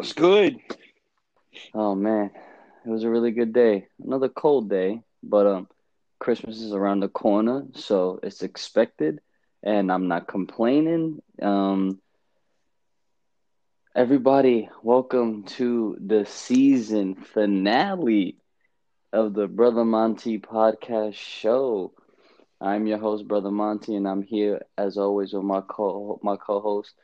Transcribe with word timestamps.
What's 0.00 0.14
good? 0.14 0.58
Oh 1.74 1.94
man, 1.94 2.30
it 2.86 2.88
was 2.88 3.04
a 3.04 3.10
really 3.10 3.32
good 3.32 3.52
day. 3.52 3.86
Another 4.02 4.30
cold 4.30 4.70
day, 4.70 5.02
but 5.22 5.46
um, 5.46 5.68
Christmas 6.18 6.62
is 6.62 6.72
around 6.72 7.00
the 7.00 7.10
corner, 7.10 7.66
so 7.74 8.18
it's 8.22 8.42
expected, 8.42 9.20
and 9.62 9.92
I'm 9.92 10.08
not 10.08 10.26
complaining. 10.26 11.20
Um, 11.42 12.00
everybody, 13.94 14.70
welcome 14.82 15.42
to 15.58 15.98
the 16.00 16.24
season 16.24 17.16
finale 17.16 18.38
of 19.12 19.34
the 19.34 19.48
Brother 19.48 19.84
Monty 19.84 20.38
podcast 20.38 21.12
show. 21.12 21.92
I'm 22.58 22.86
your 22.86 22.96
host, 22.96 23.28
Brother 23.28 23.50
Monty, 23.50 23.96
and 23.96 24.08
I'm 24.08 24.22
here 24.22 24.62
as 24.78 24.96
always 24.96 25.34
with 25.34 25.44
my 25.44 25.60
co 25.60 26.18
my 26.22 26.36
co-host, 26.36 26.94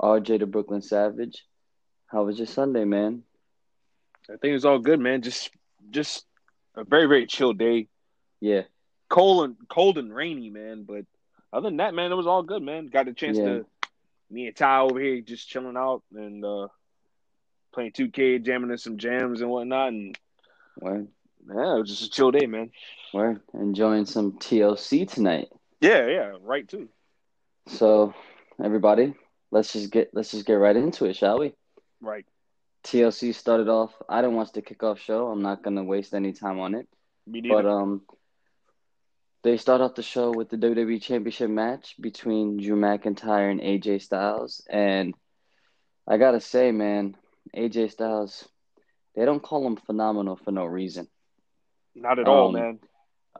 RJ 0.00 0.40
the 0.40 0.46
Brooklyn 0.46 0.82
Savage. 0.82 1.44
How 2.12 2.24
was 2.24 2.36
your 2.38 2.46
Sunday, 2.46 2.84
man? 2.84 3.22
I 4.28 4.36
think 4.36 4.54
it's 4.54 4.66
all 4.66 4.78
good, 4.78 5.00
man. 5.00 5.22
Just 5.22 5.50
just 5.90 6.26
a 6.76 6.84
very 6.84 7.06
very 7.06 7.26
chill 7.26 7.54
day. 7.54 7.88
Yeah, 8.40 8.62
Cold 9.08 9.44
and 9.44 9.56
cold 9.68 9.96
and 9.98 10.14
rainy, 10.14 10.50
man. 10.50 10.84
But 10.84 11.06
other 11.52 11.68
than 11.68 11.78
that, 11.78 11.94
man, 11.94 12.12
it 12.12 12.16
was 12.16 12.26
all 12.26 12.42
good, 12.42 12.62
man. 12.62 12.88
Got 12.88 13.06
the 13.06 13.14
chance 13.14 13.38
Yeah. 13.38 13.44
to 13.44 13.66
me 14.30 14.46
and 14.46 14.56
Ty 14.56 14.80
over 14.80 15.00
here 15.00 15.20
just 15.22 15.48
chilling 15.48 15.76
out 15.76 16.02
and 16.14 16.44
uh 16.44 16.68
playing 17.72 17.92
2K, 17.92 18.44
jamming 18.44 18.70
in 18.70 18.76
some 18.76 18.98
jams 18.98 19.40
and 19.40 19.50
whatnot, 19.50 19.88
and 19.88 20.18
yeah, 20.82 20.98
it 20.98 21.78
was 21.80 21.88
just 21.88 22.02
a 22.02 22.10
chill 22.10 22.30
day, 22.30 22.46
man. 22.46 22.70
we're 23.14 23.40
enjoying 23.54 24.04
some 24.04 24.32
TLC 24.32 25.08
tonight. 25.08 25.48
Yeah, 25.80 26.06
yeah, 26.06 26.32
right 26.42 26.68
too. 26.68 26.88
So, 27.68 28.14
everybody, 28.62 29.14
let's 29.50 29.72
just 29.72 29.90
get 29.90 30.10
let's 30.12 30.30
just 30.30 30.44
get 30.46 30.54
right 30.54 30.76
into 30.76 31.06
it, 31.06 31.16
shall 31.16 31.38
we? 31.38 31.54
Right. 32.02 32.26
TLC 32.84 33.32
started 33.32 33.68
off. 33.68 33.94
I 34.08 34.20
didn't 34.20 34.36
watch 34.36 34.52
the 34.52 34.60
kickoff 34.60 34.98
show. 34.98 35.28
I'm 35.28 35.42
not 35.42 35.62
gonna 35.62 35.84
waste 35.84 36.14
any 36.14 36.32
time 36.32 36.58
on 36.58 36.74
it. 36.74 36.88
Me 37.26 37.40
neither. 37.40 37.62
But 37.62 37.68
um, 37.68 38.02
they 39.44 39.56
start 39.56 39.80
off 39.80 39.94
the 39.94 40.02
show 40.02 40.32
with 40.32 40.50
the 40.50 40.56
WWE 40.56 41.00
Championship 41.00 41.48
match 41.48 41.94
between 42.00 42.58
Drew 42.58 42.76
McIntyre 42.76 43.50
and 43.50 43.60
AJ 43.60 44.02
Styles, 44.02 44.66
and 44.68 45.14
I 46.06 46.16
gotta 46.18 46.40
say, 46.40 46.72
man, 46.72 47.16
AJ 47.56 47.92
Styles, 47.92 48.48
they 49.14 49.24
don't 49.24 49.42
call 49.42 49.64
him 49.64 49.76
phenomenal 49.76 50.36
for 50.36 50.50
no 50.50 50.64
reason. 50.64 51.06
Not 51.94 52.18
at 52.18 52.26
all, 52.26 52.48
um, 52.48 52.54
man. 52.54 52.78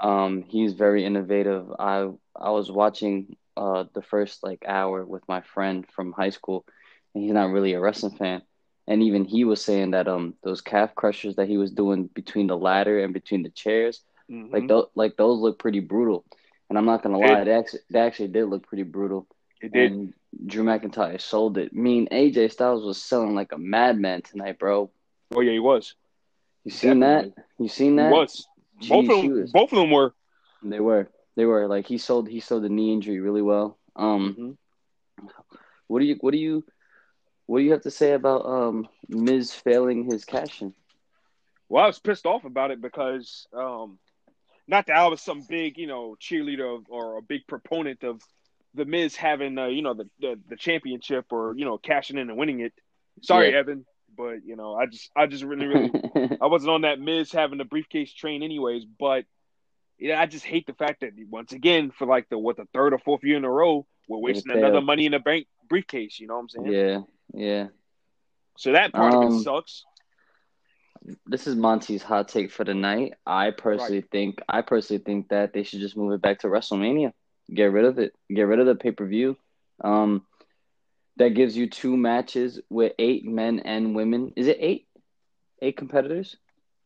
Um, 0.00 0.42
he's 0.42 0.74
very 0.74 1.04
innovative. 1.04 1.66
I 1.78 2.08
I 2.36 2.50
was 2.50 2.70
watching 2.70 3.36
uh 3.56 3.84
the 3.92 4.02
first 4.02 4.44
like 4.44 4.64
hour 4.66 5.04
with 5.04 5.26
my 5.28 5.40
friend 5.40 5.84
from 5.94 6.12
high 6.12 6.30
school, 6.30 6.64
and 7.14 7.24
he's 7.24 7.32
not 7.32 7.50
really 7.50 7.72
a 7.72 7.80
wrestling 7.80 8.16
fan. 8.16 8.42
And 8.88 9.02
even 9.02 9.24
he 9.24 9.44
was 9.44 9.62
saying 9.64 9.92
that 9.92 10.08
um 10.08 10.34
those 10.42 10.60
calf 10.60 10.94
crushers 10.94 11.36
that 11.36 11.48
he 11.48 11.56
was 11.56 11.70
doing 11.70 12.08
between 12.14 12.46
the 12.48 12.56
ladder 12.56 13.02
and 13.04 13.12
between 13.14 13.42
the 13.42 13.50
chairs, 13.50 14.02
Mhm. 14.30 14.52
like 14.52 14.66
those 14.68 14.86
like 14.94 15.16
those 15.16 15.38
look 15.38 15.58
pretty 15.58 15.80
brutal. 15.80 16.24
And 16.68 16.76
I'm 16.78 16.84
not 16.86 17.02
gonna 17.02 17.18
It- 17.20 17.26
lie, 17.30 17.44
they 17.44 17.52
actually 17.54 17.80
they 17.90 18.00
actually 18.00 18.28
did 18.28 18.46
look 18.46 18.66
pretty 18.66 18.82
brutal. 18.84 19.26
it 19.60 19.72
did. 19.72 19.92
And 19.92 20.14
Drew 20.46 20.64
McIntyre 20.64 21.20
sold 21.20 21.56
it. 21.58 21.72
Me 21.72 21.98
and 21.98 22.08
AJ 22.10 22.48
Styles 22.50 22.84
was 22.84 23.00
selling 23.00 23.34
like 23.36 23.52
a 23.52 23.58
madman 23.58 24.22
tonight, 24.22 24.58
bro. 24.58 24.90
oh 25.34 25.40
yeah, 25.40 25.52
he 25.52 25.60
was. 25.60 25.94
You 26.64 26.70
seen 26.72 26.98
Definitely. 27.00 27.32
that? 27.36 27.44
You 27.58 27.68
seen 27.68 27.92
He 27.92 27.96
that? 27.98 28.10
was. 28.12 28.46
Jeez, 28.80 28.88
both 28.88 29.08
of 29.10 29.22
them. 29.22 29.32
was- 29.40 29.52
Both 29.52 29.72
of 29.72 29.78
them 29.78 29.90
were. 29.92 30.14
They 30.62 30.80
were. 30.80 31.08
They 31.36 31.44
were 31.46 31.68
like 31.68 31.86
he 31.86 31.98
sold 31.98 32.28
he 32.28 32.40
sold 32.40 32.64
the 32.64 32.68
knee 32.68 32.92
injury 32.92 33.20
really 33.20 33.42
well. 33.42 33.78
Um 33.94 34.58
Mhm. 35.20 35.32
what 35.86 36.00
do 36.00 36.06
you 36.06 36.16
what 36.20 36.32
do 36.32 36.38
you 36.38 36.64
what 37.46 37.58
do 37.58 37.64
you 37.64 37.72
have 37.72 37.82
to 37.82 37.90
say 37.90 38.12
about 38.12 38.46
um 38.46 38.88
Miz 39.08 39.52
failing 39.52 40.04
his 40.04 40.24
cashing? 40.24 40.74
Well, 41.68 41.84
I 41.84 41.86
was 41.86 41.98
pissed 41.98 42.26
off 42.26 42.44
about 42.44 42.70
it 42.70 42.82
because, 42.82 43.46
um, 43.54 43.98
not 44.68 44.86
that 44.86 44.96
I 44.96 45.06
was 45.06 45.22
some 45.22 45.40
big, 45.48 45.78
you 45.78 45.86
know, 45.86 46.16
cheerleader 46.20 46.76
of, 46.76 46.84
or 46.90 47.16
a 47.16 47.22
big 47.22 47.46
proponent 47.46 48.04
of 48.04 48.20
the 48.74 48.84
Miz 48.84 49.16
having, 49.16 49.56
uh, 49.56 49.66
you 49.66 49.82
know, 49.82 49.94
the, 49.94 50.08
the 50.20 50.38
the 50.50 50.56
championship 50.56 51.26
or 51.30 51.54
you 51.56 51.64
know 51.64 51.78
cashing 51.78 52.18
in 52.18 52.28
and 52.28 52.38
winning 52.38 52.60
it. 52.60 52.72
Sorry, 53.22 53.50
Yeah. 53.50 53.58
Evan, 53.58 53.86
but 54.16 54.44
you 54.44 54.56
know, 54.56 54.74
I 54.74 54.86
just, 54.86 55.10
I 55.16 55.26
just 55.26 55.44
really, 55.44 55.66
really, 55.66 55.90
I 56.40 56.46
wasn't 56.46 56.72
on 56.72 56.82
that 56.82 57.00
Miz 57.00 57.32
having 57.32 57.58
the 57.58 57.64
briefcase 57.64 58.12
train, 58.12 58.42
anyways. 58.42 58.84
But 58.84 59.24
yeah, 59.98 60.20
I 60.20 60.26
just 60.26 60.44
hate 60.44 60.66
the 60.66 60.74
fact 60.74 61.00
that 61.00 61.12
once 61.30 61.52
again, 61.52 61.90
for 61.90 62.06
like 62.06 62.28
the 62.28 62.38
what 62.38 62.56
the 62.56 62.66
third 62.72 62.92
or 62.92 62.98
fourth 62.98 63.24
year 63.24 63.36
in 63.36 63.44
a 63.44 63.50
row, 63.50 63.86
we're 64.08 64.18
wasting 64.18 64.52
another 64.52 64.80
Money 64.80 65.06
in 65.06 65.12
the 65.12 65.18
Bank 65.18 65.46
briefcase. 65.68 66.18
You 66.18 66.26
know 66.26 66.34
what 66.34 66.40
I'm 66.40 66.48
saying? 66.48 66.72
yeah, 66.72 67.00
yeah. 67.32 67.68
So 68.56 68.72
that 68.72 68.92
part 68.92 69.14
of 69.14 69.22
Um, 69.22 69.38
it 69.38 69.42
sucks. 69.42 69.84
This 71.26 71.46
is 71.46 71.56
Monty's 71.56 72.02
hot 72.02 72.28
take 72.28 72.52
for 72.52 72.62
the 72.64 72.74
night. 72.74 73.14
I 73.26 73.50
personally 73.50 74.02
think 74.02 74.40
I 74.48 74.62
personally 74.62 75.02
think 75.02 75.28
that 75.30 75.52
they 75.52 75.64
should 75.64 75.80
just 75.80 75.96
move 75.96 76.12
it 76.12 76.22
back 76.22 76.40
to 76.40 76.46
WrestleMania. 76.48 77.12
Get 77.52 77.72
rid 77.72 77.84
of 77.84 77.98
it. 77.98 78.14
Get 78.32 78.42
rid 78.42 78.60
of 78.60 78.66
the 78.66 78.76
pay 78.76 78.92
per 78.92 79.06
view. 79.06 79.36
Um, 79.82 80.24
that 81.16 81.30
gives 81.30 81.56
you 81.56 81.68
two 81.68 81.96
matches 81.96 82.60
with 82.70 82.92
eight 82.98 83.24
men 83.24 83.60
and 83.60 83.96
women. 83.96 84.32
Is 84.36 84.46
it 84.46 84.58
eight? 84.60 84.86
Eight 85.60 85.76
competitors? 85.76 86.36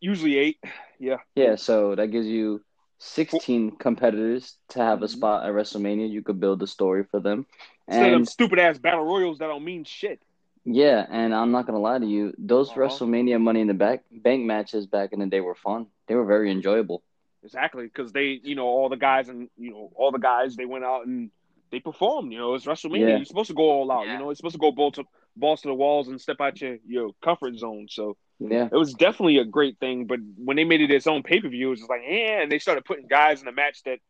Usually 0.01 0.39
eight. 0.39 0.59
Yeah. 0.99 1.19
Yeah. 1.35 1.57
So 1.57 1.95
that 1.95 2.09
gives 2.09 2.27
you 2.27 2.63
sixteen 2.99 3.71
competitors 3.77 4.57
to 4.71 4.79
have 4.81 5.03
a 5.03 5.07
Mhm. 5.07 5.11
spot 5.11 5.45
at 5.45 5.53
WrestleMania. 5.53 6.09
You 6.09 6.23
could 6.23 6.41
build 6.41 6.63
a 6.63 6.67
story 6.67 7.05
for 7.05 7.21
them. 7.21 7.47
Instead 7.87 8.15
And 8.15 8.23
of 8.23 8.29
stupid 8.29 8.59
ass 8.59 8.79
battle 8.79 9.05
royals 9.05 9.39
that 9.39 9.49
don't 9.49 9.65
mean 9.65 9.85
shit. 9.85 10.23
Yeah, 10.67 11.07
and 11.09 11.35
I'm 11.35 11.53
not 11.53 11.67
gonna 11.67 11.79
lie 11.79 11.99
to 11.99 12.07
you, 12.07 12.35
those 12.37 12.71
Uh-huh. 12.71 12.81
WrestleMania 12.81 13.41
Money 13.41 13.61
in 13.61 13.69
the 13.69 13.75
Back 13.75 14.05
Bank 14.11 14.45
matches 14.45 14.87
back 14.87 15.13
in 15.13 15.21
the 15.21 15.27
day 15.27 15.41
were 15.41 15.55
fun. 15.55 15.87
They 16.09 16.15
were 16.15 16.27
very 16.27 16.51
enjoyable. 16.51 17.03
Exactly, 17.45 17.85
because 17.85 18.13
they, 18.13 18.41
you 18.43 18.57
know, 18.57 18.67
all 18.67 18.89
the 18.89 18.97
guys 18.97 19.29
and 19.29 19.49
you 19.57 19.71
know, 19.71 19.91
all 19.95 20.11
the 20.11 20.19
guys 20.19 20.57
they 20.57 20.65
went 20.67 20.85
out 20.85 21.07
and 21.07 21.31
they 21.71 21.79
performed. 21.81 22.33
You 22.33 22.39
know, 22.39 22.55
it's 22.55 22.65
WrestleMania. 22.67 23.01
Yeah. 23.01 23.17
You're 23.17 23.25
supposed 23.25 23.49
to 23.49 23.55
go 23.55 23.63
all 23.71 23.91
out. 23.93 24.07
Yeah. 24.07 24.15
You 24.15 24.19
know, 24.19 24.31
it's 24.31 24.39
supposed 24.39 24.55
to 24.55 24.61
go 24.61 24.73
balls 24.73 24.95
to 24.95 25.05
balls 25.37 25.61
to 25.63 25.69
the 25.69 25.75
walls 25.75 26.09
and 26.09 26.21
step 26.21 26.41
out 26.41 26.61
your 26.61 26.79
your 26.87 27.11
comfort 27.23 27.57
zone. 27.57 27.87
So 27.89 28.17
Yeah. 28.41 28.67
it 28.73 28.77
was 28.77 28.95
definitely 28.95 29.39
a 29.39 29.45
great 29.45 29.79
thing. 29.79 30.07
But 30.07 30.19
when 30.37 30.57
they 30.57 30.65
made 30.65 30.81
it 30.81 30.91
its 30.91 31.07
own 31.07 31.23
pay 31.23 31.41
per 31.41 31.49
view, 31.49 31.69
it 31.69 31.71
was 31.71 31.79
just 31.81 31.91
like, 31.91 32.03
yeah, 32.05 32.41
and 32.43 32.51
they 32.51 32.59
started 32.59 32.85
putting 32.85 33.07
guys 33.07 33.43
in 33.43 33.49
a 33.49 33.53
match 33.53 33.83
that 33.85 34.01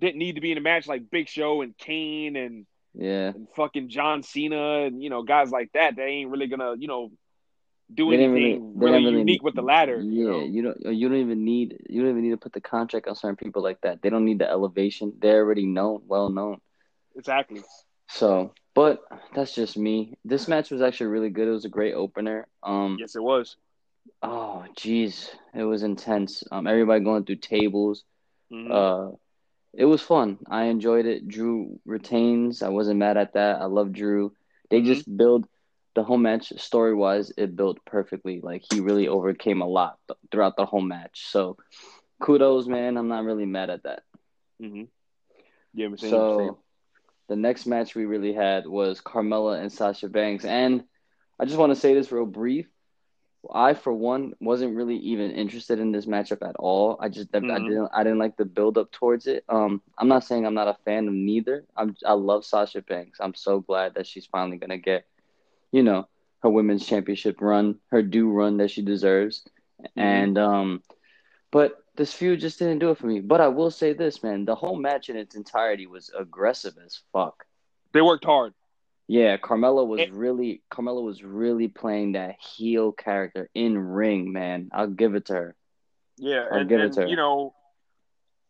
didn't 0.00 0.18
need 0.18 0.34
to 0.34 0.40
be 0.42 0.52
in 0.52 0.58
a 0.58 0.60
match, 0.60 0.86
like 0.86 1.10
Big 1.10 1.28
Show 1.28 1.62
and 1.62 1.76
Kane 1.78 2.36
and 2.36 2.66
Yeah. 2.94 3.32
and 3.34 3.48
fucking 3.56 3.88
John 3.88 4.22
Cena 4.22 4.84
and 4.86 5.02
you 5.02 5.10
know 5.10 5.22
guys 5.22 5.50
like 5.50 5.72
that. 5.72 5.96
They 5.96 6.04
ain't 6.04 6.30
really 6.30 6.46
gonna, 6.46 6.74
you 6.78 6.88
know. 6.88 7.10
Do 7.92 8.08
They 8.08 8.16
anything 8.24 8.32
really- 8.78 8.92
really, 8.92 9.04
really- 9.04 9.18
unique 9.18 9.42
with 9.42 9.54
the 9.54 9.62
ladder. 9.62 10.00
Yeah, 10.00 10.02
you 10.02 10.30
know? 10.30 10.40
you 10.44 10.62
don't 10.62 10.94
you 10.96 11.08
don't 11.08 11.18
even 11.18 11.44
need 11.44 11.76
you 11.88 12.00
don't 12.00 12.10
even 12.12 12.22
need 12.22 12.30
to 12.30 12.38
put 12.38 12.54
the 12.54 12.60
contract 12.62 13.06
on 13.08 13.14
certain 13.14 13.36
people 13.36 13.62
like 13.62 13.80
that. 13.82 14.00
They 14.00 14.08
don't 14.08 14.24
need 14.24 14.38
the 14.38 14.48
elevation. 14.48 15.12
They're 15.18 15.42
already 15.44 15.66
known, 15.66 16.02
well 16.06 16.30
known. 16.30 16.60
exactly. 17.14 17.62
So, 18.08 18.52
but 18.74 19.02
that's 19.34 19.54
just 19.54 19.76
me. 19.76 20.16
This 20.24 20.48
match 20.48 20.70
was 20.70 20.80
actually 20.82 21.08
really 21.08 21.28
good. 21.30 21.46
It 21.46 21.52
was 21.52 21.64
a 21.66 21.68
great 21.70 21.94
opener. 21.94 22.46
Um, 22.62 22.96
Yes, 22.98 23.16
it 23.16 23.22
was. 23.22 23.56
oh, 24.22 24.64
jeez, 24.76 25.28
it 25.54 25.64
was 25.64 25.82
intense. 25.82 26.42
Um, 26.50 26.66
everybody 26.66 27.04
going 27.04 27.24
through 27.24 27.36
tables. 27.36 28.04
Mhm. 28.52 28.70
Uh, 28.70 29.16
it 29.76 29.84
was 29.84 30.02
fun. 30.02 30.38
I 30.48 30.64
enjoyed 30.64 31.06
it. 31.06 31.28
Drew 31.28 31.78
retains. 31.84 32.62
I 32.62 32.68
wasn't 32.68 32.98
mad 32.98 33.16
at 33.16 33.34
that. 33.34 33.60
I 33.60 33.66
love 33.66 33.92
Drew. 33.92 34.34
They 34.70 34.80
Mhm. 34.80 34.84
just 34.86 35.16
build 35.16 35.46
the 35.94 36.02
whole 36.04 36.18
match 36.18 36.52
story 36.60 36.94
wise. 36.94 37.32
It 37.36 37.56
built 37.56 37.84
perfectly. 37.84 38.40
Like 38.40 38.62
he 38.62 38.80
really 38.80 39.08
overcame 39.08 39.60
a 39.62 39.66
lot 39.68 39.98
th- 40.08 40.18
throughout 40.30 40.56
the 40.56 40.66
whole 40.66 40.80
match. 40.82 41.26
So, 41.28 41.56
kudos, 42.20 42.66
man. 42.66 42.96
I'm 42.96 43.08
not 43.08 43.24
really 43.24 43.46
mad 43.46 43.70
at 43.70 43.84
that. 43.84 44.02
Mm-hmm. 44.62 44.84
Yeah, 45.74 45.86
I'm 45.86 45.96
saying, 45.96 46.10
So 46.12 46.58
the 47.28 47.36
next 47.36 47.66
match 47.66 47.94
we 47.94 48.04
really 48.06 48.32
had 48.32 48.66
was 48.66 49.00
Carmella 49.00 49.60
and 49.60 49.72
Sasha 49.72 50.08
Banks. 50.08 50.44
And 50.44 50.84
I 51.38 51.44
just 51.44 51.58
want 51.58 51.70
to 51.70 51.76
say 51.80 51.94
this 51.94 52.12
real 52.12 52.26
brief. 52.26 52.66
I, 53.52 53.74
for 53.74 53.92
one, 53.92 54.34
wasn't 54.40 54.76
really 54.76 54.96
even 54.96 55.30
interested 55.32 55.78
in 55.78 55.92
this 55.92 56.06
matchup 56.06 56.46
at 56.48 56.56
all. 56.56 56.96
I 57.00 57.08
just 57.08 57.34
I 57.34 57.40
Mhm. 57.40 57.66
didn't 57.66 57.88
I 57.94 58.02
didn't 58.04 58.18
like 58.18 58.36
the 58.36 58.44
build 58.44 58.78
up 58.78 58.90
towards 58.92 59.26
it. 59.26 59.44
Um, 59.48 59.80
I'm 59.98 60.08
not 60.08 60.24
saying 60.24 60.46
I'm 60.46 60.54
not 60.54 60.68
a 60.68 60.74
fan 60.84 61.08
of 61.08 61.14
neither. 61.14 61.64
I'm 61.76 61.96
I 62.06 62.12
love 62.14 62.44
Sasha 62.44 62.82
Banks. 62.82 63.18
I'm 63.20 63.34
so 63.34 63.60
glad 63.60 63.94
that 63.94 64.06
she's 64.06 64.26
finally 64.26 64.56
gonna 64.58 64.78
get, 64.78 65.06
you 65.72 65.82
know, 65.82 66.08
her 66.42 66.50
women's 66.50 66.86
championship 66.86 67.40
run, 67.40 67.80
her 67.90 68.02
due 68.02 68.30
run 68.30 68.58
that 68.58 68.70
she 68.70 68.82
deserves. 68.82 69.44
And 69.96 70.38
um, 70.38 70.82
but 71.50 71.84
this 71.96 72.12
feud 72.12 72.40
just 72.40 72.58
didn't 72.58 72.78
do 72.78 72.90
it 72.90 72.98
for 72.98 73.06
me. 73.06 73.20
But 73.20 73.40
I 73.40 73.48
will 73.48 73.70
say 73.70 73.92
this, 73.92 74.22
man, 74.22 74.44
the 74.44 74.54
whole 74.54 74.76
match 74.76 75.08
in 75.08 75.16
its 75.16 75.34
entirety 75.34 75.86
was 75.86 76.10
aggressive 76.16 76.74
as 76.84 77.00
fuck. 77.12 77.44
they 77.92 78.00
worked 78.02 78.24
hard. 78.24 78.54
Yeah, 79.06 79.36
Carmella 79.36 79.86
was 79.86 80.00
It- 80.00 80.12
really 80.12 80.62
Carmella 80.70 81.02
was 81.02 81.22
really 81.22 81.68
playing 81.68 82.12
that 82.12 82.40
heel 82.40 82.92
character 82.92 83.50
in 83.54 83.76
ring, 83.78 84.32
man. 84.32 84.70
I'll 84.72 84.86
give 84.88 85.14
it 85.14 85.26
to 85.26 85.34
her. 85.34 85.56
Yeah, 86.16 86.46
I'll 86.50 86.60
and, 86.60 86.68
give 86.68 86.80
it 86.80 86.92
to 86.94 87.02
her. 87.02 87.06
you 87.06 87.16
know, 87.16 87.54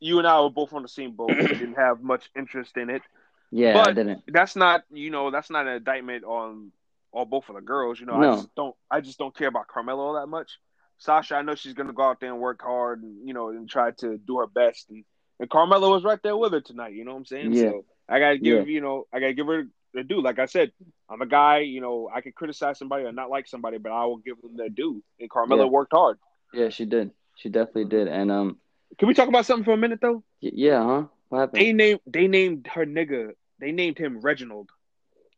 you 0.00 0.18
and 0.18 0.28
I 0.28 0.40
were 0.40 0.50
both 0.50 0.72
on 0.72 0.82
the 0.82 0.88
same 0.88 1.12
boat. 1.12 1.30
we 1.30 1.46
didn't 1.46 1.74
have 1.74 2.02
much 2.02 2.30
interest 2.36 2.76
in 2.76 2.90
it. 2.90 3.02
Yeah, 3.50 3.78
I 3.78 3.84
But- 3.84 3.94
didn't. 3.94 4.22
That's 4.26 4.56
not, 4.56 4.82
you 4.90 5.10
know, 5.10 5.30
that's 5.30 5.48
not 5.48 5.68
an 5.68 5.74
indictment 5.74 6.24
on 6.24 6.72
or 7.12 7.24
both 7.24 7.48
of 7.48 7.54
the 7.54 7.60
girls. 7.60 8.00
You 8.00 8.06
know, 8.06 8.18
No. 8.18 8.32
I 8.32 8.34
just 8.36 8.54
don't 8.56 8.76
I 8.90 9.00
just 9.00 9.18
don't 9.18 9.36
care 9.36 9.46
about 9.46 9.68
Carmella 9.68 9.98
all 9.98 10.14
that 10.14 10.26
much. 10.26 10.58
Sasha, 10.98 11.36
I 11.36 11.42
know 11.42 11.54
she's 11.54 11.74
gonna 11.74 11.92
go 11.92 12.02
out 12.02 12.18
there 12.18 12.32
and 12.32 12.40
work 12.40 12.60
hard 12.62 13.02
and 13.04 13.28
you 13.28 13.32
know 13.32 13.50
and 13.50 13.68
try 13.70 13.92
to 13.92 14.18
do 14.18 14.38
her 14.38 14.48
best. 14.48 14.90
And, 14.90 15.04
and 15.38 15.48
Carmella 15.48 15.88
was 15.88 16.02
right 16.02 16.20
there 16.20 16.36
with 16.36 16.52
her 16.52 16.60
tonight. 16.62 16.94
You 16.94 17.04
know 17.04 17.12
what 17.12 17.18
I'm 17.18 17.24
saying? 17.26 17.52
Yeah. 17.52 17.62
So 17.70 17.84
I 18.08 18.18
gotta 18.18 18.38
give 18.38 18.68
you 18.68 18.80
know 18.80 19.06
I 19.12 19.20
gotta 19.20 19.34
give 19.34 19.46
her 19.46 19.68
the 19.94 20.02
due. 20.05 20.20
Like 20.23 20.38
I 20.38 20.46
said, 20.46 20.73
I'm 21.08 21.23
a 21.23 21.26
guy. 21.26 21.61
You 21.61 21.81
know, 21.81 22.11
I 22.12 22.20
can 22.20 22.32
criticize 22.32 22.79
somebody 22.79 23.05
or 23.05 23.12
not 23.12 23.31
like 23.31 23.46
somebody, 23.46 23.79
but 23.79 23.93
I 23.93 24.05
will 24.06 24.19
give 24.19 24.41
them 24.43 24.56
their 24.56 24.69
due. 24.69 25.02
And 25.20 25.31
Carmella 25.31 25.58
Yeah. 25.58 25.64
worked 25.64 25.93
hard. 25.93 26.19
Yeah, 26.52 26.69
she 26.69 26.85
did. 26.85 27.11
She 27.37 27.49
definitely 27.49 27.87
did. 27.87 28.08
And 28.08 28.31
um, 28.31 28.58
Can 28.99 29.08
we 29.08 29.14
talk 29.14 29.29
about 29.29 29.46
something 29.46 29.64
for 29.64 29.73
a 29.73 29.76
minute 29.79 30.00
though? 30.02 30.23
y- 30.43 30.50
yeah, 30.55 30.85
huh? 30.85 31.05
What 31.29 31.38
happened? 31.41 31.62
They 31.62 31.73
named 31.73 32.00
they 32.06 32.29
named 32.29 32.69
her 32.75 32.85
nigga. 32.87 33.32
They 33.58 33.73
named 33.73 33.99
him 33.99 34.20
Reginald. 34.20 34.70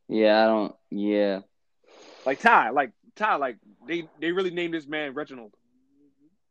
Yeah, 0.08 0.42
I 0.42 0.46
don't. 0.46 0.74
Yeah, 0.90 1.40
Like 2.24 2.40
Ty, 2.40 2.70
like 2.70 2.92
Ty, 3.16 3.36
like 3.36 3.56
they 3.86 4.08
they 4.20 4.32
really 4.32 4.50
named 4.50 4.74
this 4.74 4.86
man 4.86 5.14
Reginald. 5.14 5.52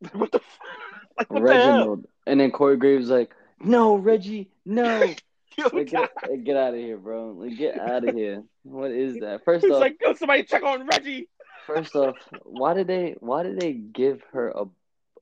what 0.14 0.32
the 0.32 0.40
f- 0.40 0.60
like 1.18 1.30
what 1.30 1.46
the 1.48 1.60
hell? 1.60 1.72
Reginald. 1.74 2.06
And 2.28 2.40
then 2.40 2.52
Corey 2.52 2.78
Graves 2.78 3.10
like, 3.10 3.32
no, 3.60 3.96
Reggie, 3.96 4.50
no. 4.66 5.14
Like, 5.74 5.88
get, 5.88 6.12
get 6.44 6.58
out 6.58 6.74
of 6.74 6.80
here, 6.80 6.98
bro. 6.98 7.32
Like, 7.32 7.58
get 7.58 7.80
out 7.80 8.08
of 8.08 8.16
here. 8.16 8.44
What 8.64 8.92
is 8.92 9.20
that? 9.20 9.44
First 9.46 9.66
It's 9.66 9.74
off, 9.74 9.82
like, 9.82 9.98
yo, 10.02 10.14
somebody 10.14 10.44
check 10.44 10.64
on 10.64 10.86
Reggie. 10.88 11.30
first 11.66 11.96
off, 11.96 12.16
why 12.44 12.74
did 12.74 12.88
they? 12.88 13.16
Why 13.20 13.44
did 13.44 13.60
they 13.60 13.74
give 13.74 14.22
her 14.34 14.50
a, 14.50 14.66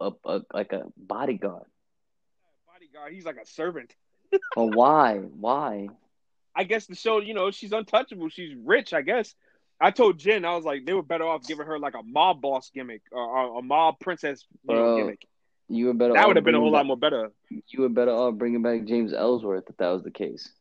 a, 0.02 0.12
a 0.26 0.42
like 0.54 0.74
a 0.74 0.84
bodyguard? 0.98 1.66
Bodyguard, 2.68 3.14
he's 3.14 3.26
like 3.26 3.38
a 3.38 3.46
servant. 3.46 3.94
Or 4.56 4.70
why? 4.74 5.18
Why? 5.18 5.90
I 6.56 6.64
guess 6.66 6.86
the 6.86 6.96
show, 6.96 7.20
you 7.20 7.34
know, 7.34 7.52
she's 7.52 7.72
untouchable. 7.72 8.30
She's 8.30 8.56
rich, 8.64 8.94
I 8.94 9.02
guess. 9.02 9.34
I 9.82 9.92
told 9.92 10.20
Jen, 10.20 10.46
I 10.46 10.56
was 10.56 10.66
like, 10.66 10.86
they 10.86 10.94
were 10.94 11.02
better 11.02 11.26
off 11.26 11.46
giving 11.46 11.66
her 11.66 11.80
like 11.80 11.96
a 11.96 12.04
mob 12.04 12.42
boss 12.42 12.72
gimmick 12.74 13.02
or 13.12 13.58
a 13.58 13.62
mob 13.62 14.00
princess 14.00 14.46
know, 14.64 14.98
gimmick. 14.98 15.26
You 15.70 15.88
were 15.88 15.94
better. 15.94 16.14
That 16.14 16.28
would 16.28 16.36
have 16.36 16.46
been 16.46 16.56
a 16.56 16.60
whole 16.60 16.72
back, 16.72 16.80
lot 16.80 16.86
more 16.86 16.98
better. 16.98 17.32
You 17.50 17.82
were 17.82 17.90
better 17.90 18.12
off 18.12 18.36
bringing 18.36 18.62
back 18.62 18.84
James 18.86 19.14
Ellsworth 19.14 19.64
if 19.70 19.78
that 19.78 19.90
was 19.90 20.04
the 20.04 20.12
case. 20.12 20.52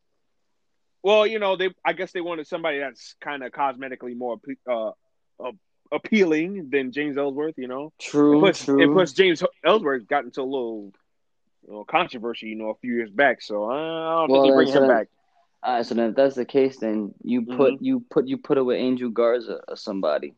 Well, 1.03 1.27
you 1.27 1.39
know, 1.39 1.55
they 1.57 1.69
I 1.83 1.93
guess 1.93 2.11
they 2.13 2.21
wanted 2.21 2.47
somebody 2.47 2.79
that's 2.79 3.15
kind 3.21 3.43
of 3.43 3.51
cosmetically 3.51 4.15
more 4.15 4.39
uh, 4.69 4.91
uh, 5.39 5.51
appealing 5.91 6.69
than 6.69 6.91
James 6.93 7.17
Ellsworth. 7.17 7.55
You 7.57 7.67
know, 7.67 7.91
True. 7.99 8.31
and 8.33 8.41
plus, 8.41 8.63
true. 8.65 8.81
and 8.81 8.93
plus 8.93 9.11
James 9.13 9.43
Ellsworth 9.65 10.07
got 10.07 10.23
into 10.23 10.41
a 10.41 10.43
little, 10.43 10.93
know, 11.67 11.83
controversy, 11.83 12.47
you 12.47 12.55
know, 12.55 12.69
a 12.69 12.75
few 12.75 12.93
years 12.95 13.09
back. 13.11 13.41
So 13.41 13.69
uh, 13.69 13.73
I 13.73 14.15
don't 14.21 14.31
Well, 14.31 14.43
think 14.43 14.51
they 14.53 14.55
bring 14.55 14.67
him 14.69 14.87
then- 14.87 14.97
back. 14.97 15.07
All 15.65 15.75
right, 15.75 15.85
so 15.85 15.95
then 15.95 16.09
if 16.09 16.15
that's 16.17 16.35
the 16.35 16.43
case, 16.43 16.77
then 16.79 17.13
you 17.23 17.45
put 17.45 17.75
Mm-hmm. 17.75 17.85
you 17.85 17.99
put 18.09 18.27
you 18.27 18.37
put 18.37 18.57
it 18.57 18.63
with 18.63 18.77
Angel 18.77 19.09
Garza 19.09 19.61
or 19.67 19.77
somebody. 19.77 20.35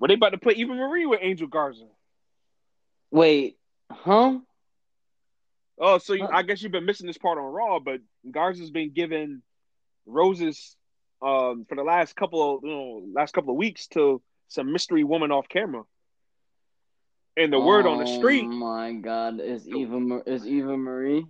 Were 0.00 0.08
they 0.08 0.14
about 0.14 0.30
to 0.30 0.38
put 0.38 0.56
Eva 0.56 0.74
Marie 0.74 1.06
with 1.06 1.20
Angel 1.22 1.46
Garza. 1.46 1.86
Wait, 3.12 3.56
huh? 3.90 4.38
Oh, 5.78 5.98
so 5.98 6.12
you, 6.12 6.24
Huh. 6.24 6.30
I 6.32 6.42
guess 6.42 6.62
you've 6.62 6.72
been 6.72 6.86
missing 6.86 7.06
this 7.06 7.18
part 7.18 7.38
on 7.38 7.44
Raw, 7.44 7.80
but 7.80 8.00
Garza's 8.30 8.70
been 8.70 8.92
given 8.92 9.42
roses 10.06 10.76
um, 11.22 11.64
for 11.68 11.74
the 11.74 11.82
last 11.82 12.14
couple 12.16 12.56
of 12.56 12.64
you 12.64 12.70
know 12.70 13.02
last 13.14 13.32
couple 13.32 13.50
of 13.50 13.56
weeks 13.56 13.86
to 13.88 14.20
some 14.48 14.72
mystery 14.72 15.04
woman 15.04 15.32
off 15.32 15.48
camera. 15.48 15.82
And 17.36 17.52
the 17.52 17.58
word 17.58 17.86
on 17.86 17.98
the 17.98 18.06
street, 18.06 18.44
Oh 18.46 18.52
my 18.52 18.92
God, 18.92 19.40
is 19.40 19.66
Eva 19.66 20.20
is 20.26 20.46
Eva 20.46 20.76
Marie? 20.76 21.26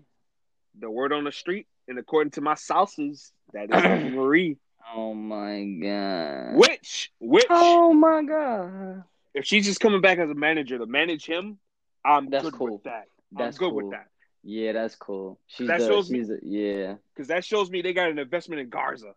the 0.79 0.91
word 0.91 1.13
on 1.13 1.23
the 1.25 1.33
street, 1.33 1.67
and 1.89 1.99
according 1.99 2.33
to 2.33 2.41
my 2.41 2.55
sources, 2.55 3.33
that 3.53 3.71
is 3.73 3.85
Eva 3.85 4.11
Marie. 4.17 4.59
Oh 4.95 5.15
my 5.15 5.65
God. 5.83 6.57
Which, 6.57 7.11
which, 7.21 7.47
Oh 7.49 7.95
my 7.95 8.23
God. 8.23 9.05
if 9.33 9.47
she's 9.47 9.65
just 9.65 9.81
coming 9.81 10.03
back 10.03 10.19
as 10.19 10.29
a 10.29 10.35
manager 10.35 10.77
to 10.79 10.85
manage 10.87 11.25
him, 11.25 11.59
I'm 12.05 12.29
That's 12.31 12.45
good 12.45 12.55
cool. 12.55 12.73
with 12.75 12.85
that. 12.85 13.05
That's 13.33 13.57
I'm 13.57 13.59
good 13.61 13.71
cool. 13.71 13.77
with 13.89 13.91
that 13.93 14.09
Yeah, 14.43 14.73
that's 14.73 14.95
cool. 14.97 15.39
She's 15.47 15.69
That 15.69 15.81
the, 15.81 15.87
shows 15.87 16.11
me- 16.11 16.19
she's 16.19 16.31
a, 16.31 16.39
yeah, 16.43 16.95
because 17.15 17.29
that 17.29 17.45
shows 17.45 17.71
me 17.71 17.83
they 17.83 17.93
got 17.93 18.11
an 18.11 18.19
investment 18.19 18.61
in 18.61 18.69
Garza. 18.69 19.15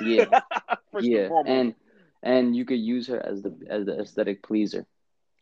yeah, 0.00 0.40
First 0.92 1.06
yeah, 1.06 1.28
and 1.46 1.48
and 1.48 1.74
and 2.22 2.56
you 2.56 2.64
could 2.64 2.78
use 2.78 3.06
her 3.08 3.24
as 3.24 3.42
the 3.42 3.56
as 3.68 3.86
the 3.86 3.98
aesthetic 4.00 4.42
pleaser. 4.42 4.86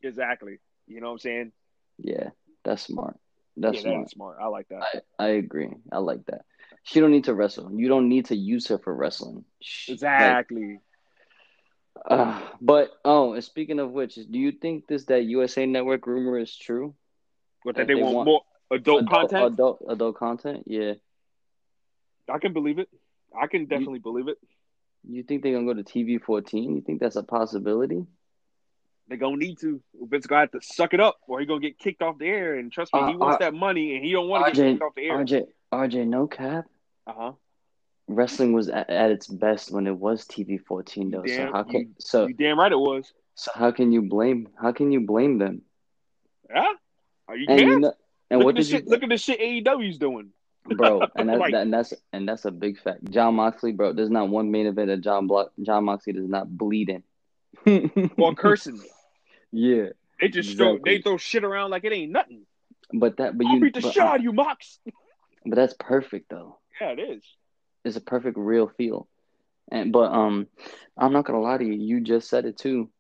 exactly. 0.03 0.59
You 0.87 1.01
know 1.01 1.07
what 1.09 1.13
I'm 1.15 1.19
saying? 1.19 1.53
Yeah, 1.99 2.31
that's 2.65 2.83
smart. 2.83 3.19
That's 3.57 3.77
yeah, 3.77 3.91
smart. 3.91 4.07
is 4.07 4.13
smart. 4.13 4.39
I 4.41 4.47
like 4.49 4.69
that. 4.69 5.03
I, 5.19 5.25
I 5.25 5.29
agree. 5.29 5.71
I 5.91 5.99
like 5.99 6.25
that. 6.27 6.43
She 6.85 7.01
don't 7.01 7.11
need 7.11 7.25
to 7.25 7.35
wrestle. 7.35 7.71
You 7.73 7.89
don't 7.89 8.09
need 8.09 8.27
to 8.27 8.37
use 8.37 8.69
her 8.69 8.79
for 8.79 8.95
wrestling. 8.95 9.45
She- 9.61 9.93
Exactly. 9.93 10.73
like, 10.75 10.81
uh, 12.05 12.41
but 12.61 12.93
oh, 13.05 13.35
and 13.35 13.45
speaking 13.45 13.79
of 13.79 13.91
which, 13.93 14.15
do 14.15 14.39
you 14.39 14.53
think 14.53 14.87
this 14.87 15.05
that 15.07 15.25
USA 15.25 15.67
Network 15.67 16.07
rumor 16.07 16.39
is 16.39 16.57
true? 16.57 16.95
But 17.65 17.77
that 17.77 17.87
they, 17.87 17.95
they 17.95 18.03
want, 18.03 18.15
want 18.15 18.27
more 18.27 18.43
adult, 18.71 19.09
content. 19.09 19.55
Adult 19.55 19.85
adult 19.89 20.17
content. 20.17 20.65
Yeah. 20.67 20.95
I 22.29 22.39
can 22.39 22.53
believe 22.53 22.79
it. 22.79 22.89
I 23.39 23.47
can 23.47 23.67
definitely 23.67 24.01
believe 24.01 24.29
it. 24.29 24.39
You 25.09 25.23
think 25.23 25.43
they're 25.43 25.53
gonna 25.53 25.67
go 25.67 25.75
to 25.75 25.85
TV 25.85 26.21
fourteen? 26.21 26.75
You 26.75 26.81
think 26.81 27.01
that's 27.01 27.17
a 27.17 27.23
possibility? 27.23 28.07
They're 29.09 29.19
gonna 29.19 29.37
need 29.37 29.59
to. 29.61 29.81
Vince 29.95 30.27
gonna 30.27 30.43
have 30.43 30.51
to 30.53 30.61
suck 30.61 30.95
it 30.95 31.01
up, 31.01 31.17
or 31.29 31.39
he 31.39 31.47
gonna 31.47 31.61
get 31.61 31.79
kicked 31.79 32.03
off 32.03 32.19
the 32.19 32.27
air. 32.27 32.55
And 32.55 32.73
trust 32.73 32.93
me, 32.93 33.01
Uh, 33.01 33.09
he 33.09 33.17
wants 33.17 33.37
uh, 33.37 33.39
that 33.47 33.55
money, 33.55 33.95
and 33.95 34.05
he 34.05 34.13
don't 34.13 34.29
want 34.29 34.47
to 34.47 34.53
get 34.53 34.73
kicked 34.73 34.83
off 34.83 34.95
the 34.97 35.07
air. 35.07 35.19
RJ, 35.19 35.47
RJ, 35.73 36.07
no 36.09 36.27
cap. 36.27 36.65
Uh 37.07 37.13
huh. 37.17 37.33
Wrestling 38.09 38.53
was 38.53 38.69
at, 38.69 38.89
at 38.89 39.11
its 39.11 39.27
best 39.27 39.73
when 39.73 39.87
it 39.87 39.97
was 39.97 40.25
TV 40.27 40.61
fourteen, 40.65 41.11
though. 41.11 41.23
Damn, 41.23 41.49
so 41.49 41.53
how 41.53 41.63
can 41.65 41.81
you- 41.81 41.95
so 41.99 42.27
You 42.27 42.35
damn 42.35 42.59
right 42.59 42.71
it 42.71 42.79
was. 42.79 43.13
so 43.35 43.51
how 43.55 43.71
can 43.73 43.93
you 43.93 44.03
blame 44.03 44.49
how 44.61 44.73
can 44.73 44.93
you 44.93 45.01
blame 45.01 45.39
them? 45.39 45.63
Yeah. 46.49 46.73
Are 47.29 47.37
you 47.37 47.47
And 47.49 47.61
you 47.61 47.81
know, 47.81 47.95
and 48.31 48.39
look 48.41 48.45
what 48.47 48.59
at 48.59 48.65
the 48.65 48.71
did 48.71 48.85
you. 48.85 48.91
Look 48.91 49.03
at 49.03 49.09
the 49.09 49.17
shit 49.19 49.41
AEW's 49.41 49.99
doing. 49.99 50.31
bro? 50.65 51.01
And 51.17 51.29
that, 51.29 51.39
Like- 51.39 51.53
that 51.53 51.63
and 51.63 51.73
that's 51.75 51.93
and 52.13 52.29
that's 52.29 52.45
a 52.45 52.51
big 52.53 52.81
fact. 52.81 53.11
Jon 53.11 53.35
Moxley, 53.35 53.73
bro. 53.73 53.93
There's 53.93 54.11
not 54.11 54.29
one 54.29 54.51
main 54.53 54.67
event 54.67 54.89
that 54.89 55.01
John 55.01 55.27
Block 55.27 55.51
Jon 55.61 55.85
Moxley 55.85 56.13
does 56.13 56.29
not 56.29 56.49
bleed 56.57 56.89
in. 56.91 57.03
Or 58.19 58.35
cursing. 58.35 58.81
yeah, 59.51 59.87
They 60.21 60.29
just 60.29 60.57
throw. 60.57 60.79
They 60.79 61.01
throw 61.01 61.17
shit 61.17 61.43
around 61.43 61.71
like 61.71 61.85
it 61.85 61.93
ain't 61.93 62.13
nothing. 62.13 62.43
but 62.93 63.17
that 63.17 63.37
but 63.37 63.47
I'll 63.47 63.55
you 63.55 63.61
beat 63.63 63.75
the 63.75 63.81
shit 63.81 63.97
out 64.03 64.23
you, 64.23 64.33
Mox. 64.33 64.79
but 65.45 65.57
that's 65.57 65.75
perfect 65.79 66.29
though. 66.31 66.59
Yeah, 66.81 66.91
it 66.93 67.01
is. 67.01 67.25
It's 67.87 67.97
a 67.97 68.01
perfect 68.01 68.37
real 68.37 68.67
feel. 68.67 69.09
And 69.71 69.93
but 69.93 70.13
um 70.13 70.49
I'm 70.99 71.13
not 71.13 71.25
gonna 71.25 71.41
lie 71.41 71.59
to 71.59 71.65
you, 71.65 71.73
you 71.73 72.01
just 72.01 72.29
said 72.29 72.45
it 72.45 72.59
too. 72.59 72.91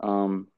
Um 0.00 0.48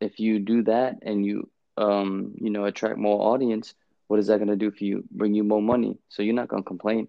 if 0.00 0.20
you 0.20 0.38
do 0.38 0.62
that 0.64 0.98
and 1.02 1.24
you 1.24 1.50
um 1.76 2.34
you 2.40 2.50
know 2.50 2.64
attract 2.64 2.98
more 2.98 3.34
audience, 3.34 3.74
what 4.06 4.20
is 4.20 4.28
that 4.28 4.38
gonna 4.38 4.56
do 4.56 4.70
for 4.70 4.84
you? 4.84 5.04
Bring 5.10 5.34
you 5.34 5.44
more 5.44 5.62
money. 5.62 5.98
So 6.08 6.22
you're 6.22 6.34
not 6.34 6.48
gonna 6.48 6.62
complain. 6.62 7.08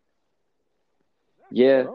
Yeah. 1.52 1.86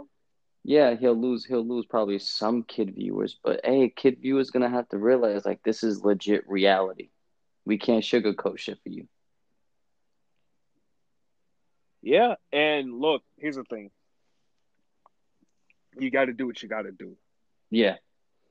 Yeah, 0.65 0.95
he'll 0.95 1.21
lose 1.21 1.45
he'll 1.45 1.67
lose 1.67 1.87
probably 1.87 2.21
some 2.21 2.63
kid 2.63 2.95
viewers, 2.95 3.37
but 3.43 3.61
hey, 3.65 3.93
kid 3.95 4.19
viewers 4.21 4.51
gonna 4.51 4.71
have 4.71 4.89
to 4.91 4.99
realize 4.99 5.45
like 5.45 5.61
this 5.65 5.83
is 5.83 6.05
legit 6.05 6.49
reality. 6.49 7.11
We 7.65 7.79
can't 7.79 8.05
sugarcoat 8.05 8.59
shit 8.59 8.79
for 8.83 8.91
you. 8.91 9.09
Yeah, 12.03 12.35
and 12.53 13.01
look, 13.01 13.23
here's 13.39 13.57
the 13.57 13.65
thing. 13.65 13.91
You 15.99 16.11
got 16.11 16.27
to 16.27 16.33
do 16.33 16.47
what 16.47 16.63
you 16.63 16.69
got 16.69 16.83
to 16.83 16.93
do. 16.93 17.17
Yeah. 17.71 17.97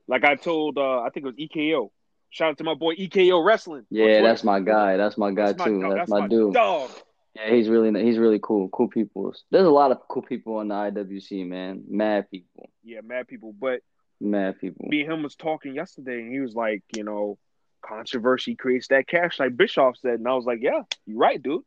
Like 0.08 0.24
I 0.24 0.36
told, 0.36 0.78
uh, 0.78 1.00
I 1.00 1.10
think 1.10 1.26
it 1.26 1.34
was 1.34 1.36
EKO. 1.36 1.90
Shout 2.30 2.50
out 2.50 2.58
to 2.58 2.64
my 2.64 2.74
boy 2.74 2.94
EKO 2.94 3.44
Wrestling. 3.44 3.84
Yeah, 3.90 4.22
that's 4.22 4.42
my 4.42 4.60
guy. 4.60 4.96
That's 4.96 5.18
my 5.18 5.32
guy 5.32 5.52
That's 5.52 5.64
too. 5.64 5.82
dog. 5.82 5.94
That's, 5.94 6.10
my, 6.10 6.26
dude. 6.28 6.54
dog. 6.54 6.90
Yeah, 7.34 7.54
he's 7.54 7.68
really 7.68 8.02
he's 8.02 8.18
really 8.18 8.40
cool. 8.42 8.68
Cool 8.70 8.88
people. 8.88 9.34
There's 9.50 9.66
a 9.66 9.70
lot 9.70 9.90
of 9.90 9.98
cool 10.08 10.22
people 10.22 10.56
on 10.56 10.68
the 10.68 10.74
IWC, 10.74 11.46
man. 11.46 11.84
Mad 11.88 12.30
people. 12.30 12.70
Yeah, 12.82 13.00
mad 13.02 13.28
people. 13.28 13.54
But 13.58 13.80
Mad 14.20 14.60
people. 14.60 14.86
me 14.88 15.02
and 15.02 15.12
him 15.12 15.22
was 15.22 15.34
talking 15.34 15.74
yesterday, 15.74 16.20
and 16.20 16.32
he 16.32 16.40
was 16.40 16.54
like, 16.54 16.82
you 16.94 17.04
know, 17.04 17.38
controversy 17.84 18.54
creates 18.54 18.88
that 18.88 19.08
cash, 19.08 19.38
like 19.38 19.56
Bischoff 19.56 19.96
said, 19.96 20.14
and 20.14 20.28
I 20.28 20.34
was 20.34 20.44
like, 20.44 20.60
yeah, 20.62 20.82
you're 21.06 21.18
right, 21.18 21.42
dude. 21.42 21.62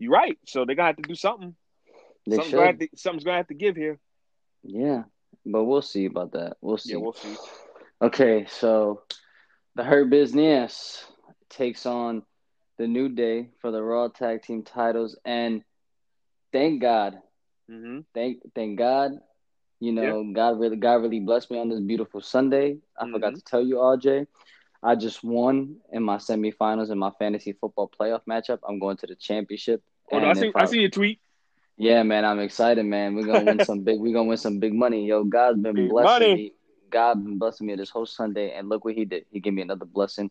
You're 0.00 0.10
right. 0.12 0.36
So 0.46 0.64
they're 0.64 0.74
gonna 0.74 0.88
have 0.88 0.96
to 0.96 1.02
do 1.02 1.14
something. 1.14 1.54
They 2.26 2.36
something's, 2.36 2.54
gonna 2.54 2.66
have 2.66 2.80
should. 2.80 2.90
to, 2.90 2.96
something's 2.98 3.24
gonna 3.24 3.36
have 3.36 3.48
to 3.48 3.54
give 3.54 3.76
here. 3.76 4.00
Yeah. 4.64 5.04
But 5.46 5.64
we'll 5.64 5.82
see 5.82 6.06
about 6.06 6.32
that. 6.32 6.56
We'll 6.60 6.78
see. 6.78 6.92
Yeah, 6.92 6.98
we'll 6.98 7.12
see. 7.12 7.36
Okay, 8.02 8.46
so 8.48 9.02
the 9.74 9.84
Hurt 9.84 10.10
Business 10.10 11.04
takes 11.50 11.86
on 11.86 12.22
the 12.78 12.86
New 12.86 13.10
Day 13.10 13.50
for 13.60 13.70
the 13.70 13.82
Raw 13.82 14.08
Tag 14.08 14.42
Team 14.42 14.62
titles, 14.62 15.18
and 15.24 15.62
thank 16.52 16.80
God, 16.80 17.20
hmm 17.68 18.00
thank 18.14 18.38
thank 18.54 18.78
God, 18.78 19.12
you 19.80 19.92
know, 19.92 20.32
God 20.32 20.58
really 20.58 20.76
God 20.76 21.02
really 21.02 21.20
blessed 21.20 21.50
me 21.50 21.58
on 21.58 21.68
this 21.68 21.80
beautiful 21.80 22.20
Sunday. 22.22 22.78
I 22.98 23.10
forgot 23.10 23.34
Mhm. 23.34 23.36
to 23.36 23.42
tell 23.44 23.62
you, 23.62 23.76
RJ, 23.76 24.26
I 24.82 24.94
just 24.94 25.22
won 25.22 25.76
in 25.92 26.02
my 26.02 26.16
semifinals 26.16 26.90
in 26.90 26.98
my 26.98 27.10
fantasy 27.18 27.52
football 27.52 27.90
playoff 27.90 28.22
matchup. 28.28 28.60
I'm 28.66 28.78
going 28.78 28.96
to 28.98 29.06
the 29.06 29.14
championship. 29.14 29.82
Oh, 30.10 30.18
I 30.18 30.32
see. 30.32 30.48
if 30.48 30.56
I 30.56 30.64
see 30.64 30.80
your 30.80 30.90
tweet. 30.90 31.20
Yeah, 31.76 32.02
man, 32.02 32.24
I'm 32.24 32.40
excited, 32.40 32.84
man. 32.84 33.14
We're 33.14 33.26
gonna 33.26 33.44
win 33.44 33.60
some 33.64 33.80
big. 33.80 34.00
We're 34.00 34.14
gonna 34.14 34.28
win 34.28 34.38
some 34.38 34.58
big 34.58 34.74
money. 34.74 35.06
Yo, 35.06 35.24
God's 35.24 35.60
been 35.60 35.74
Big 35.74 35.90
blessing 35.90 36.28
money. 36.28 36.34
me. 36.34 36.52
God 36.90 37.22
been 37.24 37.38
blessing 37.38 37.66
me 37.66 37.76
this 37.76 37.90
whole 37.90 38.06
Sunday, 38.06 38.52
and 38.52 38.68
look 38.68 38.84
what 38.84 38.94
he 38.94 39.04
did. 39.04 39.26
He 39.30 39.40
gave 39.40 39.54
me 39.54 39.62
another 39.62 39.84
blessing. 39.84 40.30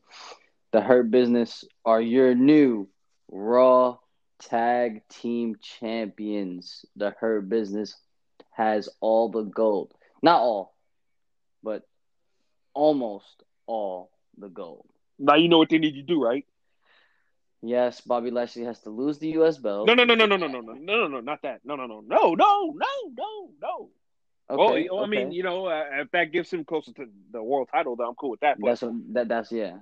The 0.72 0.82
Hurt 0.82 1.10
Business 1.10 1.64
are 1.86 2.02
your 2.02 2.36
new 2.36 2.90
Raw 3.32 3.98
Tag 4.40 5.02
Team 5.10 5.56
Champions. 5.62 6.86
The 6.96 7.12
Hurt 7.20 7.50
Business 7.50 7.96
has 8.52 8.90
all 9.00 9.30
the 9.30 9.44
gold. 9.44 9.94
Not 10.22 10.42
all, 10.42 10.76
but 11.64 11.84
almost 12.74 13.44
all 13.66 14.12
the 14.40 14.50
gold. 14.50 14.86
Now 15.18 15.36
you 15.36 15.50
know 15.50 15.58
what 15.58 15.70
they 15.70 15.78
need 15.78 15.96
to 15.96 16.02
do, 16.02 16.24
right? 16.24 16.46
Yes, 17.62 18.00
Bobby 18.02 18.32
Lashley 18.32 18.64
has 18.64 18.80
to 18.82 18.90
lose 18.90 19.20
the 19.20 19.28
U.S. 19.32 19.58
belt. 19.58 19.86
No, 19.88 19.94
no, 19.94 20.06
no, 20.06 20.16
no, 20.16 20.26
no, 20.26 20.38
no, 20.38 20.48
no, 20.48 20.62
no, 20.62 20.74
no, 20.74 21.08
no, 21.08 21.20
not 21.20 21.42
that. 21.42 21.60
No, 21.66 21.76
no, 21.76 21.88
no, 21.88 22.00
no, 22.00 22.34
no, 22.36 22.74
no, 22.74 22.88
no, 23.18 23.50
no. 23.62 23.90
Okay, 24.50 24.88
well, 24.90 25.00
I 25.00 25.04
okay. 25.04 25.10
mean, 25.10 25.32
you 25.32 25.44
know, 25.44 25.68
uh, 25.68 25.84
if 26.02 26.12
that 26.12 26.32
gets 26.32 26.52
him 26.52 26.64
closer 26.64 26.92
to 26.94 27.06
the 27.32 27.44
world 27.44 27.70
title, 27.72 27.96
then 27.96 28.08
I'm 28.08 28.16
cool 28.16 28.32
with 28.32 28.40
that. 28.40 28.60
But, 28.60 28.70
that's 28.70 28.82
what, 28.82 29.14
that. 29.14 29.28
That's 29.28 29.52
yeah. 29.52 29.78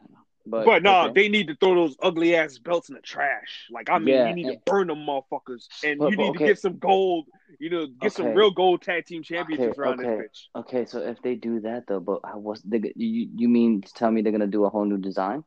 But 0.49 0.65
but 0.65 0.83
no, 0.83 1.05
okay. 1.05 1.13
they 1.23 1.29
need 1.29 1.47
to 1.47 1.55
throw 1.55 1.75
those 1.75 1.95
ugly 2.01 2.35
ass 2.35 2.57
belts 2.57 2.89
in 2.89 2.95
the 2.95 3.01
trash. 3.01 3.67
Like 3.69 3.89
I 3.89 3.99
mean, 3.99 4.15
Yeah, 4.15 4.29
you 4.29 4.35
need 4.35 4.47
and- 4.47 4.65
to 4.65 4.71
burn 4.71 4.87
them 4.87 5.05
motherfuckers, 5.05 5.67
and 5.83 5.99
But- 5.99 6.11
you 6.11 6.17
need 6.17 6.29
okay. 6.29 6.39
to 6.39 6.45
get 6.45 6.59
some 6.59 6.77
gold. 6.77 7.25
You 7.59 7.69
know, 7.69 7.87
get 7.87 8.13
some 8.13 8.33
real 8.33 8.51
gold 8.51 8.81
tag 8.81 9.05
team 9.05 9.23
championships 9.23 9.77
Okay, 9.77 9.81
around 9.81 9.99
okay. 9.99 10.21
this 10.21 10.47
bitch. 10.53 10.59
Okay, 10.59 10.85
so 10.85 10.99
if 10.99 11.21
they 11.21 11.35
do 11.35 11.61
that 11.61 11.87
though, 11.87 11.99
but 11.99 12.21
I 12.23 12.35
was 12.35 12.61
they, 12.63 12.93
you 12.95 13.29
you 13.35 13.49
mean 13.49 13.81
to 13.81 13.93
tell 13.93 14.11
me 14.11 14.21
they're 14.21 14.31
gonna 14.31 14.47
do 14.47 14.65
a 14.65 14.69
whole 14.69 14.85
new 14.85 14.97
design? 14.97 15.43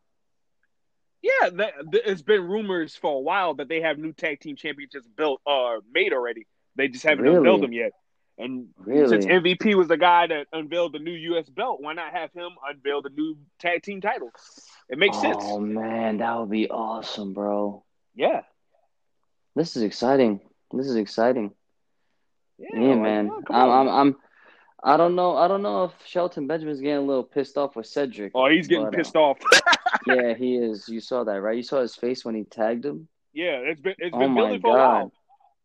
Yeah, 1.22 1.50
that, 1.50 1.74
th- 1.92 2.04
it's 2.06 2.22
been 2.22 2.48
rumors 2.48 2.96
for 2.96 3.14
a 3.16 3.20
while 3.20 3.54
that 3.54 3.68
they 3.68 3.82
have 3.82 3.98
new 3.98 4.12
tag 4.12 4.40
team 4.40 4.56
championships 4.56 5.06
built, 5.06 5.42
uh, 5.46 5.80
made 5.92 6.14
already. 6.14 6.46
They 6.76 6.88
just 6.88 7.04
haven't 7.04 7.24
Really? 7.24 7.36
unveiled 7.36 7.62
them 7.62 7.74
yet. 7.74 7.92
And 8.40 8.68
Really? 8.78 9.08
since 9.08 9.26
MVP 9.26 9.74
was 9.74 9.88
the 9.88 9.96
guy 9.96 10.26
that 10.26 10.46
unveiled 10.52 10.92
the 10.92 10.98
new 10.98 11.12
U.S. 11.12 11.48
belt, 11.48 11.80
why 11.80 11.92
not 11.92 12.12
have 12.12 12.32
him 12.32 12.50
unveil 12.68 13.02
the 13.02 13.10
new 13.10 13.36
tag 13.58 13.82
team 13.82 14.00
title? 14.00 14.30
It 14.88 14.98
makes 14.98 15.16
oh 15.18 15.22
sense. 15.22 15.44
Oh 15.46 15.60
man, 15.60 16.18
that 16.18 16.38
would 16.38 16.50
be 16.50 16.68
awesome, 16.70 17.34
bro. 17.34 17.84
Yeah. 18.14 18.42
This 19.54 19.76
is 19.76 19.82
exciting. 19.82 20.40
This 20.72 20.86
is 20.86 20.96
exciting. 20.96 21.52
Yeah, 22.58 22.80
Yeah, 22.80 22.94
man. 22.96 23.30
oh, 23.30 23.42
I'm. 23.50 23.70
I'm, 23.70 23.88
I'm, 23.88 24.16
I 24.82 24.96
don't 24.96 25.14
know. 25.14 25.36
I 25.36 25.46
don't 25.46 25.62
know 25.62 25.84
if 25.84 25.92
Shelton 26.06 26.46
Benjamin's 26.46 26.80
getting 26.80 26.96
a 26.96 27.06
little 27.06 27.22
pissed 27.22 27.58
off 27.58 27.76
with 27.76 27.86
Cedric. 27.86 28.32
Oh, 28.34 28.48
he's 28.48 28.66
getting 28.66 28.84
but, 28.84 28.94
uh, 28.94 28.96
pissed 28.96 29.16
off. 29.16 29.38
Yeah, 30.06 30.32
he 30.32 30.56
is. 30.56 30.88
You 30.88 31.00
saw 31.00 31.24
that, 31.24 31.42
right? 31.42 31.56
You 31.56 31.62
saw 31.62 31.82
his 31.82 31.94
face 31.94 32.24
when 32.24 32.34
he 32.34 32.44
tagged 32.44 32.86
him, 32.86 33.08
yeah, 33.32 33.58
it's 33.58 33.80
been 33.80 33.94
it's 33.98 34.14
Oh 34.14 34.18
been 34.18 34.34
building 34.34 34.60
for 34.60 34.76
a 34.76 34.80
while. 34.80 35.12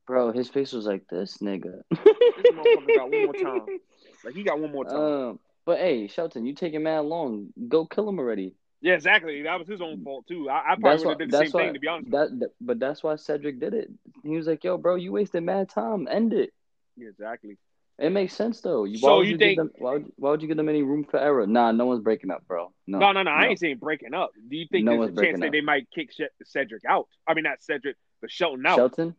Bro. 0.06 0.32
His 0.32 0.50
face 0.50 0.72
was 0.74 0.86
like 0.86 1.08
this, 1.10 1.38
nigga. 1.40 1.82
This 1.92 2.52
motherfucker 2.54 2.96
got 2.96 3.12
one 3.12 3.24
more 3.26 3.34
time. 3.34 3.66
Like 4.24 4.34
he 4.34 4.42
got 4.44 4.60
one 4.60 4.72
more 4.72 4.86
time. 4.86 4.96
Um, 4.98 5.40
but 5.68 5.78
hey, 5.78 6.08
Shelton, 6.08 6.48
you 6.48 6.56
taking 6.56 6.82
mad 6.82 7.02
long. 7.02 7.50
Go 7.68 7.86
kill 7.86 8.10
him 8.10 8.18
already. 8.18 8.56
yeah, 8.82 8.94
exactly. 8.96 9.44
That 9.44 9.60
was 9.60 9.68
his 9.68 9.82
own 9.82 10.04
fault 10.04 10.26
too. 10.28 10.50
I, 10.50 10.72
I 10.74 10.76
probably 10.80 11.06
would 11.06 11.20
have 11.22 11.30
did 11.30 11.32
the 11.32 11.38
same 11.46 11.52
why. 11.52 11.64
thing 11.66 11.74
to 11.76 11.80
be 11.80 11.88
honest. 11.88 12.10
That, 12.12 12.40
that. 12.40 12.50
But 12.60 12.80
that's 12.80 13.04
why 13.04 13.18
Cedric 13.18 13.60
did 13.60 13.76
it. 13.76 13.92
He 14.24 14.36
was 14.36 14.48
like, 14.48 14.64
"Yo, 14.64 14.78
bro, 14.80 14.96
you 14.96 15.12
wasted 15.12 15.44
mad 15.44 15.70
time. 15.70 16.08
End 16.10 16.34
it." 16.34 16.52
Yeah, 16.98 17.10
exactly. 17.10 17.58
It 18.00 18.10
makes 18.12 18.34
sense 18.34 18.62
though. 18.62 18.86
You- 18.86 18.98
So 18.98 19.08
why 19.12 19.18
would 19.18 19.28
you 19.28 19.34
you 19.34 19.38
think- 19.38 19.58
give 19.58 19.66
them? 19.66 19.72
Why 19.78 19.92
would, 19.94 20.06
why 20.16 20.32
would 20.32 20.42
you 20.42 20.48
give 20.48 20.58
them 20.58 20.70
any 20.70 20.82
room 20.82 21.04
for 21.04 21.20
error? 21.20 21.46
Nah, 21.46 21.72
no 21.72 21.86
one's 21.86 22.02
breaking 22.02 22.32
up, 22.32 22.48
bro. 22.48 22.74
No, 22.88 22.98
No, 22.98 23.12
no, 23.12 23.22
no. 23.22 23.30
I 23.32 23.46
ain't 23.46 23.60
saying 23.60 23.78
breaking 23.78 24.16
up. 24.16 24.32
Do 24.50 24.58
you 24.58 24.66
think 24.72 24.86
No 24.86 24.94
there's 25.06 25.16
a 25.16 25.22
chance 25.22 25.40
that 25.40 25.46
up. 25.48 25.52
they 25.52 25.62
might 25.62 25.88
kick 25.94 26.10
Cedric 26.44 26.82
out? 26.90 27.08
I 27.28 27.36
mean, 27.36 27.44
not 27.44 27.62
Cedric, 27.62 27.96
but 28.22 28.32
Shelton 28.32 28.66
out. 28.66 28.76
Shelton. 28.78 29.16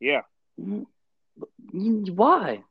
Yeah, 0.00 0.22
Mm, 0.60 0.86
Why? 2.14 2.62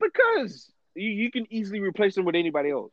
because 0.00 0.70
you, 0.94 1.08
you 1.08 1.30
can 1.30 1.46
easily 1.50 1.80
replace 1.80 2.16
him 2.16 2.24
with 2.24 2.34
anybody 2.34 2.70
else. 2.70 2.92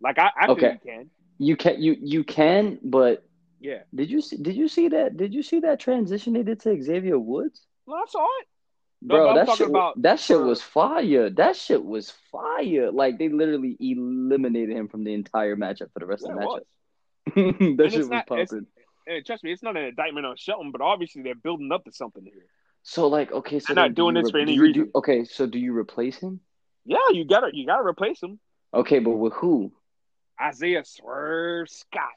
Like 0.00 0.18
I, 0.18 0.30
I 0.40 0.46
Okay. 0.48 0.60
think 0.68 0.80
you 0.84 0.90
can. 0.90 1.10
You 1.38 1.56
can 1.56 1.82
you 1.82 1.96
you 2.00 2.24
can, 2.24 2.78
but 2.82 3.24
Yeah. 3.60 3.82
did 3.94 4.10
you 4.10 4.20
see 4.20 4.36
did 4.36 4.54
you 4.56 4.68
see 4.68 4.88
that 4.88 5.16
did 5.16 5.32
you 5.34 5.42
see 5.42 5.60
that 5.60 5.80
transition 5.80 6.32
they 6.32 6.42
did 6.42 6.60
to 6.60 6.80
Xavier 6.82 7.18
Woods? 7.18 7.66
No, 7.86 7.94
I 7.94 8.04
saw 8.08 8.24
it. 8.40 8.46
No, 9.02 9.16
Bro, 9.16 9.28
I'm 9.30 9.34
that 9.36 9.56
shit, 9.56 9.68
about 9.68 10.00
that 10.02 10.18
shit 10.20 10.40
was 10.40 10.62
fire. 10.62 11.28
That 11.30 11.56
shit 11.56 11.84
was 11.84 12.10
fire. 12.32 12.90
Like 12.90 13.18
they 13.18 13.28
literally 13.28 13.76
eliminated 13.80 14.70
him 14.76 14.88
from 14.88 15.04
the 15.04 15.12
entire 15.12 15.56
matchup 15.56 15.92
for 15.92 15.98
the 16.00 16.06
rest 16.06 16.24
Yeah, 16.26 16.34
of 16.34 16.38
the 16.38 16.46
matchup. 16.46 17.76
that 17.76 17.84
it's 17.86 17.94
shit 17.94 18.00
was 18.00 18.08
not- 18.10 18.30
it's- 18.32 18.48
popping. 18.50 18.66
And 19.06 19.24
trust 19.24 19.44
me, 19.44 19.52
it's 19.52 19.62
not 19.62 19.76
an 19.76 19.84
indictment 19.84 20.26
on 20.26 20.36
Shelton, 20.36 20.70
but 20.72 20.80
obviously 20.80 21.22
they're 21.22 21.34
building 21.34 21.70
up 21.72 21.84
to 21.84 21.92
something 21.92 22.24
here. 22.24 22.46
So 22.82 23.08
like, 23.08 23.32
okay, 23.32 23.60
so 23.60 23.74
They're 23.74 23.82
not 23.84 23.90
do 23.94 24.02
doing 24.02 24.14
this 24.14 24.30
for 24.30 24.38
any 24.38 24.56
do 24.56 24.62
reason. 24.62 24.84
do- 24.84 24.90
okay, 24.96 25.24
so 25.24 25.46
do 25.46 25.58
you 25.58 25.76
replace 25.76 26.18
him? 26.18 26.40
Yeah, 26.84 26.98
you 27.12 27.24
gotta 27.26 27.48
you 27.52 27.64
gotta 27.66 27.86
replace 27.86 28.22
him. 28.22 28.38
Okay, 28.74 28.98
but 28.98 29.12
with 29.12 29.32
who? 29.34 29.72
Isaiah 30.40 30.84
Swerve 30.84 31.68
Scott. 31.70 32.08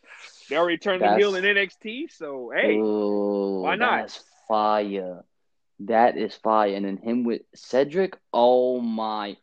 They 0.49 0.57
already 0.57 0.77
turned 0.77 1.01
That's- 1.01 1.15
him 1.15 1.19
heel 1.19 1.35
in 1.35 1.43
NXT, 1.45 2.11
so 2.11 2.51
hey, 2.53 2.77
Oh, 2.81 3.61
why 3.61 3.75
not? 3.75 4.01
That's 4.01 4.23
fire. 4.47 5.23
That 5.81 6.17
is 6.17 6.33
fire. 6.35 6.73
And 6.75 6.85
then 6.85 6.97
him 6.97 7.23
with 7.23 7.43
Cedric. 7.55 8.17
Oh 8.33 8.81
my. 8.81 9.37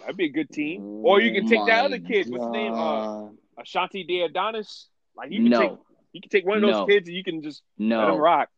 that'd 0.00 0.16
be 0.16 0.24
a 0.26 0.30
good 0.30 0.50
team. 0.50 0.82
Or 1.04 1.20
you 1.20 1.32
can 1.32 1.46
take 1.48 1.66
that 1.66 1.84
other 1.84 1.98
kid. 1.98 2.28
What's 2.30 2.44
his 2.44 2.52
name? 2.52 2.72
Uh, 2.72 3.28
Ashante 3.60 4.06
Thee 4.06 4.22
Adonis. 4.22 4.88
Like 5.16 5.30
you 5.30 5.42
can 5.42 5.50
no, 5.50 5.60
take 5.60 5.78
you 6.16 6.20
can 6.22 6.30
take 6.30 6.46
one 6.46 6.56
of 6.56 6.62
those 6.62 6.72
No. 6.72 6.86
kids 6.86 7.06
and 7.08 7.16
you 7.16 7.22
can 7.22 7.42
just 7.42 7.62
let 7.78 7.84
him 7.84 7.88
no, 7.90 8.16
rock. 8.18 8.48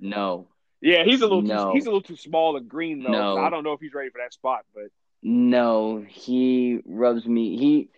no, 0.00 0.48
Yeah, 0.80 1.04
he's 1.04 1.20
a 1.20 1.26
little 1.26 1.42
No. 1.42 1.66
too, 1.66 1.70
he's 1.74 1.84
a 1.86 1.90
little 1.90 2.02
too 2.02 2.16
small 2.16 2.56
and 2.56 2.68
green 2.68 3.02
though. 3.02 3.10
No. 3.10 3.36
So 3.36 3.42
I 3.42 3.50
don't 3.50 3.62
know 3.64 3.72
if 3.72 3.80
he's 3.80 3.94
ready 3.94 4.10
for 4.10 4.18
that 4.18 4.32
spot, 4.32 4.64
but 4.74 4.84
no. 5.22 6.04
He 6.08 6.80
rubs 6.84 7.26
me. 7.26 7.56
He. 7.56 7.88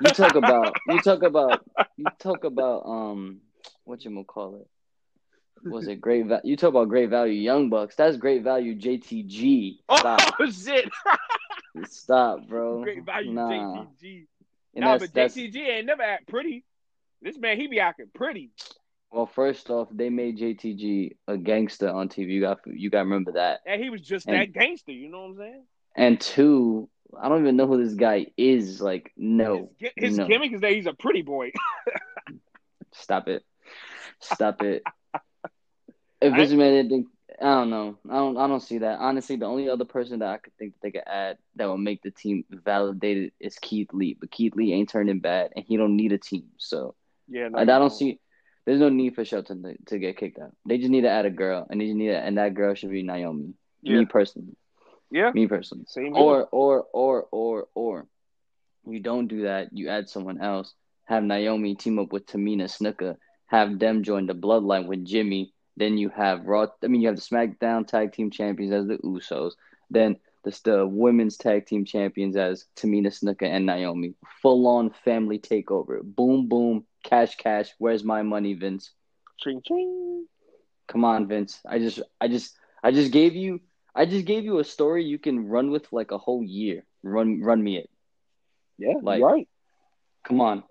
You 0.00 0.10
talk 0.10 0.34
about. 0.34 0.74
you 0.88 1.00
talk 1.00 1.22
about. 1.22 1.64
You 1.96 2.06
talk 2.18 2.44
about. 2.44 2.82
Um, 2.86 3.40
what 3.84 4.04
you 4.04 4.10
gonna 4.10 4.24
call 4.24 4.56
it? 4.56 4.66
Was 5.70 5.86
it 5.88 6.00
great? 6.00 6.26
Va- 6.26 6.42
you 6.44 6.56
talk 6.56 6.70
about 6.70 6.88
great 6.90 7.08
value, 7.08 7.32
Young 7.40 7.70
Bucks. 7.70 7.94
That's 7.96 8.16
great 8.18 8.42
value, 8.42 8.74
JTG. 8.74 9.78
Stop, 9.96 10.34
oh 10.40 10.50
shit, 10.50 10.90
stop, 11.88 12.46
bro. 12.48 12.82
great 12.82 13.04
value 13.04 13.32
Nah. 13.32 13.84
JTG. 14.02 14.26
And 14.74 14.84
Nah, 14.84 14.98
but 14.98 15.10
JTG 15.12 15.56
ain't 15.56 15.86
never 15.86 16.02
act 16.02 16.26
pretty. 16.28 16.64
This 17.24 17.36
man, 17.38 17.56
he 17.58 17.66
be 17.66 17.80
acting 17.80 18.06
pretty. 18.14 18.50
well. 19.10 19.26
First 19.26 19.70
off, 19.70 19.88
they 19.90 20.10
made 20.10 20.38
JTG 20.38 21.16
a 21.26 21.36
gangster 21.38 21.88
on 21.88 22.08
TV. 22.08 22.28
You 22.34 22.40
got 22.42 22.58
you 22.66 22.90
got 22.90 22.98
to 22.98 23.04
remember 23.04 23.32
that. 23.32 23.60
And 23.66 23.82
he 23.82 23.90
was 23.90 24.02
just 24.02 24.28
And- 24.28 24.36
that 24.36 24.52
gangster, 24.52 24.92
you 24.92 25.08
know 25.10 25.22
what 25.22 25.30
I'm 25.30 25.36
saying? 25.38 25.62
And 25.96 26.20
two, 26.20 26.88
I 27.20 27.28
don't 27.28 27.40
even 27.40 27.56
know 27.56 27.66
who 27.66 27.82
this 27.82 27.94
guy 27.94 28.26
is. 28.36 28.80
Like, 28.80 29.12
no, 29.16 29.70
His, 29.78 29.90
his 29.96 30.18
no. 30.18 30.26
gimmick 30.28 30.52
is 30.52 30.60
that 30.60 30.72
he's 30.72 30.86
a 30.86 30.92
pretty 30.92 31.22
boy. 31.22 31.52
stop 32.92 33.28
it, 33.28 33.42
stop 34.20 34.62
it. 34.62 34.82
If 36.20 36.32
I- 36.32 36.36
this 36.38 36.52
man 36.52 36.72
didn't 36.72 36.88
think, 36.90 37.06
I 37.40 37.54
don't 37.56 37.68
know. 37.70 37.98
I 38.08 38.14
don't. 38.14 38.36
I 38.38 38.46
don't 38.46 38.60
see 38.62 38.78
that. 38.78 38.98
Honestly, 39.00 39.36
the 39.36 39.44
only 39.46 39.68
other 39.68 39.84
person 39.84 40.20
that 40.20 40.28
I 40.30 40.38
could 40.38 40.56
think 40.56 40.72
that 40.72 40.80
they 40.82 40.90
could 40.92 41.06
add 41.06 41.36
that 41.56 41.66
will 41.66 41.76
make 41.76 42.00
the 42.02 42.12
team 42.12 42.44
validated 42.50 43.32
is 43.40 43.58
Keith 43.58 43.88
Lee. 43.92 44.16
But 44.18 44.30
Keith 44.30 44.54
Lee 44.54 44.72
ain't 44.72 44.88
turning 44.88 45.18
bad, 45.20 45.50
and 45.54 45.64
he 45.66 45.76
don't 45.76 45.96
need 45.96 46.12
a 46.12 46.18
team. 46.18 46.44
So 46.56 46.94
Yeah, 47.28 47.48
no, 47.48 47.58
I, 47.58 47.62
I 47.62 47.64
don't 47.64 47.90
see. 47.90 48.20
There's 48.66 48.80
no 48.80 48.88
need 48.88 49.14
for 49.14 49.24
Shelton 49.24 49.62
to, 49.62 49.76
to 49.86 49.98
get 49.98 50.16
kicked 50.16 50.38
out. 50.38 50.52
They 50.66 50.78
just 50.78 50.90
need 50.90 51.02
to 51.02 51.10
add 51.10 51.26
a 51.26 51.30
girl, 51.30 51.66
and 51.68 51.80
they 51.80 51.86
just 51.86 51.96
need 51.96 52.08
to, 52.08 52.16
and 52.18 52.38
that 52.38 52.54
girl 52.54 52.74
should 52.74 52.90
be 52.90 53.02
Naomi. 53.02 53.54
Yeah. 53.82 53.98
Me 53.98 54.04
personally. 54.06 54.56
Yeah, 55.10 55.30
Me 55.32 55.46
personally. 55.46 55.84
same 55.86 56.14
here. 56.14 56.22
Or 56.22 56.48
or 56.50 56.86
or 56.92 57.28
or 57.30 57.66
or 57.74 58.06
you 58.86 59.00
don't 59.00 59.28
do 59.28 59.42
that. 59.42 59.68
You 59.72 59.88
add 59.88 60.08
someone 60.08 60.40
else. 60.40 60.74
Have 61.04 61.22
Naomi 61.22 61.74
team 61.74 61.98
up 61.98 62.12
with 62.12 62.26
Tamina 62.26 62.64
Snuka. 62.64 63.16
Have 63.46 63.78
them 63.78 64.02
join 64.02 64.26
the 64.26 64.34
bloodline 64.34 64.86
with 64.86 65.04
Jimmy. 65.04 65.52
Then 65.76 65.98
you 65.98 66.08
have 66.08 66.46
Raw. 66.46 66.66
I 66.82 66.86
mean, 66.86 67.02
you 67.02 67.08
have 67.08 67.16
the 67.16 67.22
SmackDown 67.22 67.86
Tag 67.86 68.12
Team 68.12 68.30
Champions 68.30 68.72
as 68.72 68.86
the 68.86 68.96
Usos. 68.98 69.52
Then 69.90 70.16
the, 70.44 70.60
the 70.64 70.86
Women's 70.86 71.36
Tag 71.36 71.66
Team 71.66 71.84
Champions 71.84 72.36
as 72.36 72.66
Tamina 72.76 73.08
Snuka 73.08 73.44
and 73.44 73.66
Naomi. 73.66 74.14
Full 74.42 74.66
on 74.66 74.90
family 75.04 75.38
takeover. 75.38 76.00
Boom 76.02 76.48
boom. 76.48 76.84
Cash 77.02 77.36
cash. 77.36 77.70
Where's 77.78 78.04
my 78.04 78.22
money, 78.22 78.54
Vince? 78.54 78.90
ching 79.40 79.60
ching. 79.66 80.26
Come 80.86 81.04
on, 81.04 81.26
Vince. 81.26 81.60
I 81.68 81.78
just 81.78 82.00
I 82.20 82.28
just 82.28 82.54
I 82.82 82.90
just 82.92 83.10
gave 83.12 83.34
you 83.34 83.60
I 83.94 84.06
just 84.06 84.26
gave 84.26 84.44
you 84.44 84.58
a 84.58 84.64
story 84.64 85.04
you 85.04 85.18
can 85.18 85.48
run 85.48 85.70
with 85.70 85.92
like 85.92 86.10
a 86.10 86.18
whole 86.18 86.42
year. 86.42 86.84
Run 87.02 87.40
run 87.42 87.62
me 87.62 87.78
it. 87.78 87.90
Yeah, 88.78 88.94
Like- 89.02 89.22
right. 89.22 89.48
Come 90.24 90.40
on. 90.40 90.62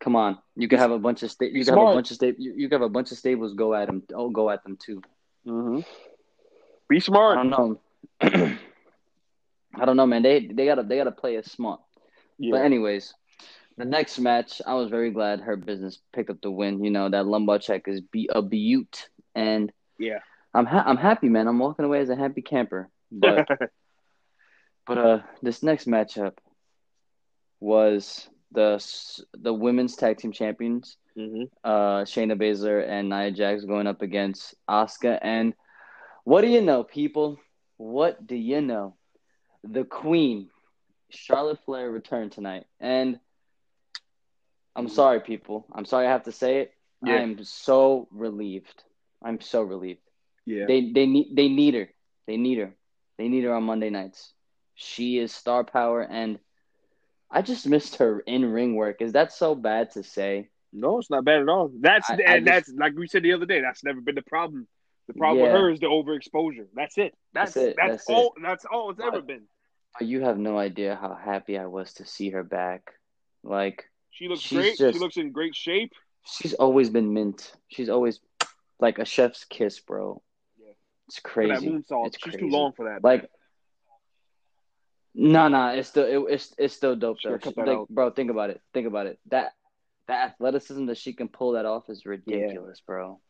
Come 0.00 0.16
on. 0.16 0.38
You 0.56 0.66
can 0.68 0.78
have 0.78 0.90
a 0.90 0.98
bunch 0.98 1.22
of 1.22 1.30
sta- 1.30 1.50
you 1.52 1.64
can 1.64 1.74
have 1.74 1.88
a 1.88 1.94
bunch 1.94 2.10
of 2.10 2.16
sta- 2.16 2.34
you, 2.38 2.54
you 2.56 2.68
can 2.68 2.80
have 2.80 2.86
a 2.86 2.92
bunch 2.92 3.12
of 3.12 3.18
stables 3.18 3.54
go 3.54 3.72
at 3.74 3.86
them. 3.86 4.02
Oh, 4.12 4.30
go 4.30 4.50
at 4.50 4.64
them 4.64 4.76
too. 4.76 5.00
Mm-hmm. 5.46 5.80
Be 6.88 6.98
smart. 7.00 7.38
I 7.38 7.44
don't 7.44 7.78
know. 8.20 8.58
I 9.74 9.84
don't 9.84 9.96
know, 9.96 10.06
man. 10.06 10.22
They 10.22 10.46
they 10.46 10.66
gotta 10.66 10.82
they 10.82 10.96
gotta 10.96 11.12
play 11.12 11.36
it 11.36 11.46
smart. 11.46 11.80
Yeah. 12.38 12.52
But 12.52 12.62
anyways, 12.64 13.14
the 13.76 13.84
next 13.84 14.18
match, 14.18 14.60
I 14.66 14.74
was 14.74 14.90
very 14.90 15.10
glad 15.10 15.40
Hurt 15.40 15.64
Business 15.64 15.98
picked 16.12 16.30
up 16.30 16.40
the 16.42 16.50
win. 16.50 16.84
You 16.84 16.90
know 16.90 17.08
that 17.08 17.26
lumbar 17.26 17.58
check 17.58 17.88
is 17.88 18.00
be 18.00 18.28
a 18.32 18.42
beaut, 18.42 19.08
and 19.34 19.72
yeah. 19.98 20.18
I'm 20.54 20.66
ha- 20.66 20.84
I'm 20.86 20.98
happy, 20.98 21.28
man. 21.28 21.48
I'm 21.48 21.58
walking 21.58 21.84
away 21.84 22.00
as 22.00 22.10
a 22.10 22.16
happy 22.16 22.42
camper. 22.42 22.90
But 23.10 23.48
but 24.86 24.98
uh, 24.98 25.18
this 25.42 25.62
next 25.62 25.86
matchup, 25.86 26.34
was 27.60 28.28
the 28.50 28.84
the 29.32 29.52
women's 29.54 29.96
tag 29.96 30.18
team 30.18 30.32
champions, 30.32 30.96
Mm-hmm. 31.16 31.44
uh, 31.62 32.04
Shayna 32.04 32.40
Baszler 32.40 32.88
and 32.88 33.10
Nia 33.10 33.30
Jax 33.30 33.64
going 33.64 33.86
up 33.86 34.00
against 34.00 34.54
Asuka. 34.68 35.18
And 35.20 35.54
what 36.24 36.40
do 36.40 36.48
you 36.48 36.62
know, 36.62 36.84
people? 36.84 37.38
What 37.76 38.26
do 38.26 38.34
you 38.34 38.62
know? 38.62 38.96
The 39.64 39.84
Queen, 39.84 40.48
Charlotte 41.10 41.60
Flair, 41.64 41.90
returned 41.90 42.32
tonight, 42.32 42.66
and 42.80 43.18
I'm 44.74 44.88
sorry, 44.88 45.20
people. 45.20 45.66
I'm 45.72 45.84
sorry 45.84 46.06
I 46.06 46.10
have 46.10 46.24
to 46.24 46.32
say 46.32 46.60
it. 46.60 46.74
Yeah. 47.04 47.14
I 47.14 47.16
am 47.18 47.42
so 47.44 48.08
relieved. 48.10 48.82
I'm 49.22 49.40
so 49.40 49.62
relieved. 49.62 50.00
Yeah. 50.46 50.66
They 50.66 50.90
they 50.92 51.06
need 51.06 51.36
they 51.36 51.48
need 51.48 51.74
her. 51.74 51.88
They 52.26 52.36
need 52.36 52.58
her. 52.58 52.74
They 53.18 53.28
need 53.28 53.44
her 53.44 53.54
on 53.54 53.64
Monday 53.64 53.90
nights. 53.90 54.32
She 54.74 55.18
is 55.18 55.32
star 55.32 55.64
power, 55.64 56.02
and 56.02 56.38
I 57.30 57.42
just 57.42 57.66
missed 57.66 57.96
her 57.96 58.20
in 58.20 58.44
ring 58.44 58.74
work. 58.74 59.00
Is 59.02 59.12
that 59.12 59.32
so 59.32 59.54
bad 59.54 59.92
to 59.92 60.02
say? 60.02 60.48
No, 60.72 60.98
it's 60.98 61.10
not 61.10 61.24
bad 61.24 61.42
at 61.42 61.48
all. 61.48 61.70
That's 61.78 62.08
I- 62.10 62.14
and 62.26 62.46
just- 62.46 62.66
that's 62.68 62.78
like 62.78 62.94
we 62.96 63.06
said 63.06 63.22
the 63.22 63.34
other 63.34 63.46
day. 63.46 63.60
That's 63.60 63.84
never 63.84 64.00
been 64.00 64.14
the 64.14 64.22
problem. 64.22 64.66
The 65.08 65.14
problem 65.14 65.44
Yeah. 65.44 65.52
with 65.52 65.60
her 65.60 65.70
is 65.70 65.80
the 65.80 65.86
overexposure. 65.86 66.68
That's 66.74 66.96
it. 66.98 67.14
That's 67.32 67.54
That's 67.54 67.66
it. 67.66 67.76
that's, 67.76 67.90
That's 67.92 68.10
it. 68.10 68.12
all. 68.12 68.34
That's 68.40 68.64
all 68.64 68.90
it's 68.90 69.00
ever 69.00 69.20
been. 69.20 69.42
But 69.98 70.06
you 70.08 70.22
have 70.22 70.38
no 70.38 70.58
idea 70.58 70.96
how 71.00 71.14
happy 71.14 71.58
I 71.58 71.66
was 71.66 71.94
to 71.94 72.06
see 72.06 72.30
her 72.30 72.42
back. 72.44 72.82
Like 73.42 73.84
She 74.10 74.28
looks 74.28 74.48
great. 74.50 74.76
just- 74.78 74.94
She 74.94 75.00
looks 75.00 75.16
in 75.16 75.32
great 75.32 75.54
shape. 75.54 75.92
she's 76.24 76.54
always 76.54 76.88
been 76.90 77.12
mint. 77.12 77.52
She's 77.68 77.88
always 77.88 78.20
like 78.80 78.98
a 78.98 79.04
chef's 79.04 79.44
kiss, 79.44 79.80
bro. 79.80 80.22
Yeah. 80.58 80.72
It's 81.08 81.18
For 81.18 81.46
that 81.46 81.58
crazy. 81.58 81.68
moonsault, 81.68 82.06
It's 82.06 82.16
she's 82.18 82.32
crazy. 82.34 82.38
too 82.38 82.48
long 82.48 82.72
for 82.72 82.84
that. 82.88 83.02
Like, 83.04 83.28
no, 85.14 85.48
no, 85.48 85.68
it's 85.68 85.88
still 85.88 86.26
it, 86.26 86.32
it's 86.34 86.54
it's 86.58 86.74
still 86.74 86.96
dope 86.96 87.18
Sure, 87.20 87.38
though. 87.38 87.50
She- 87.50 87.60
like, 87.60 87.68
out. 87.68 87.88
bro, 87.88 88.10
think 88.10 88.30
about 88.30 88.50
it. 88.50 88.60
Think 88.72 88.86
about 88.86 89.06
it. 89.06 89.18
That 89.26 89.52
that 90.08 90.30
athleticism 90.30 90.86
that 90.86 90.96
she 90.98 91.12
can 91.12 91.28
pull 91.28 91.52
that 91.52 91.66
off 91.66 91.88
is 91.90 92.06
ridiculous, 92.06 92.80
bro. 92.80 93.20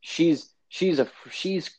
She's 0.00 0.53
she's 0.74 0.98
a 0.98 1.08
she's. 1.30 1.70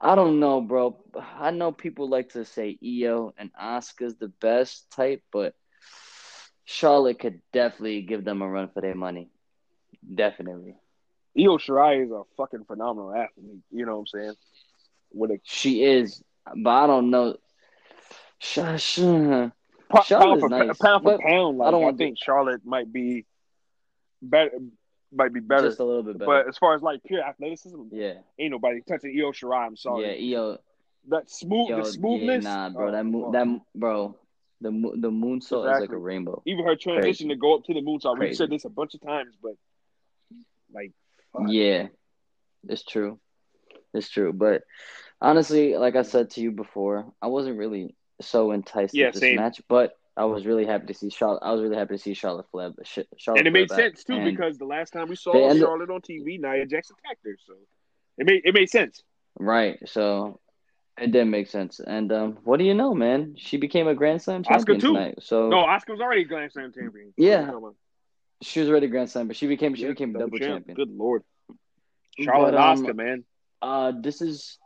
I 0.00 0.14
don't 0.14 0.38
know, 0.38 0.60
bro. 0.60 0.96
I 1.16 1.50
know 1.50 1.72
people 1.72 2.08
like 2.08 2.30
to 2.34 2.44
say 2.44 2.78
Io 2.84 3.34
and 3.36 3.50
Asuka's 3.60 4.14
the 4.14 4.28
best 4.28 4.88
type, 4.92 5.22
but 5.32 5.54
Charlotte 6.64 7.18
could 7.18 7.40
definitely 7.52 8.02
give 8.02 8.24
them 8.24 8.40
a 8.40 8.48
run 8.48 8.68
for 8.72 8.80
their 8.80 8.94
money. 8.94 9.28
Definitely. 10.14 10.76
Io 11.36 11.58
Shirai 11.58 12.04
is 12.04 12.12
a 12.12 12.22
fucking 12.36 12.64
phenomenal 12.64 13.12
athlete. 13.12 13.62
You 13.72 13.86
know 13.86 13.96
what 13.98 14.08
I'm 14.14 14.20
saying? 14.20 14.34
With 15.12 15.30
a 15.32 15.40
She 15.42 15.82
is, 15.82 16.22
but 16.56 16.70
I 16.70 16.86
don't 16.86 17.10
know. 17.10 17.36
Sh- 18.38 18.58
sh- 18.76 19.00
po- 19.00 20.02
Charlotte's 20.04 20.10
pound 20.10 20.40
for 20.40 20.48
nice, 20.48 20.78
pound 20.78 21.02
for 21.02 21.18
pound, 21.18 21.58
like, 21.58 21.66
I 21.66 21.68
I, 21.68 21.70
don't 21.72 21.92
to- 21.92 21.98
think 21.98 22.18
Charlotte 22.22 22.64
might 22.64 22.92
be 22.92 23.26
better. 24.22 24.52
Might 25.12 25.32
be 25.32 25.40
better. 25.40 25.68
just 25.68 25.80
a 25.80 25.84
little 25.84 26.02
bit 26.02 26.18
better. 26.18 26.26
But 26.44 26.48
as 26.48 26.58
far 26.58 26.74
as 26.74 26.82
like 26.82 27.02
pure 27.04 27.22
athleticism, 27.22 27.80
yeah, 27.92 28.14
ain't 28.38 28.50
nobody 28.50 28.80
touching 28.82 29.10
Io 29.18 29.32
Shirai. 29.32 29.66
I'm 29.66 29.76
sorry. 29.76 30.22
yeah, 30.22 30.38
Io, 30.38 30.58
That 31.08 31.30
smooth, 31.30 31.70
Yo, 31.70 31.76
the 31.78 31.84
smoothness. 31.86 32.44
Yeah, 32.44 32.50
nah, 32.50 32.70
bro. 32.70 32.88
oh, 32.88 32.92
that 32.92 33.04
mo- 33.06 33.32
that 33.32 33.60
bro, 33.74 34.16
the 34.60 34.70
mo- 34.70 34.94
the 34.96 35.10
moonsault 35.10 35.72
is 35.74 35.80
like 35.80 35.92
a 35.92 35.96
rainbow. 35.96 36.42
even 36.46 36.64
her 36.66 36.76
transition 36.76 37.26
Crazy. 37.26 37.28
to 37.28 37.36
go 37.36 37.54
up 37.54 37.64
to 37.64 37.74
the 37.74 37.80
moonsault. 37.80 38.18
We've 38.18 38.36
said 38.36 38.50
this 38.50 38.64
a 38.66 38.68
bunch 38.70 38.94
of 38.94 39.00
times, 39.00 39.34
but 39.42 39.52
like, 40.72 40.92
fuck. 41.32 41.42
Yeah, 41.48 41.86
it's 42.68 42.84
true. 42.84 43.18
It's 43.94 44.10
true. 44.10 44.32
But 44.34 44.64
honestly, 45.22 45.76
like 45.76 45.96
I 45.96 46.02
said 46.02 46.30
to 46.32 46.40
you 46.42 46.50
before, 46.52 47.10
I 47.22 47.28
wasn't 47.28 47.56
really 47.58 47.94
so 48.20 48.50
enticed 48.52 48.94
Yeah, 48.94 49.06
with 49.06 49.14
this 49.14 49.20
same. 49.22 49.36
match, 49.36 49.62
but 49.68 49.97
I 50.18 50.24
was 50.24 50.44
really 50.44 50.66
happy 50.66 50.86
to 50.86 50.94
see 50.94 51.10
Charlotte. 51.10 51.42
I 51.42 51.52
was 51.52 51.62
really 51.62 51.76
happy 51.76 51.94
to 51.94 52.02
see 52.02 52.12
Charlotte 52.12 52.46
Flair. 52.50 52.72
Charlotte 53.16 53.38
and 53.38 53.46
it 53.46 53.52
made 53.52 53.70
sense 53.70 54.02
too 54.02 54.22
because 54.24 54.58
the 54.58 54.64
last 54.64 54.92
time 54.92 55.08
we 55.08 55.16
saw 55.16 55.32
Charlotte 55.54 55.90
on 55.90 56.00
TV, 56.00 56.40
Nia 56.40 56.66
Jax 56.66 56.90
attacked 56.90 57.24
her, 57.24 57.36
so 57.46 57.54
it 58.18 58.26
made 58.26 58.42
it 58.44 58.52
made 58.52 58.68
sense. 58.68 59.02
right, 59.38 59.78
so 59.88 60.40
it 61.00 61.12
did 61.12 61.26
make 61.26 61.46
sense. 61.46 61.80
And 61.80 62.12
um, 62.12 62.38
what 62.42 62.58
do 62.58 62.64
you 62.64 62.74
know, 62.74 62.94
man? 62.94 63.36
She 63.38 63.56
became 63.56 63.86
a 63.86 63.94
Grand 63.94 64.20
Slam 64.20 64.42
champion 64.42 64.78
Asuka 64.78 64.80
too. 64.80 64.86
tonight. 64.88 65.14
So 65.20 65.48
No, 65.48 65.58
Asuka 65.58 65.90
was 65.90 66.00
already 66.00 66.22
a 66.22 66.26
Grand 66.26 66.52
Slam 66.52 66.72
champion. 66.72 67.14
Yeah. 67.16 67.52
She 68.42 68.60
was 68.60 68.68
already 68.68 68.88
Grand 68.88 69.10
Slam, 69.10 69.28
but 69.28 69.36
she 69.36 69.46
became 69.46 69.74
she 69.74 69.82
Yeah, 69.82 69.90
became 69.90 70.12
double, 70.12 70.38
champion. 70.38 70.74
Good 70.74 70.90
lord, 70.90 71.22
Charlotte 72.18 72.52
But, 72.52 72.60
um, 72.60 72.84
Asuka, 72.84 72.96
man. 72.96 73.24
Uh, 73.60 73.92
this 74.00 74.20
is, 74.20 74.58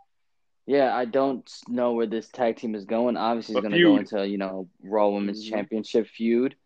yeah, 0.67 0.95
I 0.95 1.05
don't 1.05 1.49
know 1.69 1.93
where 1.93 2.07
this 2.07 2.29
tag 2.29 2.57
team 2.57 2.75
is 2.75 2.85
going. 2.85 3.17
Obviously, 3.17 3.55
it's 3.57 3.63
going 3.63 3.73
to 3.73 3.83
go 3.83 3.97
into 3.97 4.27
you 4.29 4.39
know 4.39 4.69
Raw 4.83 5.09
Women's 5.09 5.45
Mhm. 5.45 5.51
Championship 5.51 6.07
feud, 6.07 6.57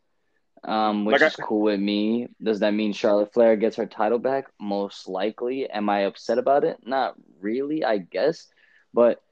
um, 0.64 1.04
which 1.04 1.14
Like 1.14 1.22
I- 1.22 1.26
is 1.28 1.37
cool 1.37 1.62
with 1.62 1.80
me. 1.80 2.28
Does 2.42 2.61
that 2.61 2.74
mean 2.74 2.92
Charlotte 2.92 3.32
Flair 3.32 3.56
gets 3.56 3.76
her 3.76 3.87
title 3.87 4.18
back? 4.18 4.50
Most 4.61 5.09
likely. 5.09 5.68
Am 5.70 5.88
I 5.88 6.00
upset 6.00 6.38
about 6.38 6.64
it? 6.64 6.78
Not 6.87 7.14
really, 7.40 7.85
I 7.85 7.98
guess, 7.98 8.48
but 8.92 9.22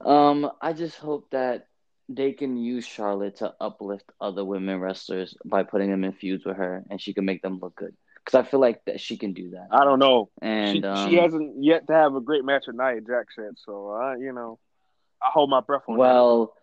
um, 0.00 0.50
I 0.60 0.72
just 0.72 0.98
hope 0.98 1.30
that 1.30 1.68
they 2.08 2.32
can 2.32 2.56
use 2.56 2.84
Charlotte 2.84 3.36
to 3.36 3.54
uplift 3.60 4.10
other 4.20 4.44
women 4.44 4.80
wrestlers 4.80 5.36
by 5.44 5.62
putting 5.62 5.90
them 5.90 6.04
in 6.04 6.12
feuds 6.12 6.44
with 6.44 6.56
her, 6.56 6.84
and 6.90 7.00
she 7.00 7.14
can 7.14 7.24
make 7.24 7.40
them 7.42 7.58
look 7.60 7.76
good. 7.76 7.96
Because 8.24 8.38
I 8.38 8.48
feel 8.48 8.60
like 8.60 8.84
that 8.84 9.00
she 9.00 9.16
can 9.16 9.32
do 9.32 9.50
that. 9.50 9.68
I 9.72 9.84
don't 9.84 9.98
know. 9.98 10.30
And 10.40 10.78
she, 10.78 10.84
um, 10.84 11.10
she 11.10 11.16
hasn't 11.16 11.62
yet 11.62 11.86
to 11.88 11.92
have 11.92 12.14
a 12.14 12.20
great 12.20 12.44
match 12.44 12.64
with 12.68 12.76
Nia 12.76 13.00
Jax 13.00 13.34
yet, 13.36 13.52
so 13.56 13.90
I, 13.90 14.16
you 14.16 14.32
know, 14.32 14.58
I 15.22 15.30
hold 15.32 15.50
my 15.50 15.60
breath 15.60 15.82
on 15.88 15.96
that. 15.96 16.00
Well, 16.00 16.54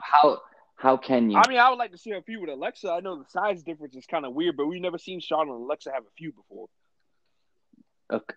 how 0.00 0.40
how 0.76 0.96
can 0.96 1.30
you? 1.30 1.38
I 1.38 1.48
mean, 1.48 1.58
I 1.58 1.70
would 1.70 1.78
like 1.78 1.92
to 1.92 1.98
see 1.98 2.12
a 2.12 2.22
feud 2.22 2.42
with 2.42 2.50
Alexa. 2.50 2.90
I 2.90 3.00
know 3.00 3.16
the 3.18 3.28
size 3.28 3.62
difference 3.62 3.96
is 3.96 4.06
kind 4.06 4.24
of 4.24 4.34
weird, 4.34 4.56
but 4.56 4.66
we've 4.66 4.80
never 4.80 4.98
seen 4.98 5.20
Charlotte 5.20 5.54
and 5.54 5.64
Alexa 5.64 5.90
have 5.92 6.04
a 6.04 6.12
feud 6.16 6.34
before. 6.36 6.68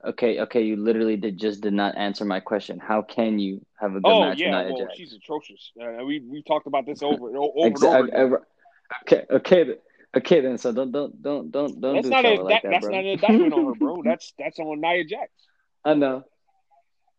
Okay, 0.04 0.40
okay, 0.40 0.64
you 0.64 0.78
literally 0.78 1.16
did 1.16 1.38
just 1.38 1.62
did 1.62 1.74
not 1.74 1.96
answer 1.96 2.26
my 2.26 2.40
question. 2.40 2.80
How 2.80 3.04
can 3.04 3.38
you 3.38 3.64
have 3.80 3.92
a 3.92 4.00
good 4.00 4.10
Oh 4.10 4.22
match 4.22 4.40
yeah, 4.40 4.58
with 4.58 4.66
Nia 4.68 4.74
well, 4.74 4.86
Jax? 4.88 4.98
she's 4.98 5.14
atrocious. 5.14 5.72
Uh, 5.80 6.04
we 6.04 6.22
we 6.22 6.42
talked 6.42 6.66
about 6.66 6.88
this 6.88 7.04
over 7.04 7.28
over 7.38 7.52
and 7.56 7.74
Ex- 7.74 7.84
over. 8.16 8.48
I- 8.92 8.96
okay, 9.04 9.26
okay, 9.30 9.76
okay. 10.16 10.42
Then 10.42 10.58
so 10.58 10.72
don't 10.72 10.92
don't 10.92 11.22
don't 11.22 11.52
don't 11.52 11.80
don't 11.82 11.94
That's 11.96 12.06
do 12.06 12.10
not 12.10 12.26
a 12.26 12.42
like 12.42 12.62
that, 12.62 12.64
that, 12.64 12.70
that's 12.72 12.86
bro. 12.86 12.96
not 12.96 13.00
an 13.06 13.06
indictment 13.12 13.54
on 13.54 13.66
her, 13.66 13.74
bro. 13.76 14.02
That's 14.04 14.34
that's 14.38 14.60
on 14.60 14.82
Nia 14.82 15.04
Jax. 15.06 15.32
I 15.86 15.94
know. 15.94 16.24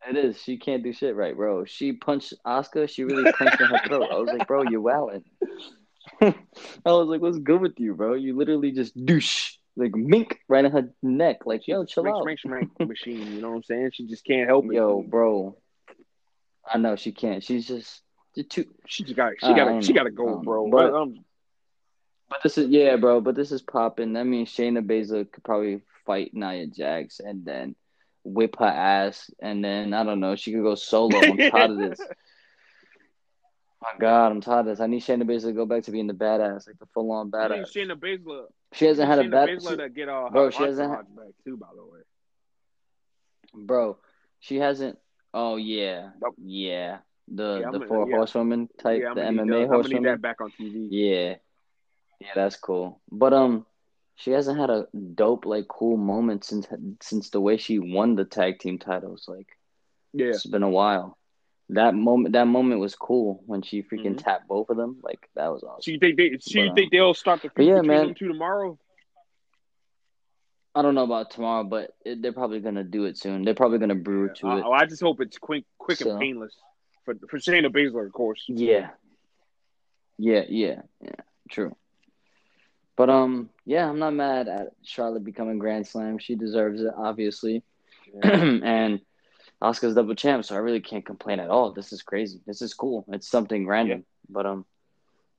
It 0.09 0.17
is. 0.17 0.41
She 0.41 0.57
can't 0.57 0.83
do 0.83 0.93
shit 0.93 1.15
right, 1.15 1.35
bro. 1.35 1.65
She 1.65 1.93
punched 1.93 2.33
Asuka. 2.45 2.89
She 2.89 3.03
really 3.03 3.31
punched 3.33 3.61
in 3.61 3.67
her 3.67 3.79
throat. 3.85 4.07
I 4.11 4.15
was 4.17 4.29
like, 4.35 4.47
bro, 4.47 4.63
you're 4.63 4.81
wilding. 4.81 5.23
I 6.21 6.33
was 6.85 7.07
like, 7.07 7.21
what's 7.21 7.37
good 7.37 7.61
with 7.61 7.79
you, 7.79 7.93
bro? 7.93 8.13
You 8.15 8.35
literally 8.35 8.71
just 8.71 8.93
douche 9.05 9.57
like 9.75 9.93
mink 9.95 10.39
right 10.49 10.65
in 10.65 10.71
her 10.71 10.89
neck. 11.03 11.45
Like, 11.45 11.67
yo, 11.67 11.85
chill 11.85 12.03
Smack, 12.03 12.13
out. 12.15 12.23
smack, 12.23 12.39
smack 12.39 12.63
machine. 12.87 13.31
You 13.31 13.41
know 13.41 13.49
what 13.51 13.57
I'm 13.57 13.63
saying? 13.63 13.91
She 13.93 14.07
just 14.07 14.25
can't 14.25 14.47
help 14.49 14.65
it. 14.65 14.73
Yo, 14.73 15.03
bro. 15.03 15.55
I 16.67 16.77
know 16.79 16.95
she 16.95 17.11
can't. 17.11 17.43
She's 17.43 17.67
just, 17.67 18.01
too. 18.49 18.65
she 18.87 19.03
just 19.03 19.15
got 19.15 19.33
she 19.39 19.47
got 19.53 19.65
don't 19.65 19.81
she 19.83 19.93
got 19.93 20.03
to 20.03 20.11
go, 20.11 20.37
Um, 20.39 20.43
bro. 20.45 20.67
but- 20.69 20.91
But, 20.91 20.93
um, 20.99 21.25
But 22.31 22.39
this 22.43 22.57
is 22.57 22.69
yeah, 22.69 22.95
bro. 22.95 23.19
But 23.21 23.35
this 23.35 23.51
is 23.51 23.61
popping. 23.61 24.15
I 24.15 24.23
mean, 24.23 24.45
Shayna 24.45 24.83
Baszler 24.85 25.29
could 25.29 25.43
probably 25.43 25.81
fight 26.05 26.31
Nia 26.33 26.65
Jax 26.65 27.19
and 27.19 27.43
then 27.45 27.75
whip 28.23 28.55
her 28.59 28.65
ass, 28.65 29.29
and 29.41 29.63
then 29.63 29.93
I 29.93 30.03
don't 30.05 30.21
know. 30.21 30.35
She 30.37 30.53
could 30.53 30.63
go 30.63 30.75
solo. 30.75 31.17
I'm 31.19 31.37
tired 31.37 31.71
of 31.71 31.77
this. 31.77 31.99
My 33.83 33.89
God, 33.99 34.31
I'm 34.31 34.41
tired 34.41 34.59
of 34.61 34.65
this. 34.67 34.79
I 34.79 34.87
need 34.87 35.01
Shayna 35.01 35.23
Baszler 35.23 35.47
to 35.47 35.51
go 35.53 35.65
back 35.65 35.83
to 35.83 35.91
being 35.91 36.07
the 36.07 36.13
badass, 36.13 36.67
like 36.67 36.79
the 36.79 36.85
full 36.93 37.11
on 37.11 37.29
badass. 37.31 37.75
Shayna 37.75 37.95
Baszler, 37.95 38.45
She 38.73 38.85
hasn't 38.85 39.09
had 39.09 39.19
a 39.19 39.23
Shayna 39.23 39.31
bad, 39.31 39.49
Baszler 39.49 39.77
to 39.79 39.89
get 39.89 40.07
uh, 40.07 40.29
Bro, 40.29 40.51
she 40.51 40.63
hasn't 40.63 40.89
entourage 40.91 41.07
back 41.17 41.33
too. 41.43 41.57
By 41.57 41.67
the 41.75 41.83
way, 41.83 41.99
bro. 43.65 43.97
She 44.39 44.55
hasn't. 44.57 44.97
Oh 45.33 45.57
yeah, 45.57 46.11
Nope. 46.21 46.35
yeah. 46.41 46.99
The 47.27 47.43
Yeah, 47.43 47.59
the 47.59 47.65
I'm 47.65 47.71
gonna- 47.73 47.87
four 47.87 48.09
yeah. 48.09 48.15
horsewomen 48.17 48.69
type, 48.77 49.01
yeah, 49.01 49.13
the 49.13 49.21
MMA 49.21 49.67
horsewoman. 49.67 49.73
I'm 49.73 49.81
gonna 49.81 49.99
need 49.99 50.05
that 50.05 50.21
back 50.21 50.41
on 50.41 50.51
TV. 50.51 50.87
Yeah. 50.91 51.35
Yeah, 52.21 52.27
that's 52.35 52.55
cool. 52.55 53.01
But 53.11 53.33
um 53.33 53.65
she 54.15 54.31
hasn't 54.31 54.59
had 54.59 54.69
a 54.69 54.87
dope 55.15 55.45
like 55.45 55.67
cool 55.67 55.97
moment 55.97 56.43
since 56.43 56.67
since 57.01 57.29
the 57.31 57.41
way 57.41 57.57
she 57.57 57.79
won 57.79 58.15
the 58.15 58.25
tag 58.25 58.59
team 58.59 58.77
titles. 58.77 59.25
Like 59.27 59.47
Yeah, 60.13 60.27
it's 60.27 60.45
been 60.45 60.63
a 60.63 60.69
while. 60.69 61.17
That 61.69 61.95
moment 61.95 62.33
that 62.33 62.47
moment 62.47 62.79
was 62.81 62.95
cool 62.95 63.41
when 63.45 63.61
she 63.61 63.81
freaking 63.81 64.15
Mhm. 64.15 64.23
tapped 64.23 64.47
both 64.47 64.69
of 64.69 64.77
them. 64.77 64.99
Like 65.01 65.29
that 65.35 65.47
was 65.51 65.63
awesome. 65.63 65.81
So 65.81 65.91
you 65.91 65.99
think 65.99 66.17
they? 66.17 66.37
So 66.39 66.59
you 66.59 66.65
But, 66.65 66.69
um, 66.69 66.75
think 66.75 66.91
they'll 66.91 67.13
start 67.13 67.41
the 67.41 67.49
feud 67.49 67.67
yeah, 67.67 67.73
between 67.81 67.87
man. 67.87 68.05
them 68.07 68.15
two 68.15 68.27
tomorrow? 68.27 68.77
I 70.75 70.81
don't 70.81 70.95
know 70.95 71.03
about 71.03 71.31
tomorrow, 71.31 71.63
but 71.65 71.95
it, 72.05 72.21
they're 72.21 72.31
probably 72.31 72.59
gonna 72.61 72.83
do 72.83 73.05
it 73.05 73.17
soon. 73.17 73.43
They're 73.43 73.53
probably 73.55 73.79
gonna 73.79 73.95
brew 73.95 74.27
Yeah. 74.27 74.33
to 74.35 74.47
I, 74.47 74.57
it. 74.59 74.63
oh, 74.65 74.71
I 74.71 74.85
just 74.85 75.01
hope 75.01 75.19
it's 75.21 75.37
quick, 75.37 75.65
quick 75.77 75.97
So- 75.97 76.11
and 76.11 76.19
painless 76.19 76.55
for 77.05 77.15
for 77.29 77.37
Shayna 77.39 77.67
Baszler, 77.67 78.05
of 78.05 78.13
course. 78.13 78.43
Yeah. 78.47 78.91
Yeah, 80.17 80.43
yeah, 80.47 80.81
yeah. 81.01 81.15
True. 81.49 81.75
But 83.01 83.09
um, 83.09 83.49
yeah, 83.65 83.89
I'm 83.89 83.97
not 83.97 84.13
mad 84.13 84.47
at 84.47 84.73
Charlotte 84.83 85.23
becoming 85.23 85.57
Grand 85.57 85.87
Slam. 85.87 86.19
She 86.19 86.35
deserves 86.35 86.81
it, 86.81 86.93
obviously. 86.95 87.63
and 88.23 89.01
Asuka's 89.59 89.95
double 89.95 90.13
champ, 90.13 90.45
so 90.45 90.53
I 90.53 90.59
really 90.59 90.81
can't 90.81 91.03
complain 91.03 91.39
at 91.39 91.49
all. 91.49 91.71
This 91.71 91.93
is 91.93 92.03
crazy. 92.03 92.41
This 92.45 92.61
is 92.61 92.75
cool. 92.75 93.03
It's 93.07 93.27
something 93.27 93.65
random, 93.65 94.05
but 94.29 94.45
um, 94.45 94.65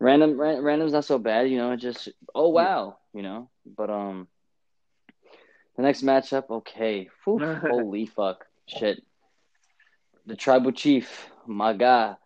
random 0.01 0.41
ran, 0.41 0.61
random's 0.61 0.93
not 0.93 1.05
so 1.05 1.19
bad, 1.21 1.51
you 1.51 1.57
know. 1.57 1.71
It 1.71 1.77
just 1.77 2.09
oh 2.35 2.49
wow, 2.49 2.97
you 3.15 3.23
know. 3.23 3.49
But 3.65 3.91
um, 3.91 4.27
the 5.77 5.83
next 5.83 6.03
matchup, 6.03 6.51
okay, 6.51 7.11
Whew, 7.25 7.39
holy 7.71 8.07
fuck, 8.07 8.45
shit. 8.67 9.05
The 10.27 10.35
tribal 10.35 10.73
chief, 10.73 11.31
my 11.47 11.75
guy, 11.75 12.17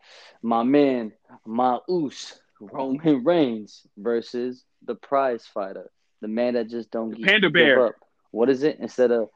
my 0.41 0.63
man, 0.63 1.13
my 1.45 1.79
oos, 1.91 2.41
Roman 2.59 3.23
Reigns 3.23 3.87
versus 3.99 4.65
the 4.87 4.95
prize 4.95 5.47
fighter, 5.47 5.91
the 6.21 6.29
man 6.29 6.55
that 6.55 6.69
just 6.69 6.91
don't 6.91 7.11
The 7.11 7.23
Panda 7.25 7.51
Bear. 7.51 7.89
up. 7.89 7.95
What 8.31 8.49
is 8.51 8.63
it? 8.63 8.79
Instead 8.81 9.11
of 9.11 9.29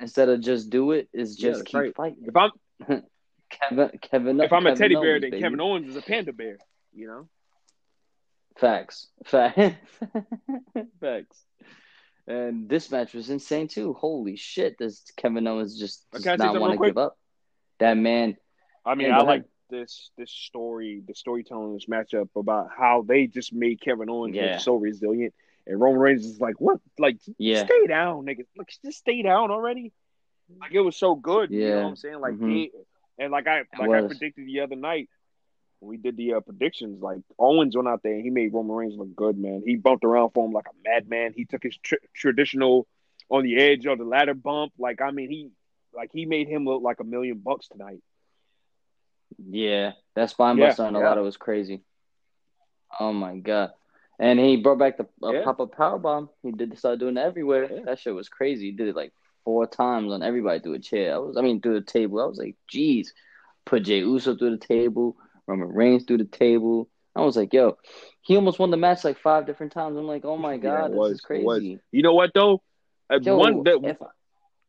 instead 0.00 0.28
of 0.28 0.40
just 0.40 0.70
do 0.70 0.92
it, 0.92 1.08
is 1.12 1.36
just 1.36 1.60
that's 1.60 1.70
keep 1.70 1.80
right. 1.80 1.94
fighting. 1.96 2.24
If 2.26 2.36
I'm 2.36 2.50
Kevin, 3.50 3.90
Kevin, 4.00 4.40
if 4.40 4.52
I'm 4.52 4.66
a 4.66 4.70
Kevin 4.70 4.76
teddy 4.78 4.94
bear, 4.94 5.20
then 5.20 5.30
baby. 5.30 5.42
Kevin 5.42 5.60
Owens 5.60 5.88
is 5.88 5.96
a 5.96 6.02
panda 6.02 6.32
bear. 6.32 6.58
You 6.94 7.06
know. 7.06 7.28
Facts. 8.56 9.08
Facts. 9.24 9.56
Facts. 11.00 11.44
And 12.26 12.68
this 12.68 12.90
match 12.90 13.14
was 13.14 13.30
insane 13.30 13.66
too. 13.68 13.94
Holy 13.94 14.36
shit! 14.36 14.78
Does 14.78 15.02
Kevin 15.16 15.46
Owens 15.46 15.78
just 15.78 16.04
Uh, 16.14 16.18
does 16.18 16.38
not 16.38 16.60
want 16.60 16.78
to 16.80 16.86
give 16.86 16.98
up? 16.98 17.18
That 17.80 17.96
man. 17.96 18.36
I 18.86 18.94
mean, 18.94 19.10
I 19.10 19.22
like. 19.22 19.44
This 19.72 20.10
this 20.16 20.30
story, 20.30 21.02
the 21.06 21.14
storytelling 21.14 21.74
this 21.74 21.86
matchup 21.86 22.28
about 22.36 22.68
how 22.76 23.02
they 23.02 23.26
just 23.26 23.52
made 23.52 23.80
Kevin 23.80 24.08
Owens 24.08 24.36
Yeah. 24.36 24.52
look 24.52 24.60
so 24.60 24.76
resilient, 24.76 25.34
and 25.66 25.80
Roman 25.80 26.00
Reigns 26.00 26.24
is 26.26 26.40
like, 26.40 26.60
"What? 26.60 26.80
Like, 26.98 27.16
Yeah. 27.38 27.64
stay 27.64 27.86
down, 27.88 28.24
nigga. 28.26 28.44
Look, 28.56 28.68
just 28.84 28.98
stay 28.98 29.22
down 29.22 29.50
already." 29.50 29.92
Like 30.60 30.72
it 30.72 30.80
was 30.80 30.96
so 30.96 31.14
good. 31.16 31.50
You 31.50 31.60
know 31.60 31.66
Yeah. 31.66 31.82
what 31.82 31.88
I'm 31.88 31.96
saying? 31.96 32.20
Like, 32.20 32.34
Mhm. 32.34 32.50
he, 32.50 32.72
and 33.18 33.32
like 33.32 33.46
I 33.48 33.64
like 33.78 33.90
I 33.90 34.06
predicted 34.06 34.46
the 34.46 34.60
other 34.60 34.76
night 34.76 35.08
when 35.80 35.88
we 35.88 35.96
did 35.96 36.16
the 36.16 36.34
uh, 36.34 36.40
predictions. 36.40 37.00
Like 37.02 37.20
Owens 37.38 37.74
went 37.74 37.88
out 37.88 38.02
there 38.02 38.12
and 38.12 38.22
he 38.22 38.30
made 38.30 38.52
Roman 38.52 38.76
Reigns 38.76 38.96
look 38.96 39.16
good, 39.16 39.38
man. 39.38 39.62
He 39.66 39.76
bumped 39.76 40.04
around 40.04 40.30
for 40.30 40.44
him 40.46 40.52
like 40.52 40.66
a 40.68 40.88
madman. 40.88 41.32
He 41.34 41.44
took 41.46 41.62
his 41.62 41.76
tr- 41.78 42.04
traditional 42.12 42.86
on 43.30 43.44
the 43.44 43.56
edge 43.56 43.86
of 43.86 43.98
the 43.98 44.04
ladder 44.04 44.34
bump. 44.34 44.74
Like 44.78 45.00
I 45.00 45.10
mean, 45.10 45.30
he 45.30 45.50
like 45.94 46.10
he 46.12 46.26
made 46.26 46.48
him 46.48 46.64
look 46.66 46.82
like 46.82 47.00
a 47.00 47.04
million 47.04 47.38
bucks 47.38 47.68
tonight. 47.68 48.02
Yeah, 49.38 49.92
that 50.14 50.30
spine 50.30 50.56
Yeah, 50.56 50.68
buster 50.68 50.84
on 50.84 50.94
a 50.94 50.98
yeah. 50.98 51.08
lot 51.08 51.18
of 51.18 51.24
was 51.24 51.36
crazy. 51.36 51.82
Oh 53.00 53.12
my 53.12 53.38
god! 53.38 53.70
And 54.18 54.38
he 54.38 54.56
brought 54.56 54.78
back 54.78 54.96
the 54.98 55.06
uh, 55.22 55.32
Yeah. 55.32 55.42
pop 55.44 55.60
up 55.60 55.72
power 55.76 55.98
bomb. 55.98 56.30
He 56.42 56.52
did 56.52 56.76
start 56.78 56.98
doing 56.98 57.16
it 57.16 57.20
everywhere. 57.20 57.68
Yeah. 57.70 57.80
That 57.84 57.98
shit 57.98 58.14
was 58.14 58.28
crazy. 58.28 58.66
He 58.66 58.72
did 58.72 58.88
it 58.88 58.96
like 58.96 59.12
four 59.44 59.66
times 59.66 60.12
on 60.12 60.22
everybody 60.22 60.60
through 60.60 60.74
a 60.74 60.78
chair. 60.78 61.14
I 61.14 61.18
was, 61.18 61.36
I 61.36 61.42
mean, 61.42 61.60
through 61.60 61.80
the 61.80 61.86
table. 61.86 62.20
I 62.20 62.26
was 62.26 62.38
like, 62.38 62.56
geez. 62.68 63.12
Put 63.64 63.84
Jey 63.84 63.98
Uso 63.98 64.36
through 64.36 64.56
the 64.58 64.66
table. 64.66 65.16
Roman 65.46 65.68
Reigns 65.68 66.04
through 66.04 66.18
the 66.18 66.24
table. 66.24 66.88
I 67.14 67.20
was 67.22 67.36
like, 67.36 67.52
yo, 67.52 67.76
he 68.22 68.36
almost 68.36 68.58
won 68.58 68.70
the 68.70 68.76
match 68.76 69.04
like 69.04 69.18
five 69.18 69.46
different 69.46 69.72
times. 69.72 69.96
I'm 69.96 70.06
like, 70.06 70.24
oh 70.24 70.36
my 70.36 70.54
Yeah, 70.54 70.58
god, 70.58 70.86
it 70.86 70.92
this 70.92 70.98
was, 70.98 71.12
is 71.12 71.20
crazy. 71.20 71.78
You 71.92 72.02
know 72.02 72.14
what 72.14 72.30
though? 72.34 72.62
Uh, 73.10 73.18
Yo, 73.20 73.36
one 73.36 73.62
that 73.64 73.78
if 73.82 73.96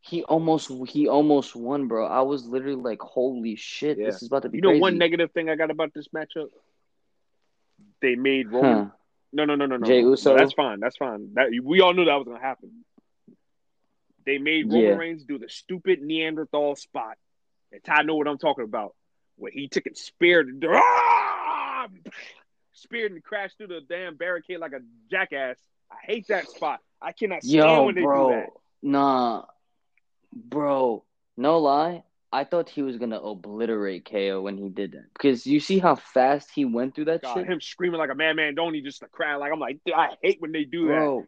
he 0.05 0.21
almost 0.23 0.69
he 0.89 1.07
almost 1.07 1.55
won, 1.55 1.87
bro. 1.87 2.05
I 2.05 2.21
was 2.21 2.45
literally 2.45 2.75
like, 2.75 2.99
holy 2.99 3.55
shit, 3.55 3.97
Yeah. 3.97 4.07
this 4.07 4.21
is 4.21 4.27
about 4.27 4.43
to 4.43 4.49
be 4.49 4.57
you 4.57 4.61
know 4.61 4.69
crazy. 4.71 4.81
one 4.81 4.97
negative 4.97 5.31
thing 5.31 5.49
I 5.49 5.55
got 5.55 5.71
about 5.71 5.93
this 5.93 6.09
matchup. 6.09 6.49
They 8.01 8.15
made 8.15 8.51
Roman. 8.51 8.85
Huh. 8.87 8.91
No, 9.31 9.45
no, 9.45 9.55
no, 9.55 9.65
no, 9.65 9.77
no. 9.77 9.87
Jey 9.87 10.01
no. 10.01 10.09
Uso? 10.09 10.31
No, 10.31 10.37
that's 10.37 10.53
fine. 10.53 10.81
That's 10.81 10.97
fine. 10.97 11.33
That 11.35 11.51
we 11.63 11.79
all 11.79 11.93
knew 11.93 12.03
that 12.03 12.15
was 12.15 12.27
gonna 12.27 12.41
happen. 12.41 12.83
They 14.25 14.39
made 14.39 14.65
Roman 14.65 14.81
Yeah. 14.81 14.95
Reigns 14.95 15.23
do 15.23 15.37
the 15.37 15.47
stupid 15.47 16.01
Neanderthal 16.01 16.75
spot, 16.75 17.17
and 17.71 17.81
Ty 17.81 18.01
know 18.01 18.15
what 18.15 18.27
I'm 18.27 18.37
talking 18.37 18.65
about. 18.65 18.95
Where 19.37 19.51
he 19.51 19.69
took 19.69 19.85
and 19.85 19.97
speared, 19.97 20.63
ah! 20.67 21.87
speared 22.73 23.13
and 23.13 23.23
crashed 23.23 23.57
through 23.57 23.67
the 23.67 23.81
damn 23.87 24.17
barricade 24.17 24.59
like 24.59 24.73
a 24.73 24.81
jackass. 25.09 25.57
I 25.89 25.95
hate 26.05 26.27
that 26.27 26.49
spot. 26.49 26.81
I 27.01 27.13
cannot 27.13 27.43
stand 27.43 27.69
Yo, 27.69 27.83
when 27.85 27.95
they 27.95 28.01
do 28.01 28.27
that. 28.31 28.49
Nah, 28.81 29.45
bro. 30.35 31.03
No 31.37 31.59
lie. 31.59 32.03
I 32.31 32.45
thought 32.45 32.67
he 32.67 32.81
was 32.81 32.97
gonna 32.97 33.19
obliterate 33.19 34.09
KO 34.09 34.41
when 34.41 34.57
he 34.57 34.69
did 34.69 34.93
that 34.93 35.13
because 35.13 35.45
you 35.45 35.59
see 35.59 35.77
how 35.77 35.95
fast 35.95 36.49
he 36.53 36.65
went 36.65 36.95
through 36.95 37.05
that 37.05 37.21
God, 37.21 37.35
shit, 37.35 37.47
him 37.47 37.61
screaming 37.61 37.99
like 37.99 38.09
a 38.09 38.15
madman, 38.15 38.55
don't 38.55 38.73
he? 38.73 38.81
Just 38.81 39.01
the 39.01 39.07
crowd. 39.07 39.39
Like 39.39 39.51
I'm 39.53 39.59
like, 39.59 39.79
I 39.95 40.09
hate 40.21 40.41
when 40.41 40.51
they 40.51 40.63
do 40.63 40.87
that. 40.87 41.25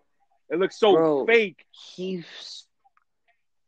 It 0.50 0.60
looks 0.60 0.80
so 0.80 0.94
Bro. 0.94 1.26
fake. 1.28 1.64
He's 1.70 2.66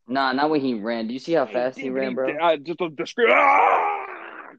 nah, 0.08 0.34
not 0.34 0.50
when 0.50 0.62
he 0.62 0.74
ran. 0.74 1.08
Do 1.08 1.14
you 1.14 1.20
see 1.20 1.34
how 1.34 1.46
fast 1.46 1.78
he 1.78 1.90
did, 1.90 1.94
ran, 1.94 2.16
bro? 2.16 2.36
Uh, 2.42 2.58
just 2.58 2.80
the 2.80 3.06
scream. 3.06 3.30
Ah! 3.32 4.54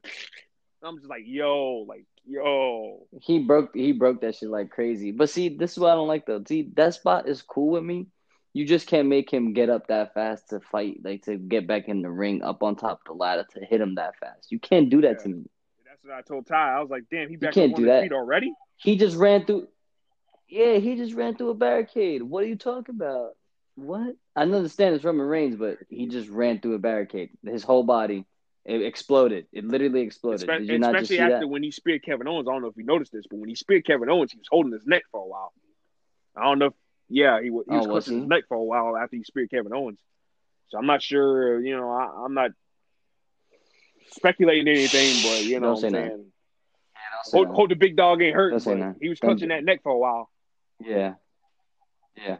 I'm 0.83 0.97
just 0.97 1.09
like, 1.09 1.23
yo, 1.25 1.85
like, 1.87 2.05
yo. 2.25 3.07
He 3.21 3.39
broke 3.39 3.75
he 3.75 3.91
broke 3.91 4.21
that 4.21 4.35
shit 4.35 4.49
like 4.49 4.69
crazy. 4.69 5.11
But 5.11 5.29
see, 5.29 5.49
this 5.49 5.73
is 5.73 5.79
what 5.79 5.91
I 5.91 5.95
don't 5.95 6.07
like 6.07 6.25
though. 6.25 6.41
See, 6.47 6.71
that 6.75 6.93
spot 6.93 7.27
is 7.27 7.41
cool 7.41 7.71
with 7.71 7.83
me. 7.83 8.07
You 8.53 8.65
just 8.65 8.87
can't 8.87 9.07
make 9.07 9.31
him 9.31 9.53
get 9.53 9.69
up 9.69 9.87
that 9.87 10.13
fast 10.13 10.49
to 10.49 10.59
fight, 10.59 11.01
like 11.03 11.23
to 11.25 11.37
get 11.37 11.67
back 11.67 11.87
in 11.87 12.01
the 12.01 12.09
ring, 12.09 12.41
up 12.41 12.63
on 12.63 12.75
top 12.75 13.01
of 13.01 13.05
the 13.05 13.13
ladder 13.13 13.45
to 13.51 13.65
hit 13.65 13.79
him 13.79 13.95
that 13.95 14.17
fast. 14.19 14.51
You 14.51 14.59
can't 14.59 14.89
do 14.89 15.01
that 15.01 15.19
to 15.19 15.29
me. 15.29 15.43
That's 15.85 16.03
what 16.03 16.13
I 16.13 16.21
told 16.21 16.47
Ty. 16.47 16.77
I 16.77 16.79
was 16.81 16.89
like, 16.89 17.03
damn, 17.11 17.29
he 17.29 17.35
back 17.35 17.53
can't 17.53 17.75
do 17.75 17.85
that. 17.85 18.11
already. 18.11 18.53
He 18.77 18.97
just 18.97 19.17
ran 19.17 19.45
through. 19.45 19.67
Yeah, 20.47 20.77
he 20.77 20.95
just 20.95 21.13
ran 21.13 21.35
through 21.35 21.51
a 21.51 21.55
barricade. 21.55 22.23
What 22.23 22.43
are 22.43 22.47
you 22.47 22.55
talking 22.55 22.95
about? 22.95 23.33
What? 23.75 24.15
I 24.35 24.41
understand 24.41 24.95
it's 24.95 25.03
Roman 25.03 25.27
Reigns, 25.27 25.55
but 25.55 25.77
he 25.89 26.07
just 26.07 26.29
ran 26.29 26.59
through 26.59 26.73
a 26.73 26.79
barricade. 26.79 27.29
His 27.45 27.63
whole 27.63 27.83
body 27.83 28.25
it 28.65 28.83
exploded. 28.83 29.47
It 29.51 29.65
literally 29.65 30.01
exploded. 30.01 30.47
Espe- 30.47 30.59
Did 30.59 30.69
you 30.69 30.79
not 30.79 30.93
just 30.93 31.03
especially 31.05 31.23
after 31.23 31.39
that? 31.45 31.47
when 31.47 31.63
he 31.63 31.71
speared 31.71 32.03
Kevin 32.03 32.27
Owens. 32.27 32.47
I 32.47 32.51
don't 32.51 32.61
know 32.61 32.67
if 32.67 32.77
you 32.77 32.83
noticed 32.83 33.11
this, 33.11 33.25
but 33.29 33.39
when 33.39 33.49
he 33.49 33.55
speared 33.55 33.85
Kevin 33.85 34.09
Owens, 34.09 34.31
he 34.31 34.37
was 34.37 34.47
holding 34.49 34.71
his 34.71 34.85
neck 34.85 35.03
for 35.11 35.21
a 35.21 35.25
while. 35.25 35.53
I 36.35 36.43
don't 36.43 36.59
know. 36.59 36.67
If, 36.67 36.73
yeah, 37.09 37.41
he, 37.41 37.49
wa- 37.49 37.63
he 37.65 37.71
Oh, 37.71 37.77
was 37.77 37.87
was 37.87 38.05
clutching 38.05 38.21
his 38.21 38.29
neck 38.29 38.43
for 38.47 38.55
a 38.55 38.63
while 38.63 38.95
after 38.97 39.15
he 39.17 39.23
speared 39.23 39.49
Kevin 39.49 39.73
Owens. 39.73 39.99
So 40.69 40.77
I'm 40.77 40.85
not 40.85 41.01
sure. 41.01 41.59
You 41.59 41.75
know, 41.75 41.89
I, 41.89 42.23
I'm 42.25 42.33
not 42.33 42.51
speculating 44.11 44.67
anything, 44.67 45.13
but 45.23 45.43
you 45.43 45.59
know, 45.59 45.73
Don't 45.73 45.81
what 45.81 45.85
I'm 45.85 45.91
saying. 45.91 46.25
Say 47.25 47.43
Hope, 47.45 47.69
the 47.69 47.75
big 47.75 47.95
dog 47.95 48.21
ain't 48.21 48.35
hurt. 48.35 48.51
Don't 48.51 48.59
say 48.59 48.71
but 48.71 48.79
nothing. 48.79 48.99
He 49.01 49.09
was 49.09 49.19
Don't 49.19 49.31
clutching 49.31 49.49
that 49.49 49.63
neck 49.63 49.81
for 49.83 49.91
a 49.91 49.97
while. 49.97 50.29
Yeah. 50.79 51.15
Yeah. 52.15 52.37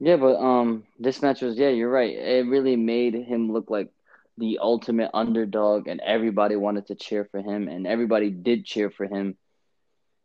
Yeah, 0.00 0.16
but 0.16 0.36
um 0.36 0.84
this 0.98 1.22
match 1.22 1.40
was 1.42 1.56
yeah, 1.56 1.68
you're 1.68 1.90
right. 1.90 2.14
It 2.14 2.46
really 2.46 2.76
made 2.76 3.14
him 3.14 3.52
look 3.52 3.70
like 3.70 3.90
the 4.36 4.58
ultimate 4.60 5.10
underdog 5.14 5.86
and 5.86 6.00
everybody 6.00 6.56
wanted 6.56 6.88
to 6.88 6.94
cheer 6.96 7.24
for 7.30 7.40
him 7.40 7.68
and 7.68 7.86
everybody 7.86 8.30
did 8.30 8.64
cheer 8.64 8.90
for 8.90 9.06
him. 9.06 9.36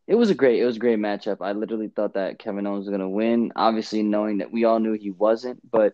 It 0.10 0.16
was 0.16 0.32
a 0.32 0.34
great 0.34 0.60
it 0.60 0.66
was 0.66 0.78
a 0.78 0.80
great 0.80 0.98
matchup. 0.98 1.38
I 1.40 1.52
literally 1.52 1.88
thought 1.88 2.16
that 2.16 2.40
Kevin 2.40 2.66
Owens 2.66 2.88
was 2.88 2.90
gonna 2.90 3.08
win, 3.08 3.52
obviously 3.56 4.02
knowing 4.02 4.40
that 4.40 4.52
we 4.52 4.66
all 4.66 4.80
knew 4.80 4.94
he 4.94 5.12
wasn't, 5.12 5.62
but 5.70 5.94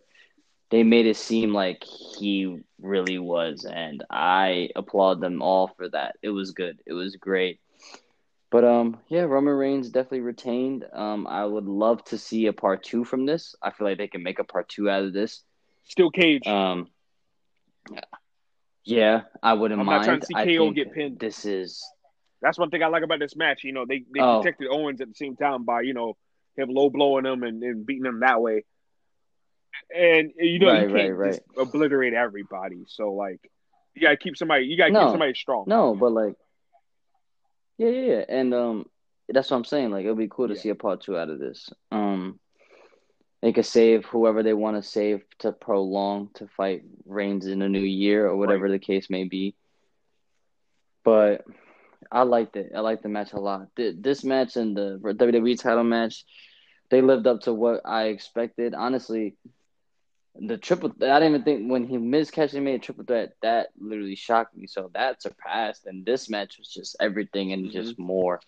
they 0.70 0.82
made 0.82 1.04
it 1.04 1.18
seem 1.18 1.52
like 1.52 1.84
he 1.84 2.62
really 2.80 3.18
was 3.18 3.66
and 3.70 4.02
I 4.10 4.70
applaud 4.74 5.20
them 5.20 5.42
all 5.42 5.68
for 5.68 5.90
that. 5.90 6.16
It 6.22 6.30
was 6.30 6.52
good. 6.52 6.80
It 6.86 6.94
was 6.94 7.14
great. 7.16 7.60
But 8.50 8.64
um, 8.64 8.96
yeah, 9.08 9.24
Roman 9.24 9.52
Reigns 9.52 9.90
definitely 9.90 10.20
retained. 10.22 10.86
Um, 10.94 11.26
I 11.26 11.44
would 11.44 11.66
love 11.66 12.02
to 12.04 12.16
see 12.16 12.46
a 12.46 12.54
part 12.54 12.82
two 12.82 13.04
from 13.04 13.26
this. 13.26 13.54
I 13.62 13.70
feel 13.70 13.86
like 13.86 13.98
they 13.98 14.08
can 14.08 14.22
make 14.22 14.38
a 14.38 14.44
part 14.44 14.70
two 14.70 14.88
out 14.88 15.04
of 15.04 15.12
this. 15.12 15.42
Still 15.84 16.10
cage. 16.10 16.46
Um, 16.46 16.88
yeah, 18.82 19.22
I 19.42 19.52
wouldn't 19.52 19.78
I'm 19.78 19.86
not 19.86 19.96
mind. 19.96 20.04
trying 20.06 20.20
to 20.20 20.26
see 20.26 20.34
I 20.34 20.44
KO 20.46 20.64
think 20.64 20.76
get 20.76 20.94
pinned. 20.94 21.18
This 21.18 21.44
is 21.44 21.84
That's 22.46 22.58
one 22.58 22.70
thing 22.70 22.84
I 22.84 22.86
like 22.86 23.02
about 23.02 23.18
this 23.18 23.34
match. 23.34 23.64
You 23.64 23.72
know, 23.72 23.84
they 23.86 24.04
they 24.14 24.20
Oh. 24.20 24.38
protected 24.38 24.68
Owens 24.70 25.00
at 25.00 25.08
the 25.08 25.14
same 25.14 25.34
time 25.36 25.64
by 25.64 25.80
you 25.80 25.94
know 25.94 26.16
him 26.56 26.68
low 26.68 26.88
blowing 26.90 27.26
him 27.26 27.42
and, 27.42 27.60
and 27.62 27.84
beating 27.84 28.06
him 28.06 28.20
that 28.20 28.40
way. 28.40 28.64
And 29.94 30.30
you 30.36 30.60
know 30.60 30.68
Right, 30.68 30.88
you 30.88 30.94
can't 30.94 31.12
right. 31.16 31.30
just 31.32 31.42
obliterate 31.58 32.14
everybody. 32.14 32.84
So 32.86 33.12
like 33.14 33.40
you 33.94 34.02
gotta 34.02 34.16
keep 34.16 34.36
somebody. 34.36 34.66
You 34.66 34.76
gotta 34.76 34.92
No. 34.92 35.06
keep 35.06 35.10
somebody 35.10 35.34
strong. 35.34 35.64
no, 35.66 35.96
but 35.96 36.12
like, 36.12 36.34
yeah, 37.78 37.88
yeah, 37.88 38.06
yeah, 38.18 38.24
and 38.28 38.54
um, 38.54 38.86
that's 39.28 39.50
what 39.50 39.56
I'm 39.56 39.64
saying. 39.64 39.90
Like, 39.90 40.04
it'll 40.04 40.14
be 40.14 40.28
cool 40.28 40.46
to 40.46 40.54
Yeah. 40.54 40.60
see 40.60 40.68
a 40.68 40.76
part 40.76 41.00
two 41.00 41.18
out 41.18 41.30
of 41.30 41.40
this. 41.40 41.68
Um, 41.90 42.38
they 43.42 43.52
could 43.52 43.66
save 43.66 44.06
whoever 44.06 44.44
they 44.44 44.54
want 44.54 44.76
to 44.76 44.88
save 44.88 45.24
to 45.40 45.50
prolong 45.52 46.30
to 46.34 46.46
fight 46.46 46.84
Reigns 47.04 47.46
in 47.46 47.60
a 47.62 47.68
new 47.68 47.80
year 47.80 48.26
or 48.28 48.36
whatever 48.36 48.70
the 48.70 48.78
case 48.78 49.10
may 49.10 49.24
be. 49.24 49.56
But 51.04 51.44
I 52.10 52.22
liked 52.22 52.56
it. 52.56 52.72
I 52.74 52.80
liked 52.80 53.02
the 53.02 53.08
match 53.08 53.32
a 53.32 53.40
lot. 53.40 53.68
This 53.76 54.24
match 54.24 54.56
and 54.56 54.76
the 54.76 54.98
WWE 55.02 55.60
title 55.60 55.84
match, 55.84 56.24
they 56.90 57.00
lived 57.00 57.26
up 57.26 57.40
to 57.42 57.52
what 57.52 57.82
I 57.84 58.04
expected. 58.04 58.74
Honestly, 58.74 59.36
the 60.38 60.58
triple 60.58 60.90
I 61.00 61.18
didn't 61.20 61.28
even 61.28 61.42
think 61.44 61.70
when 61.70 61.86
he 61.86 61.96
Miz 61.98 62.30
catching 62.30 62.62
made 62.64 62.74
a 62.76 62.78
triple 62.78 63.04
threat, 63.04 63.32
that 63.42 63.68
literally 63.78 64.16
shocked 64.16 64.56
me. 64.56 64.66
So 64.66 64.90
that 64.94 65.22
surpassed. 65.22 65.86
And 65.86 66.04
this 66.04 66.28
match 66.28 66.58
was 66.58 66.68
just 66.72 66.96
everything 67.00 67.52
and 67.52 67.70
just 67.70 67.98
more. 67.98 68.40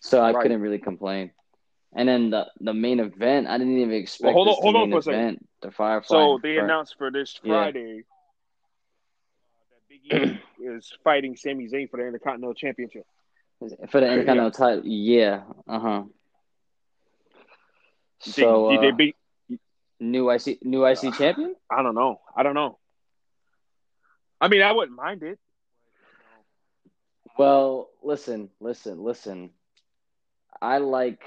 So 0.00 0.20
I 0.20 0.32
Right. 0.32 0.42
couldn't 0.42 0.60
really 0.60 0.78
complain. 0.78 1.32
And 1.94 2.08
then 2.08 2.30
the 2.30 2.46
the 2.60 2.74
main 2.74 3.00
event, 3.00 3.46
I 3.48 3.58
didn't 3.58 3.78
even 3.78 3.92
expect 3.94 4.34
hold 4.34 4.48
on- 4.48 4.54
hold 4.54 4.74
the 4.74 4.78
on 4.80 4.90
main 4.90 4.92
for 4.92 4.98
a 4.98 5.02
second. 5.02 5.20
event. 5.20 5.48
The 5.62 5.70
Firefly. 5.72 6.16
So 6.16 6.38
they 6.42 6.54
Fir- 6.56 6.64
announced 6.64 6.96
for 6.96 7.10
this 7.10 7.32
Friday 7.34 8.00
uh, 8.00 8.17
that 10.10 10.24
is 10.58 10.92
fighting 11.04 11.36
Sami 11.36 11.68
Zayn 11.68 11.88
for 11.90 11.98
the 11.98 12.06
Intercontinental 12.06 12.54
Championship. 12.54 13.04
for 13.90 14.00
the 14.00 14.06
Intercontinental 14.08 14.50
title. 14.50 14.82
Yeah, 14.84 15.42
uh 15.68 15.78
huh. 15.80 16.02
So 18.20 18.68
did, 18.68 18.68
did 18.68 18.80
uh, 18.80 18.82
they 18.82 18.90
beat? 18.92 19.16
new 20.00 20.30
IC 20.30 20.64
new 20.64 20.84
IC 20.86 21.12
champion? 21.12 21.54
I 21.70 21.82
don't 21.82 21.94
know. 21.94 22.20
I 22.36 22.42
don't 22.42 22.54
know. 22.54 22.78
I 24.40 24.48
mean, 24.48 24.62
I 24.62 24.72
wouldn't 24.72 24.96
mind 24.96 25.22
it. 25.22 25.38
Well, 27.38 27.90
listen, 28.02 28.50
listen, 28.60 29.02
listen. 29.02 29.50
I 30.60 30.78
like 30.78 31.24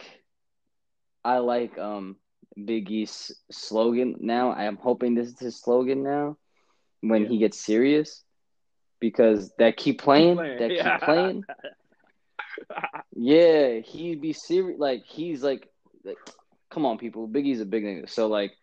I 1.23 1.37
like 1.39 1.77
um 1.77 2.17
Big 2.65 2.89
E's 2.91 3.31
slogan 3.51 4.17
now. 4.19 4.51
I 4.51 4.63
am 4.65 4.77
hoping 4.77 5.15
this 5.15 5.29
is 5.29 5.39
his 5.39 5.61
slogan 5.61 6.03
now 6.03 6.37
when 7.01 7.23
Yeah. 7.23 7.29
he 7.29 7.37
gets 7.37 7.59
serious 7.59 8.23
because 9.01 9.51
that 9.57 9.75
keep 9.75 10.01
playing, 10.01 10.35
playing. 10.37 10.59
that 10.59 10.71
Yeah. 10.71 10.97
keep 10.97 11.05
playing. 11.05 11.43
Yeah, 13.15 13.79
he'd 13.79 14.21
be 14.21 14.33
serious. 14.33 14.79
Like 14.79 15.03
he's 15.05 15.41
like, 15.43 15.67
like, 16.03 16.17
come 16.69 16.85
on, 16.85 16.97
people. 16.97 17.27
Big 17.27 17.47
E's 17.47 17.61
a 17.61 17.65
big 17.65 17.83
nigga. 17.83 18.09
So 18.09 18.27
like, 18.27 18.53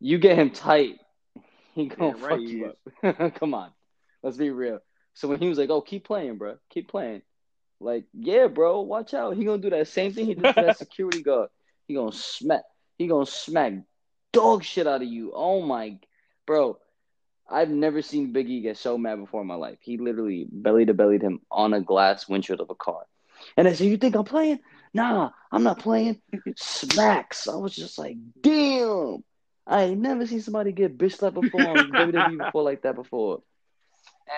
you 0.00 0.18
get 0.18 0.38
him 0.38 0.50
tight, 0.50 0.98
he 1.74 1.86
gonna 1.86 2.16
right 2.16 2.30
fuck 2.30 2.40
you 2.40 2.72
up. 3.02 3.34
come 3.40 3.54
on, 3.54 3.70
let's 4.22 4.36
be 4.36 4.50
real. 4.50 4.80
So 5.14 5.28
when 5.28 5.40
he 5.40 5.48
was 5.48 5.56
like, 5.58 5.70
"Oh, 5.70 5.80
keep 5.80 6.04
playing, 6.04 6.36
bro, 6.36 6.56
keep 6.68 6.88
playing," 6.88 7.22
like, 7.80 8.04
yeah, 8.12 8.48
bro, 8.48 8.80
watch 8.80 9.14
out. 9.14 9.36
He 9.36 9.44
gonna 9.44 9.62
do 9.62 9.70
that 9.70 9.88
same 9.88 10.12
thing 10.12 10.26
he 10.26 10.34
did 10.34 10.54
to 10.54 10.62
that 10.62 10.78
security 10.78 11.22
guard. 11.22 11.48
He 11.88 11.94
gonna 11.94 12.12
smack. 12.12 12.62
He 12.98 13.06
gonna 13.06 13.26
smack 13.26 13.74
dog 14.32 14.62
shit 14.64 14.86
out 14.86 15.02
of 15.02 15.08
you. 15.08 15.32
Oh 15.34 15.62
my, 15.62 15.98
bro. 16.46 16.78
I've 17.48 17.70
never 17.70 18.02
seen 18.02 18.32
Biggie 18.32 18.62
get 18.62 18.76
so 18.76 18.98
mad 18.98 19.16
before 19.20 19.40
in 19.40 19.46
my 19.46 19.54
life. 19.54 19.78
He 19.80 19.98
literally 19.98 20.46
belly 20.50 20.84
to 20.86 20.94
bellied 20.94 21.22
him 21.22 21.40
on 21.50 21.74
a 21.74 21.80
glass 21.80 22.28
windshield 22.28 22.60
of 22.60 22.70
a 22.70 22.74
car. 22.74 23.06
And 23.56 23.68
I 23.68 23.72
said, 23.72 23.86
You 23.86 23.96
think 23.96 24.16
I'm 24.16 24.24
playing? 24.24 24.60
Nah, 24.94 25.30
I'm 25.52 25.62
not 25.62 25.78
playing. 25.78 26.20
Smacks. 26.56 27.48
I 27.48 27.56
was 27.56 27.74
just 27.74 27.98
like, 27.98 28.16
damn. 28.40 29.22
I 29.66 29.84
ain't 29.84 30.00
never 30.00 30.26
seen 30.26 30.40
somebody 30.40 30.72
get 30.72 30.96
bitch 30.96 31.16
slapped 31.16 31.34
before 31.34 31.72
on 31.72 31.86
WWE 31.96 32.38
before 32.38 32.62
like 32.62 32.82
that 32.82 32.94
before. 32.94 33.42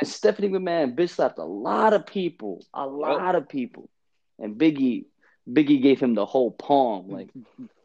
And 0.01 0.09
Stephanie 0.09 0.49
McMahon 0.49 0.95
bitch 0.95 1.11
slapped 1.11 1.39
a 1.39 1.45
lot 1.45 1.93
of 1.93 2.07
people. 2.07 2.65
A 2.75 2.87
lot 2.87 3.35
of 3.35 3.49
people. 3.49 3.89
And 4.39 4.57
Biggie, 4.57 5.05
Biggie 5.49 5.83
gave 5.83 6.01
him 6.01 6.15
the 6.15 6.27
whole 6.27 6.51
palm. 6.51 7.09
Like, 7.11 7.29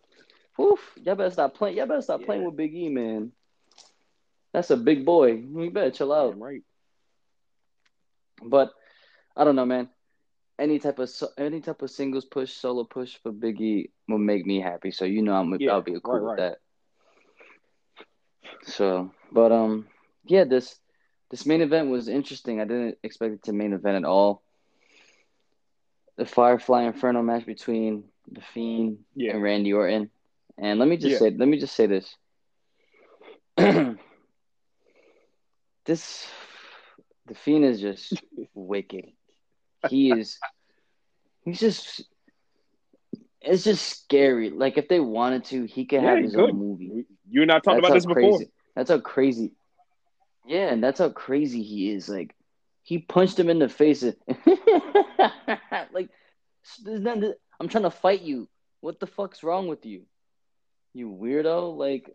oof, 0.59 0.79
y'all 0.97 1.15
better 1.15 1.31
stop 1.31 1.55
playing. 1.55 1.77
Y'all 1.77 1.87
better 1.87 2.01
stop 2.01 2.21
Yeah. 2.21 2.25
playing 2.25 2.43
with 2.45 2.57
Big 2.57 2.73
E, 2.73 2.89
man. 2.89 3.31
That's 4.53 4.69
a 4.71 4.77
big 4.77 5.05
boy. 5.05 5.33
You 5.33 5.71
better 5.71 5.91
chill 5.91 6.13
out. 6.13 6.31
Damn 6.31 6.43
right. 6.43 6.63
But 8.43 8.71
I 9.35 9.43
don't 9.43 9.55
know, 9.55 9.65
man. 9.65 9.89
Any 10.59 10.79
type 10.79 10.99
of 10.99 11.09
any 11.37 11.61
type 11.61 11.81
of 11.81 11.89
singles 11.89 12.25
push, 12.25 12.51
solo 12.53 12.83
push 12.83 13.17
for 13.23 13.31
Biggie 13.31 13.89
will 14.07 14.19
make 14.19 14.45
me 14.45 14.61
happy. 14.61 14.91
So 14.91 15.05
you 15.05 15.21
know, 15.23 15.33
I'm 15.33 15.57
Yeah, 15.59 15.71
I'll 15.71 15.81
be 15.81 15.99
cool 16.03 16.19
right, 16.21 16.21
with 16.21 16.37
right. 16.37 16.37
that. 16.37 16.57
So, 18.63 19.11
but 19.31 19.51
um, 19.51 19.87
yeah, 20.25 20.43
this 20.43 20.79
this 21.31 21.45
main 21.45 21.61
event 21.61 21.89
was 21.89 22.07
interesting. 22.07 22.61
I 22.61 22.65
didn't 22.65 22.97
expect 23.03 23.33
it 23.33 23.43
to 23.43 23.53
main 23.53 23.73
event 23.73 23.97
at 23.97 24.05
all. 24.05 24.43
The 26.17 26.25
Firefly 26.25 26.83
Inferno 26.83 27.23
match 27.23 27.45
between 27.45 28.03
the 28.31 28.41
Fiend 28.41 28.99
Yeah. 29.15 29.33
and 29.33 29.41
Randy 29.41 29.73
Orton, 29.73 30.11
and 30.57 30.79
let 30.79 30.87
me 30.87 30.97
just 30.97 31.13
Yeah. 31.13 31.17
say, 31.17 31.29
let 31.31 31.47
me 31.47 31.59
just 31.59 31.75
say 31.75 31.87
this. 31.87 32.15
this 35.85 36.27
the 37.27 37.35
Fiend 37.35 37.65
is 37.65 37.79
just 37.81 38.21
wicked. 38.53 39.05
He 39.89 40.11
is. 40.11 40.37
He's 41.43 41.59
just. 41.59 42.03
It's 43.41 43.63
just 43.63 43.85
scary. 44.03 44.49
Like 44.49 44.77
if 44.77 44.87
they 44.87 44.99
wanted 45.01 45.43
to, 45.45 45.65
he 45.65 45.85
could 45.85 46.01
Yeah, 46.01 46.11
have 46.11 46.23
his 46.23 46.33
could. 46.33 46.51
own 46.51 46.57
movie. 46.57 47.05
You 47.29 47.41
and 47.41 47.51
I 47.51 47.55
talked 47.55 47.65
That's 47.65 47.79
about 47.79 47.93
this 47.93 48.05
before. 48.05 48.37
crazy. 48.37 48.51
That's 48.75 48.89
how 48.89 48.99
crazy. 48.99 49.51
Yeah, 50.45 50.67
and 50.71 50.83
that's 50.83 50.99
how 50.99 51.09
crazy 51.09 51.61
he 51.61 51.91
is. 51.91 52.07
Like 52.07 52.35
he 52.83 52.99
punched 52.99 53.37
him 53.39 53.49
in 53.49 53.59
the 53.59 53.67
face. 53.69 54.03
like 55.91 56.09
there's 56.83 57.01
nothing- 57.01 57.33
I'm 57.59 57.67
trying 57.67 57.83
to 57.83 57.91
fight 57.91 58.21
you. 58.21 58.47
What 58.81 58.99
the 58.99 59.07
fuck's 59.07 59.43
wrong 59.43 59.67
with 59.67 59.85
you? 59.85 60.03
You 60.93 61.09
weirdo. 61.09 61.75
Like 61.77 62.09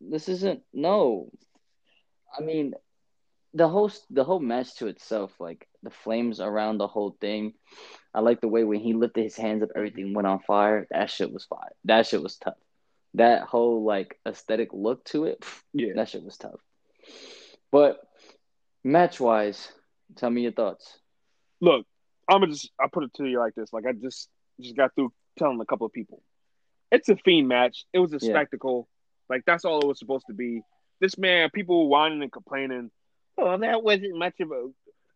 this 0.00 0.28
isn't 0.28 0.62
no. 0.72 1.30
I 2.36 2.42
mean, 2.42 2.74
the 3.54 3.68
whole 3.68 3.90
the 4.10 4.24
whole 4.24 4.40
match 4.40 4.76
to 4.76 4.86
itself, 4.86 5.32
like 5.38 5.66
the 5.82 5.90
flames 5.90 6.40
around 6.40 6.78
the 6.78 6.86
whole 6.86 7.16
thing. 7.20 7.54
I 8.14 8.20
like 8.20 8.40
the 8.40 8.48
way 8.48 8.64
when 8.64 8.80
he 8.80 8.94
lifted 8.94 9.22
his 9.24 9.36
hands 9.36 9.62
up, 9.62 9.70
everything 9.76 10.14
went 10.14 10.26
on 10.26 10.40
fire. 10.40 10.86
That 10.90 11.10
shit 11.10 11.32
was 11.32 11.44
fire. 11.44 11.72
That 11.84 12.06
shit 12.06 12.22
was 12.22 12.36
tough. 12.36 12.56
That 13.14 13.42
whole 13.42 13.84
like 13.84 14.18
aesthetic 14.26 14.70
look 14.72 15.04
to 15.06 15.24
it, 15.26 15.44
Yeah. 15.72 15.92
that 15.96 16.08
shit 16.08 16.24
was 16.24 16.36
tough. 16.38 16.60
But 17.70 18.00
match 18.84 19.20
wise, 19.20 19.70
tell 20.16 20.30
me 20.30 20.42
your 20.42 20.52
thoughts. 20.52 20.98
Look, 21.60 21.86
I'm 22.28 22.40
gonna 22.40 22.52
just 22.52 22.70
I 22.80 22.86
put 22.92 23.04
it 23.04 23.14
to 23.14 23.26
you 23.26 23.38
like 23.38 23.54
this. 23.54 23.72
Like 23.72 23.86
I 23.86 23.92
just 23.92 24.28
just 24.60 24.76
got 24.76 24.94
through 24.94 25.12
telling 25.38 25.60
a 25.60 25.66
couple 25.66 25.86
of 25.86 25.92
people. 25.92 26.22
It's 26.90 27.08
a 27.08 27.16
fiend 27.16 27.48
match. 27.48 27.84
It 27.92 27.98
was 27.98 28.12
a 28.12 28.18
Yeah. 28.20 28.32
spectacle. 28.32 28.88
Like 29.28 29.42
that's 29.46 29.64
all 29.64 29.80
it 29.80 29.86
was 29.86 29.98
supposed 29.98 30.26
to 30.28 30.34
be. 30.34 30.62
This 31.00 31.18
man, 31.18 31.50
people 31.50 31.88
whining 31.88 32.22
and 32.22 32.32
complaining. 32.32 32.90
Oh, 33.42 33.58
that 33.58 33.82
wasn't 33.82 34.16
much 34.18 34.40
of 34.40 34.50
a. 34.50 34.68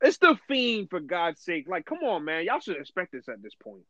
It's 0.02 0.18
the 0.18 0.36
fiend 0.48 0.90
for 0.90 1.00
God's 1.00 1.40
sake. 1.42 1.66
Like, 1.68 1.86
come 1.86 1.98
on, 1.98 2.24
man. 2.24 2.44
Y'all 2.44 2.60
should 2.60 2.76
expect 2.76 3.12
this 3.12 3.28
at 3.28 3.42
this 3.42 3.54
point. 3.54 3.82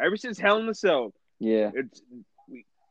Ever 0.00 0.16
since 0.16 0.38
Hell 0.38 0.58
in 0.58 0.66
the 0.66 0.74
Cell, 0.74 1.12
Yeah, 1.38 1.70
it's 1.74 2.02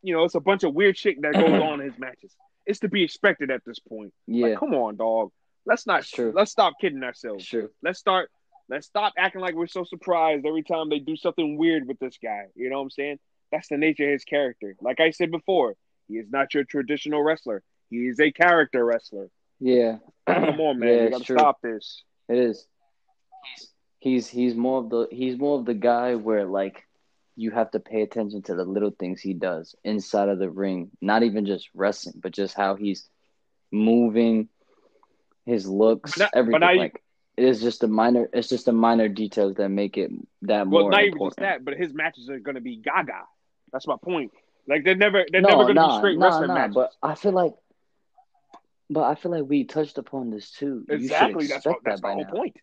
you 0.02 0.14
know, 0.16 0.24
it's 0.24 0.36
a 0.36 0.40
bunch 0.40 0.64
of 0.64 0.74
weird 0.74 0.98
shit 0.98 1.22
that 1.22 1.34
goes 1.34 1.44
on 1.62 1.82
in 1.82 1.90
his 1.92 2.00
matches. 2.00 2.34
It's 2.66 2.80
to 2.80 2.88
be 2.90 3.04
expected 3.04 3.52
at 3.52 3.64
this 3.66 3.80
point. 3.80 4.14
yeah, 4.28 4.48
Like, 4.48 4.60
come 4.60 4.74
on, 4.74 4.96
dog. 4.98 5.32
Let's 5.66 5.86
not. 5.88 6.06
Let's 6.34 6.52
stop 6.52 6.74
kidding 6.80 7.04
ourselves. 7.04 7.46
true. 7.46 7.70
Let's 7.84 8.00
start. 8.00 8.30
Let's 8.70 8.88
stop 8.88 9.14
acting 9.18 9.42
like 9.42 9.56
we're 9.56 9.68
so 9.68 9.84
surprised 9.84 10.46
every 10.46 10.64
time 10.64 10.90
they 10.90 11.00
do 11.00 11.16
something 11.16 11.58
weird 11.58 11.88
with 11.88 12.00
this 12.00 12.18
guy. 12.22 12.46
You 12.56 12.70
know 12.70 12.78
what 12.78 12.84
I'm 12.84 12.90
saying? 12.92 13.20
That's 13.52 13.68
the 13.68 13.78
nature 13.78 14.06
of 14.06 14.12
his 14.12 14.24
character. 14.24 14.76
Like 14.80 15.00
I 15.00 15.10
said 15.12 15.32
before, 15.32 15.76
he 16.08 16.16
is 16.16 16.28
not 16.30 16.54
your 16.54 16.64
traditional 16.66 17.24
wrestler. 17.24 17.64
He 17.90 18.08
is 18.08 18.20
a 18.20 18.32
character 18.32 18.86
wrestler. 18.86 19.30
Yeah, 19.60 19.98
Come 20.28 20.60
on, 20.62 20.80
man. 20.80 20.90
Yeah, 20.90 21.04
you 21.04 21.10
gotta 21.10 21.24
true. 21.24 21.38
stop 21.38 21.62
this. 21.62 22.04
It 22.28 22.38
is. 22.38 22.68
He's 23.56 23.70
he's 24.00 24.28
he's 24.28 24.56
more 24.56 24.80
of 24.80 24.90
the 24.90 25.08
he's 25.12 25.38
more 25.38 25.60
of 25.60 25.66
the 25.66 25.74
guy 25.74 26.16
where 26.16 26.46
like 26.46 26.84
you 27.36 27.52
have 27.52 27.72
to 27.72 27.80
pay 27.80 28.02
attention 28.02 28.42
to 28.44 28.56
the 28.56 28.66
little 28.66 28.92
things 28.92 29.22
he 29.22 29.34
does 29.34 29.76
inside 29.84 30.30
of 30.30 30.40
the 30.40 30.50
ring. 30.50 30.92
Not 31.02 31.24
even 31.24 31.46
just 31.46 31.70
wrestling, 31.74 32.20
but 32.22 32.32
just 32.34 32.56
how 32.56 32.76
he's 32.76 33.08
moving, 33.72 34.50
his 35.46 35.68
looks, 35.68 36.18
Not- 36.18 36.32
but 36.32 36.38
everything. 36.40 36.60
now 36.62 36.72
you- 36.72 36.80
like 36.80 37.04
it 37.38 37.46
is 37.46 37.62
just 37.62 37.84
a 37.84 37.88
minor. 37.88 38.30
It's 38.34 38.50
just 38.50 38.66
the 38.66 38.74
minor 38.74 39.08
details 39.08 39.56
that 39.56 39.70
make 39.70 39.98
it 39.98 40.12
that 40.44 40.68
Well, 40.68 40.84
more 40.84 40.92
not 40.92 41.02
even 41.02 41.14
important. 41.14 41.38
just 41.38 41.40
that, 41.40 41.66
but 41.66 41.76
his 41.76 41.94
matches 41.94 42.30
are 42.30 42.40
gonna 42.40 42.62
be 42.62 42.78
gaga. 42.78 43.26
That's 43.72 43.88
my 43.88 43.96
point. 44.04 44.32
Like 44.68 44.84
they're 44.84 44.96
never 44.96 45.26
they're 45.32 45.42
no, 45.42 45.48
never 45.50 45.64
gonna 45.64 45.74
nah, 45.76 45.96
be 45.96 45.98
straight 46.00 46.18
nah, 46.20 46.26
wrestling 46.26 46.48
nah, 46.50 46.54
matches. 46.56 46.76
But 46.76 46.92
I 47.02 47.16
feel 47.16 47.32
like, 47.32 47.54
but 48.90 49.04
I 49.04 49.16
feel 49.16 49.32
like 49.32 49.44
we 49.48 49.64
touched 49.66 49.98
upon 49.98 50.30
this 50.32 50.52
too. 50.52 50.86
exactly. 50.90 51.48
That's 51.48 51.66
what, 51.66 51.78
that's 51.84 52.02
that 52.02 52.08
the 52.08 52.14
whole 52.14 52.24
now. 52.26 52.32
point. 52.32 52.58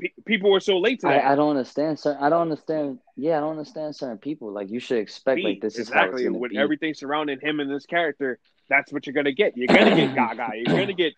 Pe- 0.00 0.08
people 0.24 0.50
were 0.50 0.60
so 0.60 0.78
late 0.78 1.00
to 1.00 1.06
that. 1.08 1.24
I, 1.24 1.32
I 1.32 1.34
don't 1.36 1.50
understand. 1.50 1.98
Certain, 2.00 2.22
I 2.22 2.28
don't 2.28 2.42
understand. 2.42 2.98
Yeah, 3.16 3.36
I 3.36 3.40
don't 3.40 3.50
understand 3.52 3.94
certain 3.94 4.18
people. 4.18 4.52
Like 4.52 4.70
you 4.70 4.80
should 4.80 4.98
expect 4.98 5.40
like 5.42 5.60
this 5.60 5.74
is 5.74 5.88
exactly 5.88 6.28
with 6.28 6.50
be. 6.52 6.58
everything 6.58 6.94
surrounding 6.94 7.38
him 7.40 7.60
and 7.60 7.70
this 7.70 7.86
character. 7.86 8.38
That's 8.68 8.92
what 8.92 9.06
you're 9.06 9.14
gonna 9.14 9.32
get. 9.32 9.56
You're 9.56 9.68
gonna 9.68 9.94
get 9.94 10.14
Gaga. 10.16 10.48
You're 10.56 10.78
gonna 10.80 10.92
get 10.94 11.12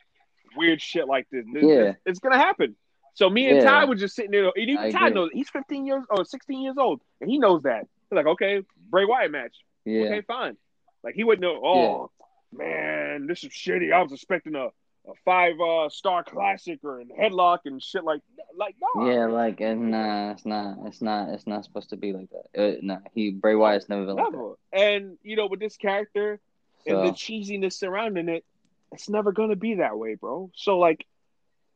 weird 0.57 0.83
shit 0.83 1.07
like 1.07 1.27
this. 1.31 1.45
This- 1.53 1.63
Yeah. 1.65 1.75
it's, 1.75 1.99
it's 2.07 2.19
gonna 2.19 2.37
happen. 2.39 2.77
So 3.15 3.31
me 3.31 3.47
and 3.49 3.59
Yeah. 3.59 3.65
Ty 3.71 3.85
were 3.87 3.95
just 3.95 4.15
sitting 4.15 4.31
there. 4.33 4.45
And 4.45 4.53
even 4.57 4.79
I 4.79 4.91
Ty 4.91 5.07
agree. 5.07 5.15
knows 5.15 5.31
he's 5.33 5.49
15 5.49 5.87
years 5.87 6.03
or 6.11 6.25
16 6.27 6.61
years 6.61 6.77
old, 6.79 7.01
and 7.23 7.31
he 7.31 7.39
knows 7.39 7.63
that. 7.63 7.87
He's 8.11 8.17
like, 8.17 8.27
okay, 8.27 8.63
Bray 8.91 9.07
Wyatt 9.07 9.31
match. 9.31 9.57
yeah, 9.87 10.03
Okay, 10.05 10.21
fine. 10.23 10.57
Like 11.03 11.15
he 11.15 11.25
wouldn't 11.25 11.41
know. 11.41 11.61
Oh 11.65 12.11
man, 12.57 13.27
this 13.27 13.45
is 13.45 13.51
shitty. 13.51 13.93
I 13.93 14.03
was 14.03 14.13
expecting 14.13 14.55
a, 14.55 14.67
a 14.67 15.15
five 15.25 15.55
uh, 15.61 15.89
star 15.89 16.25
classic 16.25 16.81
or 16.85 17.01
a 17.01 17.05
headlock 17.05 17.61
and 17.65 17.83
shit 17.83 18.05
like 18.05 18.23
like 18.57 18.77
no. 18.81 19.11
yeah. 19.11 19.27
Like 19.27 19.61
and 19.61 19.91
nah, 19.91 20.33
it's 20.33 20.47
not. 20.47 20.79
It's 20.87 21.03
not. 21.03 21.29
It's 21.31 21.47
not 21.47 21.65
supposed 21.65 21.91
to 21.91 21.97
be 21.97 22.13
like 22.13 22.29
that. 22.31 22.61
Uh, 22.61 22.77
nah, 22.83 22.99
he 23.15 23.31
Bray 23.31 23.55
Wyatt's 23.55 23.89
never 23.89 24.07
been 24.07 24.17
like 24.17 24.33
that. 24.33 24.55
And 24.73 25.19
you 25.23 25.37
know, 25.37 25.47
with 25.47 25.61
this 25.61 25.77
character 25.77 26.41
and 26.87 26.99
the 27.05 27.11
cheesiness 27.11 27.75
surrounding 27.75 28.29
it, 28.29 28.45
it's 28.93 29.09
never 29.09 29.33
gonna 29.33 29.57
be 29.57 29.77
that 29.77 29.99
way, 29.99 30.15
bro. 30.15 30.51
So 30.55 30.79
like 30.79 31.07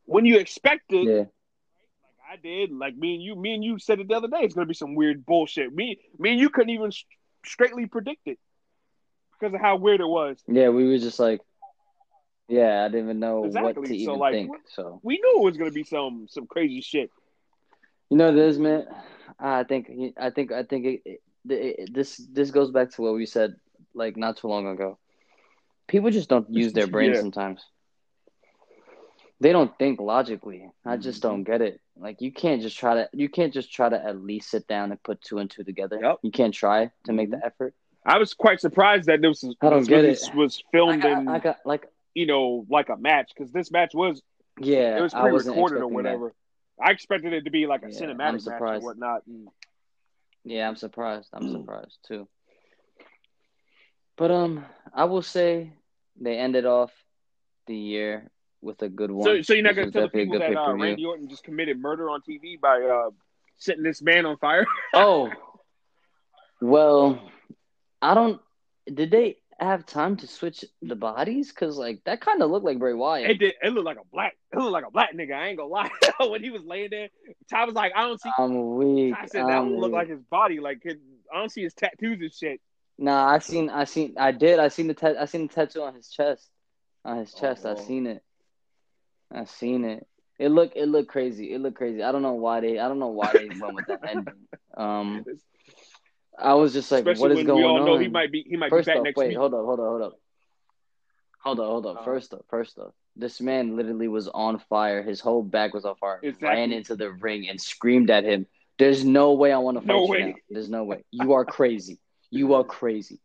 when 0.05 0.25
you 0.25 0.39
expect 0.39 0.91
it, 0.91 1.07
yeah, 1.07 1.17
like 1.17 2.33
I 2.33 2.35
did, 2.41 2.71
like 2.71 2.95
me 2.95 3.15
and 3.15 3.23
you, 3.23 3.35
me 3.35 3.53
and 3.53 3.63
you 3.63 3.79
said 3.79 3.99
it 3.99 4.07
the 4.07 4.15
other 4.15 4.27
day, 4.27 4.39
it's 4.41 4.53
gonna 4.53 4.65
be 4.65 4.73
some 4.73 4.95
weird 4.95 5.25
bullshit. 5.25 5.73
Me, 5.73 5.99
me 6.17 6.31
and 6.31 6.39
you 6.39 6.49
couldn't 6.49 6.71
even 6.71 6.87
s- 6.87 7.03
straightly 7.45 7.85
predict 7.85 8.27
it 8.27 8.39
because 9.41 9.55
of 9.55 9.61
how 9.61 9.75
weird 9.77 10.01
it 10.01 10.07
was. 10.07 10.37
yeah. 10.47 10.69
We 10.69 10.87
were 10.87 10.97
just 10.99 11.19
like, 11.19 11.41
yeah. 12.47 12.83
I 12.85 12.89
didn't 12.89 13.05
even 13.05 13.19
know 13.19 13.41
what 13.41 13.47
Exactly. 13.47 13.83
to 13.83 13.87
So, 13.87 13.93
even 13.95 14.19
like, 14.19 14.33
think. 14.33 14.51
So 14.69 14.99
We 15.03 15.15
knew 15.17 15.41
it 15.41 15.45
was 15.45 15.57
gonna 15.57 15.71
be 15.71 15.83
some 15.83 16.27
some 16.29 16.47
crazy 16.47 16.81
shit. 16.81 17.09
You 18.09 18.17
know 18.17 18.33
this, 18.35 18.57
man. 18.57 18.85
I 19.39 19.63
think 19.63 19.89
I 20.17 20.29
think 20.29 20.51
I 20.51 20.63
think 20.63 20.85
it, 20.85 21.01
it, 21.05 21.21
it, 21.49 21.93
this 21.93 22.17
this 22.31 22.51
goes 22.51 22.71
back 22.71 22.91
to 22.91 23.01
what 23.01 23.13
we 23.15 23.25
said 23.25 23.55
like 23.93 24.17
not 24.17 24.37
too 24.37 24.47
long 24.47 24.67
ago. 24.67 24.97
People 25.87 26.11
just 26.11 26.29
don't 26.29 26.49
use 26.49 26.73
their 26.73 26.87
brain 26.87 27.13
Yeah. 27.13 27.19
sometimes. 27.21 27.65
They 29.39 29.51
don't 29.51 29.75
think 29.79 29.99
logically. 29.99 30.69
I 30.85 30.97
just 30.97 31.21
Mm-hmm. 31.21 31.29
don't 31.29 31.43
get 31.43 31.61
it. 31.61 31.79
Like 31.97 32.21
you 32.21 32.31
can't 32.31 32.61
just 32.61 32.77
try 32.77 32.93
to 32.95 33.09
you 33.13 33.29
can't 33.29 33.53
just 33.53 33.73
try 33.73 33.89
to 33.89 34.03
at 34.05 34.21
least 34.21 34.49
sit 34.51 34.67
down 34.67 34.91
and 34.91 35.01
put 35.03 35.21
two 35.21 35.39
and 35.39 35.49
two 35.49 35.63
together. 35.63 35.99
Yep. 36.01 36.19
You 36.21 36.31
can't 36.31 36.53
try 36.53 36.91
to 37.05 37.13
make 37.13 37.31
the 37.31 37.43
effort. 37.43 37.73
I 38.05 38.17
was 38.17 38.33
quite 38.33 38.59
surprised 38.59 39.07
that 39.07 39.21
this 39.21 39.43
was 39.43 39.55
I 39.61 39.69
don't 39.69 39.87
get 39.87 40.05
it. 40.05 40.19
was 40.33 40.63
I 40.67 40.71
filmed 40.71 41.03
got, 41.03 41.21
in 41.21 41.27
I 41.29 41.39
got 41.39 41.57
like 41.65 41.87
you 42.13 42.25
know 42.25 42.65
like 42.69 42.89
a 42.89 42.97
match 42.97 43.31
because 43.35 43.51
this 43.51 43.71
match 43.71 43.93
was 43.93 44.21
yeah. 44.59 44.97
it 44.97 45.01
was 45.01 45.13
pre-recorded 45.13 45.53
or 45.53 45.61
expecting 45.61 45.79
that. 45.79 45.93
whatever. 45.93 46.33
I 46.83 46.91
expected 46.91 47.33
it 47.33 47.45
to 47.45 47.51
be 47.51 47.67
like 47.67 47.83
a 47.83 47.91
Yeah, 47.91 47.99
cinematic 48.01 48.45
match 48.47 48.61
or 48.61 48.79
whatnot. 48.79 49.27
And 49.27 49.47
Yeah, 50.43 50.67
I'm 50.67 50.75
surprised. 50.75 51.29
I'm 51.33 51.43
Mm. 51.43 51.51
surprised 51.51 51.99
too. 52.07 52.27
But 54.17 54.31
um, 54.31 54.65
I 54.93 55.05
will 55.05 55.21
say 55.21 55.73
they 56.19 56.37
ended 56.37 56.65
off 56.65 56.91
the 57.67 57.75
year 57.75 58.29
with 58.61 58.81
a 58.81 58.89
good 58.89 59.11
one. 59.11 59.25
so, 59.25 59.41
so 59.41 59.53
you're 59.53 59.63
not 59.63 59.75
going 59.75 59.87
to 59.87 59.91
tell 59.91 60.03
the 60.03 60.09
people 60.09 60.39
that 60.39 60.55
uh. 60.55 60.73
Randy 60.73 61.05
Orton 61.05 61.27
just 61.29 61.43
committed 61.43 61.79
murder 61.79 62.09
on 62.09 62.21
TV 62.21 62.59
by 62.59 62.81
uh, 62.81 63.09
setting 63.57 63.83
this 63.83 64.01
man 64.01 64.25
on 64.25 64.37
fire? 64.37 64.65
Oh, 64.93 65.31
well, 66.61 67.31
I 68.01 68.13
don't. 68.13 68.41
Did 68.91 69.11
they 69.11 69.37
have 69.59 69.85
time 69.85 70.17
to 70.17 70.27
switch 70.27 70.65
the 70.81 70.95
bodies? 70.95 71.49
Because 71.51 71.77
like 71.77 72.03
that 72.05 72.21
kind 72.21 72.41
of 72.41 72.49
looked 72.49 72.65
like 72.65 72.79
Bray 72.79 72.93
Wyatt. 72.93 73.31
It 73.31 73.39
did. 73.39 73.53
It 73.61 73.69
looked 73.73 73.85
like 73.85 73.97
a 73.97 74.05
black. 74.11 74.35
It 74.51 74.57
looked 74.57 74.71
like 74.71 74.87
a 74.87 74.91
black 74.91 75.15
nigga. 75.15 75.33
I 75.35 75.49
ain't 75.49 75.57
gonna 75.57 75.69
lie. 75.69 75.91
when 76.19 76.43
he 76.43 76.49
was 76.49 76.63
laying 76.63 76.89
there, 76.89 77.09
Ty 77.49 77.65
was 77.65 77.75
like, 77.75 77.93
"I 77.95 78.01
don't 78.01 78.19
see." 78.19 78.31
I'm 78.37 78.75
weak. 78.75 79.15
I 79.15 79.27
said 79.27 79.47
that 79.47 79.51
I'm 79.51 79.69
don't 79.69 79.79
look 79.79 79.91
like 79.91 80.09
his 80.09 80.21
body. 80.21 80.59
Like 80.59 80.81
his, 80.83 80.97
I 81.31 81.37
don't 81.39 81.51
see 81.51 81.63
his 81.63 81.73
tattoos 81.73 82.19
and 82.19 82.33
shit. 82.33 82.61
Nah, 82.97 83.27
I 83.27 83.39
seen, 83.39 83.69
I 83.69 83.85
seen, 83.85 84.15
I 84.17 84.31
did. 84.31 84.59
I 84.59 84.67
seen 84.67 84.87
the 84.87 84.93
tat. 84.93 85.17
I 85.17 85.25
seen 85.25 85.47
the 85.47 85.53
tattoo 85.53 85.81
on 85.81 85.95
his 85.95 86.09
chest. 86.09 86.49
On 87.03 87.17
his 87.17 87.33
chest, 87.33 87.65
I 87.65 87.71
Oh. 87.71 87.75
seen 87.75 88.05
it. 88.05 88.23
I 89.31 89.45
seen 89.45 89.85
it. 89.85 90.07
It 90.37 90.49
looked, 90.49 90.75
it 90.75 90.87
looked 90.87 91.09
crazy. 91.09 91.53
It 91.53 91.61
looked 91.61 91.77
crazy. 91.77 92.03
I 92.03 92.11
don't 92.11 92.21
know 92.21 92.33
why 92.33 92.59
they, 92.59 92.77
I 92.79 92.87
don't 92.87 92.99
know 92.99 93.07
why 93.07 93.33
they 93.33 93.49
went 93.59 93.75
with 93.75 93.87
that 93.87 94.07
ending. 94.07 94.47
Um, 94.77 95.25
I 96.37 96.53
was 96.55 96.73
just 96.73 96.91
like, 96.91 96.99
Especially 97.01 97.21
what 97.21 97.31
is 97.31 97.45
going 97.45 97.59
we 97.61 97.67
all 97.67 97.79
on? 97.79 97.85
know 97.85 97.97
he 97.97 98.07
might 98.07 98.31
be. 98.31 98.43
He 98.47 98.57
might 98.57 98.69
First 98.69 98.87
be 98.87 98.91
back 98.91 98.99
off, 98.99 99.03
next 99.05 99.17
wait, 99.17 99.29
week. 99.29 99.37
hold 99.37 99.53
up, 99.53 99.65
hold 99.65 99.79
up, 99.79 99.85
hold 99.85 100.01
up. 100.01 100.13
Hold 101.43 101.59
up, 101.59 101.65
hold 101.65 101.85
up. 101.85 101.95
Uh-huh. 101.97 102.05
First 102.05 102.33
up, 102.33 102.45
first 102.49 102.77
up. 102.79 102.93
This 103.15 103.41
man 103.41 103.75
literally 103.75 104.07
was 104.07 104.27
on 104.27 104.59
fire. 104.69 105.03
His 105.03 105.19
whole 105.19 105.43
back 105.43 105.73
was 105.73 105.85
on 105.85 105.95
fire. 105.95 106.19
Exactly. 106.23 106.47
Ran 106.47 106.71
into 106.71 106.95
the 106.95 107.11
ring 107.11 107.49
and 107.49 107.59
screamed 107.59 108.09
at 108.09 108.23
him. 108.23 108.47
There's 108.79 109.03
no 109.03 109.33
way 109.33 109.51
I 109.51 109.57
want 109.57 109.77
to 109.77 109.81
fight 109.81 109.87
No 109.87 110.05
you 110.05 110.09
way. 110.11 110.19
now. 110.27 110.33
There's 110.49 110.69
no 110.69 110.83
way. 110.83 111.03
You 111.11 111.33
are 111.33 111.45
crazy. 111.45 111.99
You 112.29 112.53
are 112.53 112.63
crazy. 112.63 113.19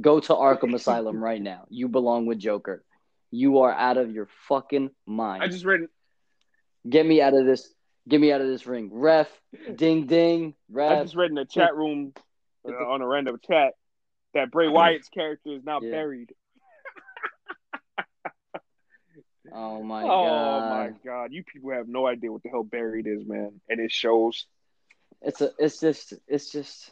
Go 0.00 0.20
to 0.20 0.32
Arkham 0.34 0.74
Asylum 0.74 1.22
right 1.22 1.40
now. 1.42 1.66
You 1.68 1.88
belong 1.88 2.26
with 2.26 2.38
Joker. 2.38 2.84
You 3.30 3.60
are 3.60 3.72
out 3.72 3.96
of 3.98 4.12
your 4.12 4.28
fucking 4.48 4.90
mind. 5.06 5.42
I 5.42 5.48
just 5.48 5.64
read. 5.64 5.80
Get 6.88 7.04
me 7.04 7.20
out 7.20 7.34
of 7.34 7.44
this. 7.44 7.72
Get 8.08 8.20
me 8.20 8.32
out 8.32 8.40
of 8.40 8.46
this 8.46 8.66
ring. 8.66 8.90
Ref, 8.92 9.28
ding 9.74 10.06
ding. 10.06 10.54
Ref. 10.70 10.92
I 10.98 11.02
just 11.02 11.14
read 11.16 11.30
in 11.30 11.34
the 11.36 11.44
chat 11.44 11.74
room 11.76 12.12
uh, 12.68 12.72
on 12.72 13.02
a 13.02 13.06
random 13.06 13.38
chat 13.46 13.74
that 14.34 14.50
Bray 14.50 14.68
Wyatt's 14.68 15.08
character 15.08 15.50
is 15.54 15.64
now 15.64 15.80
Yeah. 15.80 15.90
buried. 15.90 16.32
Oh 19.54 19.82
my 19.82 20.02
oh 20.04 20.06
god. 20.06 20.68
my 20.68 20.92
god! 21.04 21.32
You 21.32 21.42
people 21.44 21.72
have 21.72 21.88
no 21.88 22.06
idea 22.06 22.32
what 22.32 22.42
the 22.42 22.48
hell 22.48 22.62
buried 22.62 23.06
is, 23.06 23.26
man. 23.26 23.60
And 23.68 23.80
it 23.80 23.90
shows 23.92 24.46
It's 25.20 25.40
a. 25.40 25.50
It's 25.58 25.78
just. 25.80 26.14
It's 26.26 26.50
just. 26.50 26.90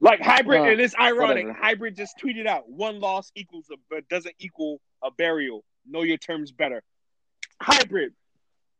like 0.00 0.20
hybrid, 0.20 0.60
Uh, 0.60 0.64
and 0.64 0.80
it's 0.80 0.94
ironic. 0.98 1.44
whatever. 1.46 1.52
Hybrid 1.52 1.94
just 1.94 2.16
tweeted 2.18 2.46
out 2.46 2.68
one 2.68 2.98
loss 3.00 3.30
equals 3.36 3.66
a 3.70 3.76
but 3.90 4.08
doesn't 4.08 4.34
equal 4.40 4.80
a 5.02 5.10
burial. 5.12 5.62
Know 5.86 6.02
your 6.02 6.16
terms 6.16 6.50
better. 6.50 6.82
Hybrid, 7.62 8.12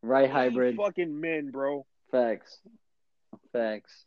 Right 0.03 0.29
hybrid. 0.29 0.77
fucking 0.77 1.21
men, 1.21 1.51
bro. 1.51 1.87
Facts. 2.11 2.59
Facts. 3.53 4.07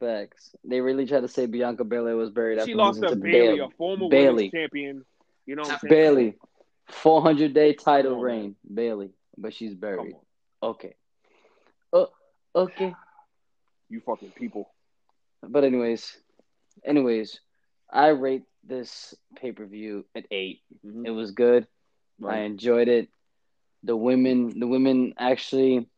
Facts. 0.00 0.54
They 0.64 0.80
really 0.80 1.06
tried 1.06 1.20
to 1.20 1.28
say 1.28 1.46
Bianca 1.46 1.84
Belair 1.84 2.16
was 2.16 2.30
buried 2.30 2.58
after 2.58 2.70
She 2.70 2.74
lost 2.74 3.00
to 3.02 3.14
Bayley, 3.14 3.30
Bayley. 3.32 3.58
a 3.60 3.68
former 3.76 4.08
Bayley. 4.08 4.34
women's 4.34 4.52
champion. 4.52 5.04
You 5.46 5.56
know 5.56 5.62
what 5.62 5.72
I'm 5.72 5.78
saying? 5.80 5.90
Bayley. 5.90 6.34
400 6.88 7.52
day 7.54 7.74
title 7.74 8.14
on, 8.16 8.20
reign. 8.20 8.56
Bayley. 8.72 9.10
But 9.36 9.54
she's 9.54 9.74
buried. 9.74 10.14
Okay. 10.62 10.94
Oh, 11.92 12.08
okay. 12.54 12.94
you 13.88 14.00
fucking 14.00 14.30
people. 14.32 14.70
But 15.42 15.64
anyways, 15.64 16.16
anyways, 16.84 17.40
I 17.92 18.08
rate 18.08 18.44
this 18.64 19.14
pay 19.36 19.52
per 19.52 19.66
view 19.66 20.04
at 20.14 20.26
eight. 20.30 20.60
Mhm. 20.86 21.06
It 21.06 21.10
was 21.10 21.32
good. 21.32 21.66
I 22.24 22.40
enjoyed 22.40 22.88
it. 22.88 23.08
The 23.82 23.96
women, 23.96 24.58
the 24.60 24.66
women 24.66 25.14
actually 25.18 25.88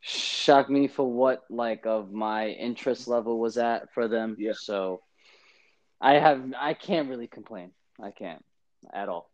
shocked 0.00 0.70
me 0.70 0.88
for 0.88 1.10
what 1.10 1.42
like 1.50 1.86
of 1.86 2.12
my 2.12 2.48
interest 2.48 3.08
level 3.08 3.38
was 3.38 3.56
at 3.58 3.92
for 3.92 4.08
them. 4.08 4.36
Yeah. 4.38 4.52
So 4.54 5.00
I 6.00 6.14
have, 6.14 6.52
I 6.58 6.74
can't 6.74 7.08
really 7.08 7.26
complain. 7.28 7.72
I 8.02 8.10
can't 8.10 8.44
at 8.92 9.08
all. 9.08 9.30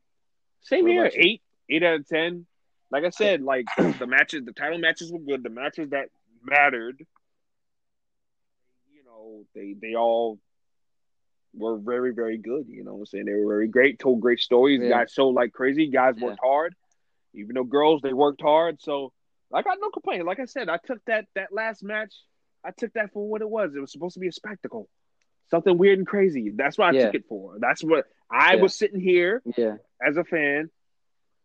Same 0.63 0.85
What 0.85 0.91
here. 0.91 1.11
Eight, 1.15 1.43
eight 1.71 1.83
out 1.83 2.01
of 2.01 2.09
ten. 2.09 2.47
Like 2.91 3.05
I 3.05 3.11
said, 3.11 3.43
like 3.43 3.67
the 3.77 4.07
matches, 4.07 4.45
the 4.45 4.53
title 4.53 4.79
matches 4.79 5.13
were 5.13 5.19
good. 5.19 5.43
The 5.43 5.51
matches 5.51 5.91
that 5.91 6.09
mattered, 6.43 6.99
you 8.93 9.05
know, 9.05 9.45
they 9.55 9.75
they 9.81 9.95
all 9.95 10.39
were 11.55 11.79
very 11.79 12.13
very 12.13 12.39
good. 12.39 12.67
You 12.69 12.85
know, 12.85 12.95
what 12.95 13.01
I'm 13.01 13.07
saying 13.07 13.25
they 13.27 13.35
were 13.35 13.47
very 13.55 13.69
great. 13.69 13.99
Told 13.99 14.21
great 14.21 14.41
stories. 14.41 14.83
Yeah. 14.83 14.89
Guys 14.89 15.15
sold 15.15 15.35
like 15.35 15.53
crazy. 15.53 15.89
Guys 15.89 16.15
Yeah. 16.17 16.27
worked 16.27 16.41
hard. 16.43 16.75
Even 17.35 17.55
though 17.55 17.65
girls, 17.65 18.03
they 18.03 18.13
worked 18.13 18.41
hard. 18.43 18.81
So 18.81 19.13
I 19.53 19.63
got 19.63 19.79
no 19.81 19.91
complaint. 19.91 20.25
Like 20.27 20.41
I 20.41 20.45
said, 20.47 20.69
I 20.69 20.79
took 20.85 21.05
that 21.07 21.27
that 21.35 21.53
last 21.53 21.83
match. 21.83 22.15
I 22.65 22.71
took 22.73 22.93
that 22.95 23.13
for 23.13 23.29
what 23.29 23.43
it 23.43 23.49
was. 23.49 23.75
It 23.77 23.81
was 23.81 23.93
supposed 23.93 24.15
to 24.15 24.21
be 24.21 24.29
a 24.29 24.33
spectacle, 24.33 24.89
something 25.51 25.79
weird 25.79 25.99
and 25.99 26.07
crazy. 26.07 26.51
That's 26.51 26.77
what 26.77 26.89
I 26.89 26.99
Yeah. 26.99 27.07
took 27.07 27.15
it 27.17 27.25
for. 27.29 27.59
That's 27.61 27.83
what 27.85 28.07
I 28.31 28.55
Yeah. 28.57 28.63
was 28.63 28.75
sitting 28.77 29.01
here 29.01 29.43
Yeah. 29.57 29.77
as 30.05 30.17
a 30.17 30.25
fan. 30.25 30.71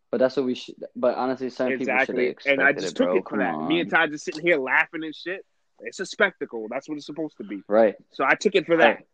But 0.09 0.17
that's 0.19 0.35
what 0.35 0.45
we 0.45 0.55
should. 0.55 0.75
But 0.95 1.15
honestly, 1.15 1.49
certain 1.49 1.77
people 1.77 1.93
should 1.93 2.01
Exactly. 2.01 2.25
expected 2.27 2.59
And 2.59 2.67
I 2.67 2.73
just 2.73 2.87
it, 2.93 2.95
took 2.97 3.07
bro. 3.07 3.17
it 3.17 3.29
for 3.29 3.37
that. 3.37 3.67
Me 3.67 3.79
and 3.79 3.89
Ty 3.89 4.07
just 4.07 4.25
sitting 4.25 4.45
here 4.45 4.57
laughing 4.57 5.03
and 5.03 5.15
shit. 5.15 5.45
It's 5.79 5.99
a 5.99 6.05
spectacle. 6.05 6.67
That's 6.69 6.89
what 6.89 6.97
it's 6.97 7.05
supposed 7.05 7.37
to 7.37 7.43
be. 7.43 7.61
right. 7.67 7.95
So 8.11 8.23
I 8.25 8.35
took 8.35 8.55
it 8.55 8.65
for 8.65 8.77
that. 8.77 9.05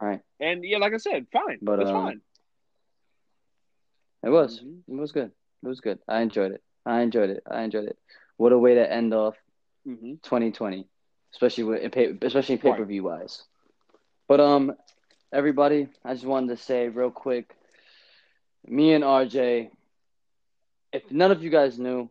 Right. 0.00 0.20
And 0.40 0.64
yeah, 0.64 0.78
like 0.78 0.94
I 0.94 0.96
said, 0.96 1.26
fine. 1.30 1.58
But, 1.62 1.80
it's 1.80 1.90
um, 1.90 1.96
fine. 2.04 2.20
It 4.22 4.30
was. 4.30 4.60
Mhm. 4.60 4.82
It 4.88 4.94
was 4.94 5.12
good. 5.12 5.30
It 5.62 5.68
was 5.68 5.80
good. 5.80 5.98
I 6.08 6.20
enjoyed 6.22 6.52
it. 6.52 6.62
I 6.86 7.02
enjoyed 7.02 7.30
it. 7.30 7.42
I 7.46 7.62
enjoyed 7.62 7.84
it. 7.86 7.98
What 8.40 8.52
a 8.52 8.58
way 8.58 8.74
to 8.76 8.92
end 8.92 9.14
off 9.14 9.36
hmm 9.86 10.14
2020, 10.24 10.88
especially 11.34 11.64
with 11.64 11.92
pay, 11.92 12.16
especially 12.22 12.58
pay 12.58 12.72
per 12.72 12.84
view 12.84 13.04
wise. 13.04 13.44
But 14.28 14.40
um, 14.40 14.74
everybody, 15.32 15.88
I 16.04 16.14
just 16.14 16.26
wanted 16.26 16.56
to 16.56 16.62
say 16.62 16.88
real 16.88 17.10
quick, 17.10 17.56
me 18.66 18.94
and 18.94 19.04
RJ, 19.04 19.70
if 20.92 21.10
none 21.10 21.32
of 21.32 21.42
you 21.42 21.50
guys 21.50 21.78
knew, 21.78 22.10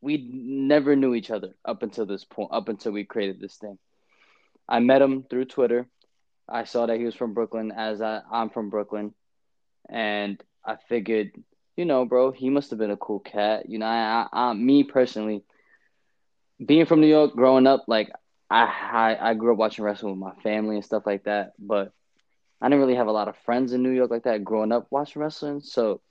we 0.00 0.16
never 0.32 0.96
knew 0.96 1.14
each 1.14 1.30
other 1.30 1.54
up 1.64 1.82
until 1.82 2.06
this 2.06 2.24
point, 2.24 2.50
up 2.52 2.68
until 2.68 2.92
we 2.92 3.04
created 3.04 3.40
this 3.40 3.56
thing. 3.56 3.78
I 4.68 4.80
met 4.80 5.02
him 5.02 5.24
through 5.28 5.46
Twitter. 5.46 5.88
I 6.48 6.64
saw 6.64 6.86
that 6.86 6.98
he 6.98 7.04
was 7.04 7.14
from 7.14 7.34
Brooklyn, 7.34 7.72
as 7.72 8.00
I, 8.00 8.22
I'm 8.32 8.50
from 8.50 8.70
Brooklyn, 8.70 9.14
and 9.88 10.42
I 10.64 10.76
figured, 10.88 11.32
you 11.80 11.86
know, 11.86 12.04
bro, 12.04 12.30
he 12.30 12.50
must 12.50 12.68
have 12.70 12.78
been 12.78 12.90
a 12.90 12.96
cool 12.98 13.20
cat. 13.20 13.70
You 13.70 13.78
know, 13.78 13.86
I, 13.86 14.28
I, 14.30 14.50
I 14.50 14.52
me 14.52 14.84
personally, 14.84 15.42
being 16.64 16.84
from 16.84 17.00
New 17.00 17.06
York, 17.06 17.32
growing 17.34 17.66
up, 17.66 17.84
like 17.88 18.10
I, 18.50 18.64
I 18.64 19.30
I 19.30 19.34
grew 19.34 19.52
up 19.52 19.58
watching 19.58 19.82
wrestling 19.82 20.12
with 20.12 20.20
my 20.20 20.42
family 20.42 20.76
and 20.76 20.84
stuff 20.84 21.04
like 21.06 21.24
that, 21.24 21.54
but 21.58 21.94
I 22.60 22.68
didn't 22.68 22.80
really 22.80 22.96
have 22.96 23.06
a 23.06 23.12
lot 23.12 23.28
of 23.28 23.36
friends 23.46 23.72
in 23.72 23.82
New 23.82 23.92
York 23.92 24.10
like 24.10 24.24
that 24.24 24.44
growing 24.44 24.72
up 24.72 24.88
watching 24.90 25.22
wrestling. 25.22 25.62
So 25.62 26.02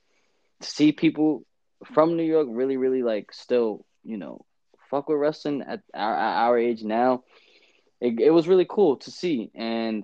to 0.62 0.68
see 0.68 0.92
people 0.92 1.46
from 1.94 2.18
New 2.18 2.24
York 2.24 2.48
really, 2.50 2.78
really 2.78 3.04
like 3.04 3.32
still, 3.32 3.86
you 4.04 4.18
know, 4.18 4.44
fuck 4.90 5.08
with 5.08 5.20
wrestling 5.20 5.62
at 5.62 5.82
our, 5.94 6.16
our 6.16 6.58
age 6.58 6.82
now, 6.82 7.24
it, 8.02 8.20
it 8.20 8.32
was 8.32 8.48
really 8.48 8.66
cool 8.68 8.98
to 8.98 9.12
see. 9.12 9.52
And 9.54 10.04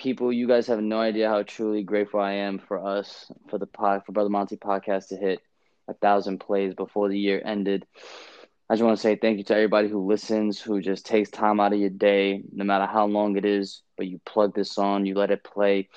people, 0.00 0.32
you 0.32 0.48
guys 0.48 0.68
have 0.68 0.82
no 0.82 1.00
idea 1.00 1.28
how 1.28 1.42
truly 1.42 1.84
grateful 1.84 2.20
I 2.20 2.32
am 2.32 2.58
for 2.58 2.84
us, 2.84 3.30
for 3.48 3.58
the 3.58 3.66
pod, 3.66 4.04
for 4.06 4.12
Brother 4.12 4.30
Monty 4.30 4.56
podcast 4.56 5.08
to 5.08 5.16
hit 5.16 5.40
a 5.88 5.94
thousand 5.94 6.40
plays 6.40 6.74
before 6.74 7.08
the 7.08 7.18
year 7.18 7.42
ended. 7.44 7.86
I 8.70 8.74
just 8.74 8.84
want 8.84 8.96
to 8.96 9.02
say 9.02 9.16
thank 9.16 9.38
you 9.38 9.44
to 9.44 9.54
everybody 9.54 9.88
who 9.88 10.06
listens, 10.06 10.60
who 10.60 10.80
just 10.80 11.06
takes 11.06 11.30
time 11.30 11.60
out 11.60 11.72
of 11.72 11.80
your 11.80 11.90
day, 11.90 12.42
no 12.52 12.64
matter 12.64 12.86
how 12.86 13.06
long 13.06 13.36
it 13.36 13.44
is, 13.44 13.82
but 13.96 14.06
you 14.06 14.20
plug 14.26 14.54
this 14.54 14.78
on, 14.78 15.06
you 15.06 15.14
let 15.14 15.30
it 15.30 15.44
play, 15.44 15.88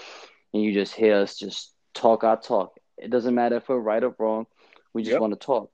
and 0.53 0.63
you 0.63 0.73
just 0.73 0.95
hear 0.95 1.17
us 1.17 1.37
just 1.37 1.73
talk 1.93 2.23
our 2.23 2.39
talk. 2.39 2.73
It 2.97 3.11
doesn't 3.11 3.35
matter 3.35 3.57
if 3.57 3.69
we're 3.69 3.79
right 3.79 4.03
or 4.03 4.15
wrong. 4.19 4.47
We 4.93 5.03
just 5.03 5.19
Yep. 5.19 5.19
want 5.19 5.33
to 5.33 5.45
talk. 5.45 5.69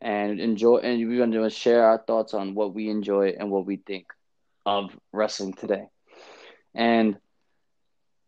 and 0.00 0.40
enjoy. 0.40 0.78
And 0.78 1.08
we're 1.08 1.18
gonna 1.26 1.50
share 1.50 1.84
our 1.86 2.02
thoughts 2.06 2.34
on 2.34 2.54
what 2.54 2.74
we 2.74 2.88
enjoy 2.90 3.34
and 3.38 3.50
what 3.50 3.66
we 3.66 3.76
think 3.76 4.06
of 4.66 4.98
wrestling 5.12 5.54
today. 5.54 5.88
And 6.74 7.18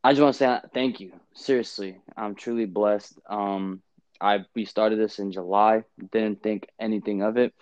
I 0.06 0.12
just 0.12 0.22
want 0.22 0.34
to 0.34 0.38
say 0.38 0.60
thank 0.72 1.00
you. 1.00 1.10
Seriously, 1.34 2.00
I'm 2.16 2.36
truly 2.36 2.64
blessed. 2.64 3.18
Um, 3.28 3.82
I 4.20 4.44
we 4.54 4.64
started 4.64 5.00
this 5.00 5.18
in 5.18 5.32
July. 5.32 5.82
Didn't 6.12 6.44
think 6.44 6.68
anything 6.78 7.22
of 7.22 7.36
it. 7.36 7.52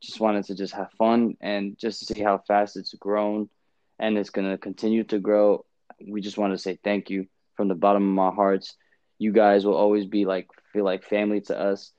Just 0.00 0.18
wanted 0.18 0.46
to 0.46 0.54
just 0.54 0.72
have 0.72 0.90
fun 0.92 1.36
and 1.42 1.76
just 1.78 1.98
to 1.98 2.06
see 2.06 2.22
how 2.22 2.38
fast 2.48 2.78
it's 2.78 2.94
grown, 2.94 3.50
and 3.98 4.16
it's 4.16 4.30
gonna 4.30 4.56
continue 4.56 5.04
to 5.04 5.18
grow. 5.18 5.66
We 6.10 6.22
just 6.22 6.38
want 6.38 6.54
to 6.54 6.58
say 6.58 6.78
thank 6.82 7.10
you 7.10 7.26
from 7.54 7.68
the 7.68 7.74
bottom 7.74 8.02
of 8.08 8.14
my 8.14 8.34
hearts. 8.34 8.78
You 9.18 9.32
guys 9.32 9.66
will 9.66 9.76
always 9.76 10.06
be 10.06 10.24
like 10.24 10.48
feel 10.72 10.86
like 10.86 11.04
family 11.04 11.42
to 11.42 11.60
us. 11.60 11.92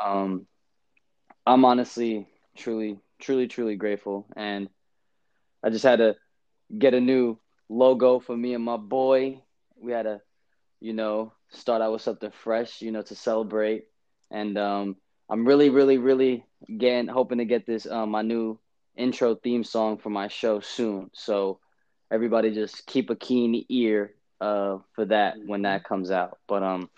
Um, 0.00 0.46
I'm 1.44 1.64
honestly, 1.64 2.28
truly, 2.56 3.00
truly, 3.18 3.48
truly 3.48 3.74
grateful, 3.74 4.28
and 4.36 4.68
I 5.64 5.70
just 5.70 5.82
had 5.84 5.98
to 5.98 6.14
get 6.78 6.94
a 6.94 7.00
new 7.00 7.40
logo 7.68 8.18
for 8.18 8.36
me 8.36 8.54
and 8.54 8.64
my 8.64 8.76
boy. 8.76 9.42
We 9.80 9.92
had 9.92 10.02
to, 10.02 10.20
you 10.80 10.92
know, 10.92 11.32
start 11.50 11.82
out 11.82 11.92
with 11.92 12.02
something 12.02 12.30
fresh, 12.30 12.80
you 12.82 12.92
know, 12.92 13.02
to 13.02 13.14
celebrate. 13.14 13.84
And 14.30 14.56
um, 14.58 14.96
I'm 15.28 15.46
really, 15.46 15.70
really, 15.70 15.98
really 15.98 16.44
again 16.68 17.08
hoping 17.08 17.38
to 17.38 17.44
get 17.44 17.66
this 17.66 17.86
um, 17.86 18.10
my 18.10 18.22
new 18.22 18.58
intro 18.96 19.34
theme 19.34 19.64
song 19.64 19.98
for 19.98 20.10
my 20.10 20.28
show 20.28 20.60
soon. 20.60 21.10
So 21.12 21.60
everybody 22.10 22.54
just 22.54 22.86
keep 22.86 23.10
a 23.10 23.16
keen 23.16 23.64
ear 23.68 24.14
uh, 24.40 24.78
for 24.94 25.04
that 25.06 25.36
when 25.46 25.62
that 25.62 25.84
comes 25.84 26.10
out. 26.10 26.38
But 26.48 26.62
um, 26.62 26.90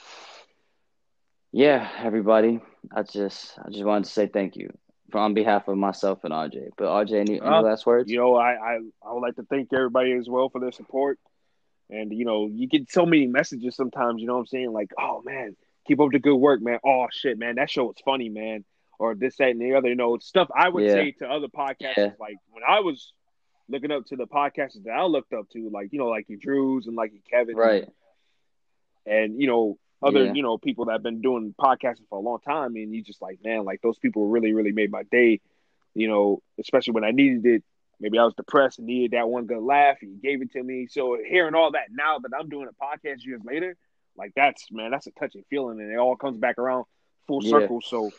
yeah, 1.53 1.89
everybody, 1.99 2.61
I 2.95 3.03
just 3.03 3.59
I 3.59 3.71
just 3.71 3.85
wanted 3.85 4.05
to 4.05 4.11
say 4.11 4.27
thank 4.27 4.57
you 4.57 4.73
on 5.15 5.35
behalf 5.35 5.69
of 5.69 5.77
myself 5.77 6.25
and 6.25 6.33
RJ. 6.33 6.71
But 6.77 6.87
RJ, 6.87 7.13
any, 7.13 7.41
any 7.41 7.41
uh, 7.41 7.63
last 7.63 7.87
words? 7.87 8.11
You 8.11 8.19
know, 8.19 8.35
I, 8.35 8.53
I 8.53 8.79
I 9.07 9.13
would 9.13 9.21
like 9.21 9.37
to 9.37 9.45
thank 9.45 9.73
everybody 9.73 10.13
as 10.13 10.29
well 10.29 10.49
for 10.49 10.61
their 10.61 10.73
support. 10.73 11.19
And 11.91 12.13
you 12.13 12.25
know, 12.25 12.47
you 12.47 12.67
get 12.67 12.91
so 12.91 13.07
many 13.07 13.27
messages 13.27 13.77
sometimes. 13.77 14.21
You 14.21 14.27
know 14.27 14.35
what 14.35 14.41
I'm 14.41 14.47
saying? 14.47 14.73
Like, 14.73 14.93
oh 14.99 15.23
man, 15.25 15.57
keep 15.87 16.01
up 16.01 16.11
the 16.13 16.19
good 16.19 16.37
work, 16.37 16.61
man. 16.61 16.79
Oh 16.85 17.07
shit, 17.11 17.39
man, 17.39 17.57
that 17.57 17.71
show 17.71 17.85
was 17.87 17.97
funny, 18.05 18.29
man. 18.29 18.65
Or 18.99 19.15
this, 19.15 19.37
that, 19.37 19.51
and 19.51 19.61
the 19.61 19.75
other. 19.75 19.89
You 19.89 19.95
know, 19.95 20.19
stuff 20.19 20.49
I 20.55 20.69
would 20.69 20.85
yeah. 20.85 20.93
say 20.93 21.13
to 21.21 21.29
other 21.29 21.49
podcasters. 21.49 21.97
Yeah. 21.97 22.11
Like 22.19 22.37
when 22.51 22.63
I 22.69 22.81
was 22.81 23.13
looking 23.69 23.91
up 23.91 24.07
to 24.07 24.17
the 24.17 24.27
podcasters 24.27 24.85
that 24.85 24.93
I 24.93 25.05
looked 25.05 25.33
up 25.33 25.49
to, 25.51 25.71
like 25.71 25.93
you 25.93 25.99
know, 25.99 26.09
like 26.09 26.29
your 26.29 26.39
Drews 26.39 26.87
and 26.87 26.97
like 26.97 27.13
your 27.13 27.23
Kevin, 27.31 27.57
right? 27.57 27.89
And 29.07 29.41
you 29.41 29.47
know, 29.47 29.79
other 30.03 30.27
yeah. 30.27 30.33
you 30.33 30.43
know 30.43 30.59
people 30.59 30.87
that 30.87 30.93
have 30.93 31.03
been 31.03 31.21
doing 31.21 31.55
podcasting 31.61 32.09
for 32.09 32.19
a 32.19 32.23
long 32.23 32.39
time, 32.41 32.77
and 32.77 32.95
you 32.95 33.03
just 33.03 33.23
like, 33.23 33.39
man, 33.45 33.65
like 33.65 33.81
those 33.83 33.99
people 33.99 34.29
really, 34.29 34.53
really 34.53 34.73
made 34.73 34.91
my 34.91 35.03
day. 35.05 35.41
You 35.95 36.09
know, 36.09 36.43
especially 36.61 36.93
when 36.93 37.05
I 37.05 37.11
needed 37.11 37.45
it 37.47 37.65
maybe 38.01 38.19
I 38.19 38.25
was 38.25 38.35
depressed 38.35 38.79
and 38.79 38.87
needed 38.87 39.13
that 39.13 39.29
one 39.29 39.47
good 39.47 39.63
laugh, 39.63 39.97
and 40.03 40.13
you 40.13 40.19
gave 40.19 40.43
it 40.43 40.53
to 40.53 40.63
me. 40.63 40.87
So 40.89 41.19
hearing 41.25 41.55
all 41.55 41.73
that 41.73 41.89
now 41.91 42.19
that 42.19 42.31
I'm 42.39 42.49
doing 42.49 42.69
a 42.69 42.85
podcast 42.85 43.25
years 43.25 43.43
later, 43.45 43.77
like 44.17 44.33
that's 44.35 44.71
man, 44.71 44.91
that's 44.91 45.07
a 45.07 45.11
touching 45.13 45.45
feeling, 45.51 45.81
and 45.81 45.93
it 45.93 45.97
all 45.97 46.17
comes 46.17 46.39
back 46.39 46.59
around 46.59 46.85
full 47.27 47.45
yeah. 47.45 47.51
circle. 47.51 47.81
So 47.81 48.11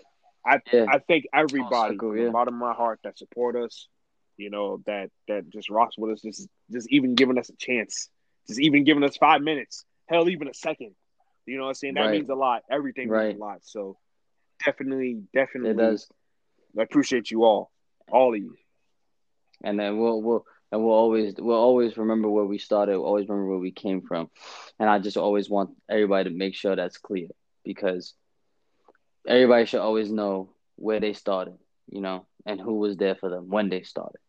I 0.46 0.60
yeah. 0.72 0.86
I 0.90 1.00
thank 1.00 1.26
everybody 1.34 1.96
circle, 1.96 2.14
from 2.14 2.26
the 2.26 2.32
bottom 2.32 2.56
of 2.56 2.60
my 2.60 2.74
heart 2.74 3.00
that 3.04 3.18
support 3.18 3.56
us, 3.56 3.88
you 4.38 4.50
know, 4.50 4.82
that 4.86 5.10
that 5.28 5.50
just 5.50 5.70
rocks 5.70 5.98
with 5.98 6.12
us, 6.12 6.22
just 6.22 6.48
just 6.72 6.88
even 6.92 7.16
giving 7.16 7.38
us 7.38 7.50
a 7.50 7.56
chance, 7.56 8.10
just 8.48 8.60
even 8.60 8.84
giving 8.84 9.04
us 9.04 9.18
five 9.18 9.42
minutes, 9.42 9.86
hell, 10.08 10.30
even 10.30 10.48
a 10.48 10.54
second. 10.54 10.96
You 11.50 11.58
know 11.58 11.64
what 11.64 11.70
I'm 11.70 11.76
saying? 11.76 11.94
That 11.96 12.02
right. 12.02 12.12
means 12.12 12.30
a 12.30 12.36
lot. 12.36 12.64
Everything 12.72 13.10
right. 13.10 13.30
means 13.30 13.40
a 13.40 13.44
lot. 13.44 13.60
So 13.64 13.98
definitely, 14.64 15.24
definitely, 15.34 15.72
it 15.72 15.78
does. 15.78 16.08
I 16.78 16.84
appreciate 16.84 17.32
you 17.32 17.44
all, 17.44 17.72
all 18.12 18.34
of 18.34 18.40
you 18.40 18.56
and 19.64 19.80
then 19.80 19.98
we'll 19.98 20.22
we'll 20.22 20.46
and 20.72 20.84
we'll 20.84 20.94
always 20.94 21.36
we'll 21.38 21.58
always 21.58 21.98
remember 21.98 22.30
where 22.30 22.46
we 22.46 22.58
started. 22.58 22.98
We'll 22.98 23.08
always 23.08 23.28
remember 23.28 23.50
where 23.50 23.60
we 23.60 23.72
came 23.72 24.02
from, 24.02 24.30
and 24.80 24.90
I 24.90 25.00
just 25.00 25.18
always 25.18 25.50
want 25.50 25.72
everybody 25.90 26.30
to 26.30 26.36
make 26.36 26.56
sure 26.56 26.76
that's 26.76 26.98
clear 26.98 27.28
because 27.64 28.14
everybody 29.28 29.66
should 29.66 29.82
always 29.82 30.12
know 30.12 30.52
where 30.76 31.00
they 31.00 31.14
started, 31.14 31.58
you 31.90 32.02
know, 32.02 32.26
and 32.46 32.62
who 32.62 32.76
was 32.76 32.98
there 32.98 33.16
for 33.16 33.30
them 33.30 33.50
when 33.50 33.70
they 33.70 33.82
started. 33.82 34.20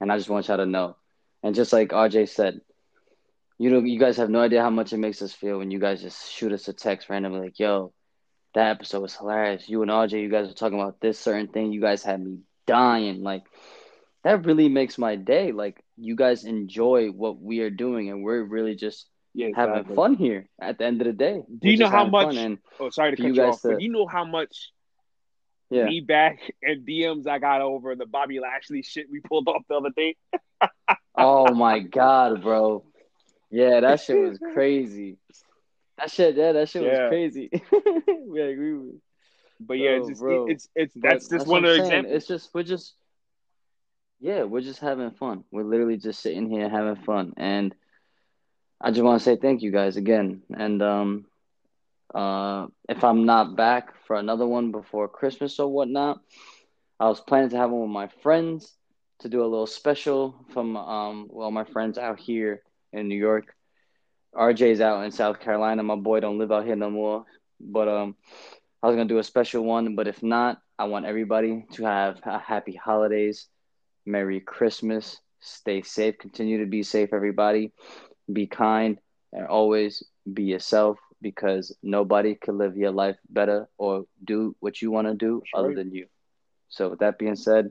And 0.00 0.10
I 0.10 0.16
just 0.16 0.30
want 0.30 0.48
y'all 0.48 0.56
to 0.56 0.66
know. 0.66 0.96
And 1.42 1.54
just 1.54 1.72
like 1.72 1.90
RJ 1.90 2.30
said, 2.30 2.60
you 3.60 3.68
know, 3.68 3.80
you 3.80 3.98
guys 3.98 4.16
have 4.16 4.30
no 4.30 4.40
idea 4.40 4.62
how 4.62 4.70
much 4.70 4.94
it 4.94 4.96
makes 4.96 5.20
us 5.20 5.34
feel 5.34 5.58
when 5.58 5.70
you 5.70 5.78
guys 5.78 6.00
just 6.00 6.32
shoot 6.32 6.50
us 6.50 6.66
a 6.68 6.72
text 6.72 7.10
randomly 7.10 7.40
like, 7.40 7.58
"Yo, 7.58 7.92
that 8.54 8.70
episode 8.70 9.02
was 9.02 9.14
hilarious. 9.14 9.68
You 9.68 9.82
and 9.82 9.90
RJ, 9.90 10.18
you 10.18 10.30
guys 10.30 10.48
were 10.48 10.54
talking 10.54 10.80
about 10.80 10.98
this 10.98 11.18
certain 11.18 11.48
thing. 11.48 11.70
You 11.70 11.82
guys 11.82 12.02
had 12.02 12.24
me 12.24 12.38
dying." 12.66 13.22
Like 13.22 13.42
that 14.24 14.46
really 14.46 14.70
makes 14.70 14.96
my 14.96 15.16
day. 15.16 15.52
Like 15.52 15.84
you 15.98 16.16
guys 16.16 16.44
enjoy 16.44 17.08
what 17.08 17.38
we 17.38 17.60
are 17.60 17.68
doing, 17.68 18.08
and 18.08 18.24
we're 18.24 18.42
really 18.42 18.76
just 18.76 19.06
yeah, 19.34 19.48
exactly. 19.48 19.76
having 19.76 19.94
fun 19.94 20.14
here. 20.14 20.48
At 20.58 20.78
the 20.78 20.86
end 20.86 21.02
of 21.02 21.06
the 21.08 21.12
day, 21.12 21.42
do 21.58 21.68
you 21.68 21.76
know 21.76 21.90
how 21.90 22.06
much? 22.06 22.36
And 22.36 22.56
oh, 22.80 22.88
sorry 22.88 23.10
to 23.10 23.16
cut 23.18 23.26
you, 23.26 23.34
you 23.34 23.42
off, 23.42 23.60
to, 23.60 23.72
but 23.72 23.82
you 23.82 23.90
know 23.90 24.06
how 24.06 24.24
much 24.24 24.70
yeah. 25.68 25.84
feedback 25.84 26.38
and 26.62 26.88
DMs 26.88 27.26
I 27.26 27.38
got 27.38 27.60
over 27.60 27.94
the 27.94 28.06
Bobby 28.06 28.40
Lashley 28.40 28.80
shit 28.80 29.10
we 29.10 29.20
pulled 29.20 29.48
off 29.48 29.64
the 29.68 29.74
other 29.74 29.90
day. 29.94 30.16
oh 31.14 31.52
my 31.52 31.80
god, 31.80 32.42
bro! 32.42 32.86
Yeah, 33.50 33.80
that 33.80 34.00
shit 34.00 34.16
was 34.16 34.38
crazy. 34.54 35.18
That 35.98 36.10
shit, 36.10 36.36
yeah, 36.36 36.52
that 36.52 36.68
shit 36.68 36.82
yeah. 36.82 37.02
was 37.02 37.08
crazy. 37.08 37.50
we 38.26 38.40
agree 38.40 38.74
with. 38.74 39.00
But 39.60 39.74
yeah, 39.74 39.90
it's 39.90 40.08
just, 40.08 40.22
it's 40.24 40.68
it's 40.74 40.94
that's 40.94 41.28
just 41.28 41.46
one 41.46 41.64
of 41.64 41.76
the 41.76 41.84
examples. 41.84 42.14
It's 42.14 42.26
just 42.26 42.50
we're 42.54 42.62
just 42.62 42.94
yeah, 44.18 44.44
we're 44.44 44.62
just 44.62 44.80
having 44.80 45.10
fun. 45.10 45.44
We're 45.50 45.64
literally 45.64 45.98
just 45.98 46.20
sitting 46.20 46.48
here 46.48 46.68
having 46.68 46.96
fun, 47.04 47.34
and 47.36 47.74
I 48.80 48.90
just 48.90 49.02
want 49.02 49.20
to 49.20 49.24
say 49.24 49.36
thank 49.36 49.60
you 49.60 49.70
guys 49.70 49.98
again. 49.98 50.42
And 50.54 50.82
um, 50.82 51.26
uh, 52.14 52.68
if 52.88 53.04
I'm 53.04 53.26
not 53.26 53.56
back 53.56 53.94
for 54.06 54.16
another 54.16 54.46
one 54.46 54.72
before 54.72 55.08
Christmas 55.08 55.58
or 55.58 55.68
whatnot, 55.68 56.20
I 56.98 57.08
was 57.08 57.20
planning 57.20 57.50
to 57.50 57.56
have 57.58 57.70
one 57.70 57.82
with 57.82 57.90
my 57.90 58.08
friends 58.22 58.72
to 59.20 59.28
do 59.28 59.42
a 59.42 59.48
little 59.48 59.66
special 59.66 60.34
from 60.52 60.76
um, 60.76 61.26
well, 61.30 61.50
my 61.50 61.64
friends 61.64 61.98
out 61.98 62.18
here 62.18 62.62
in 62.92 63.08
New 63.08 63.18
York. 63.18 63.54
RJ's 64.34 64.80
out 64.80 65.04
in 65.04 65.10
South 65.10 65.40
Carolina. 65.40 65.82
My 65.82 65.96
boy 65.96 66.20
don't 66.20 66.38
live 66.38 66.52
out 66.52 66.64
here 66.64 66.76
no 66.76 66.90
more. 66.90 67.24
But 67.60 67.88
um, 67.88 68.16
I 68.82 68.86
was 68.86 68.96
gonna 68.96 69.08
do 69.08 69.18
a 69.18 69.24
special 69.24 69.64
one. 69.64 69.94
But 69.94 70.08
if 70.08 70.22
not, 70.22 70.58
I 70.78 70.84
want 70.84 71.06
everybody 71.06 71.64
to 71.72 71.84
have 71.84 72.20
a 72.24 72.38
happy 72.38 72.74
holidays 72.74 73.48
Merry 74.06 74.40
Christmas. 74.40 75.18
Stay 75.40 75.82
safe. 75.82 76.18
Continue 76.18 76.58
to 76.58 76.66
be 76.66 76.82
safe, 76.82 77.12
everybody. 77.12 77.72
Be 78.32 78.46
kind 78.46 78.98
and 79.32 79.46
always 79.46 80.02
be 80.32 80.44
yourself 80.44 80.98
because 81.22 81.74
nobody 81.82 82.34
can 82.34 82.58
live 82.58 82.76
your 82.76 82.90
life 82.90 83.16
better 83.28 83.68
or 83.78 84.04
do 84.24 84.54
what 84.60 84.80
you 84.80 84.90
want 84.90 85.06
to 85.08 85.14
do 85.14 85.42
other 85.54 85.72
than 85.72 85.92
you. 85.92 86.06
So, 86.68 86.90
with 86.90 87.00
that 87.00 87.18
being 87.18 87.36
said, 87.36 87.68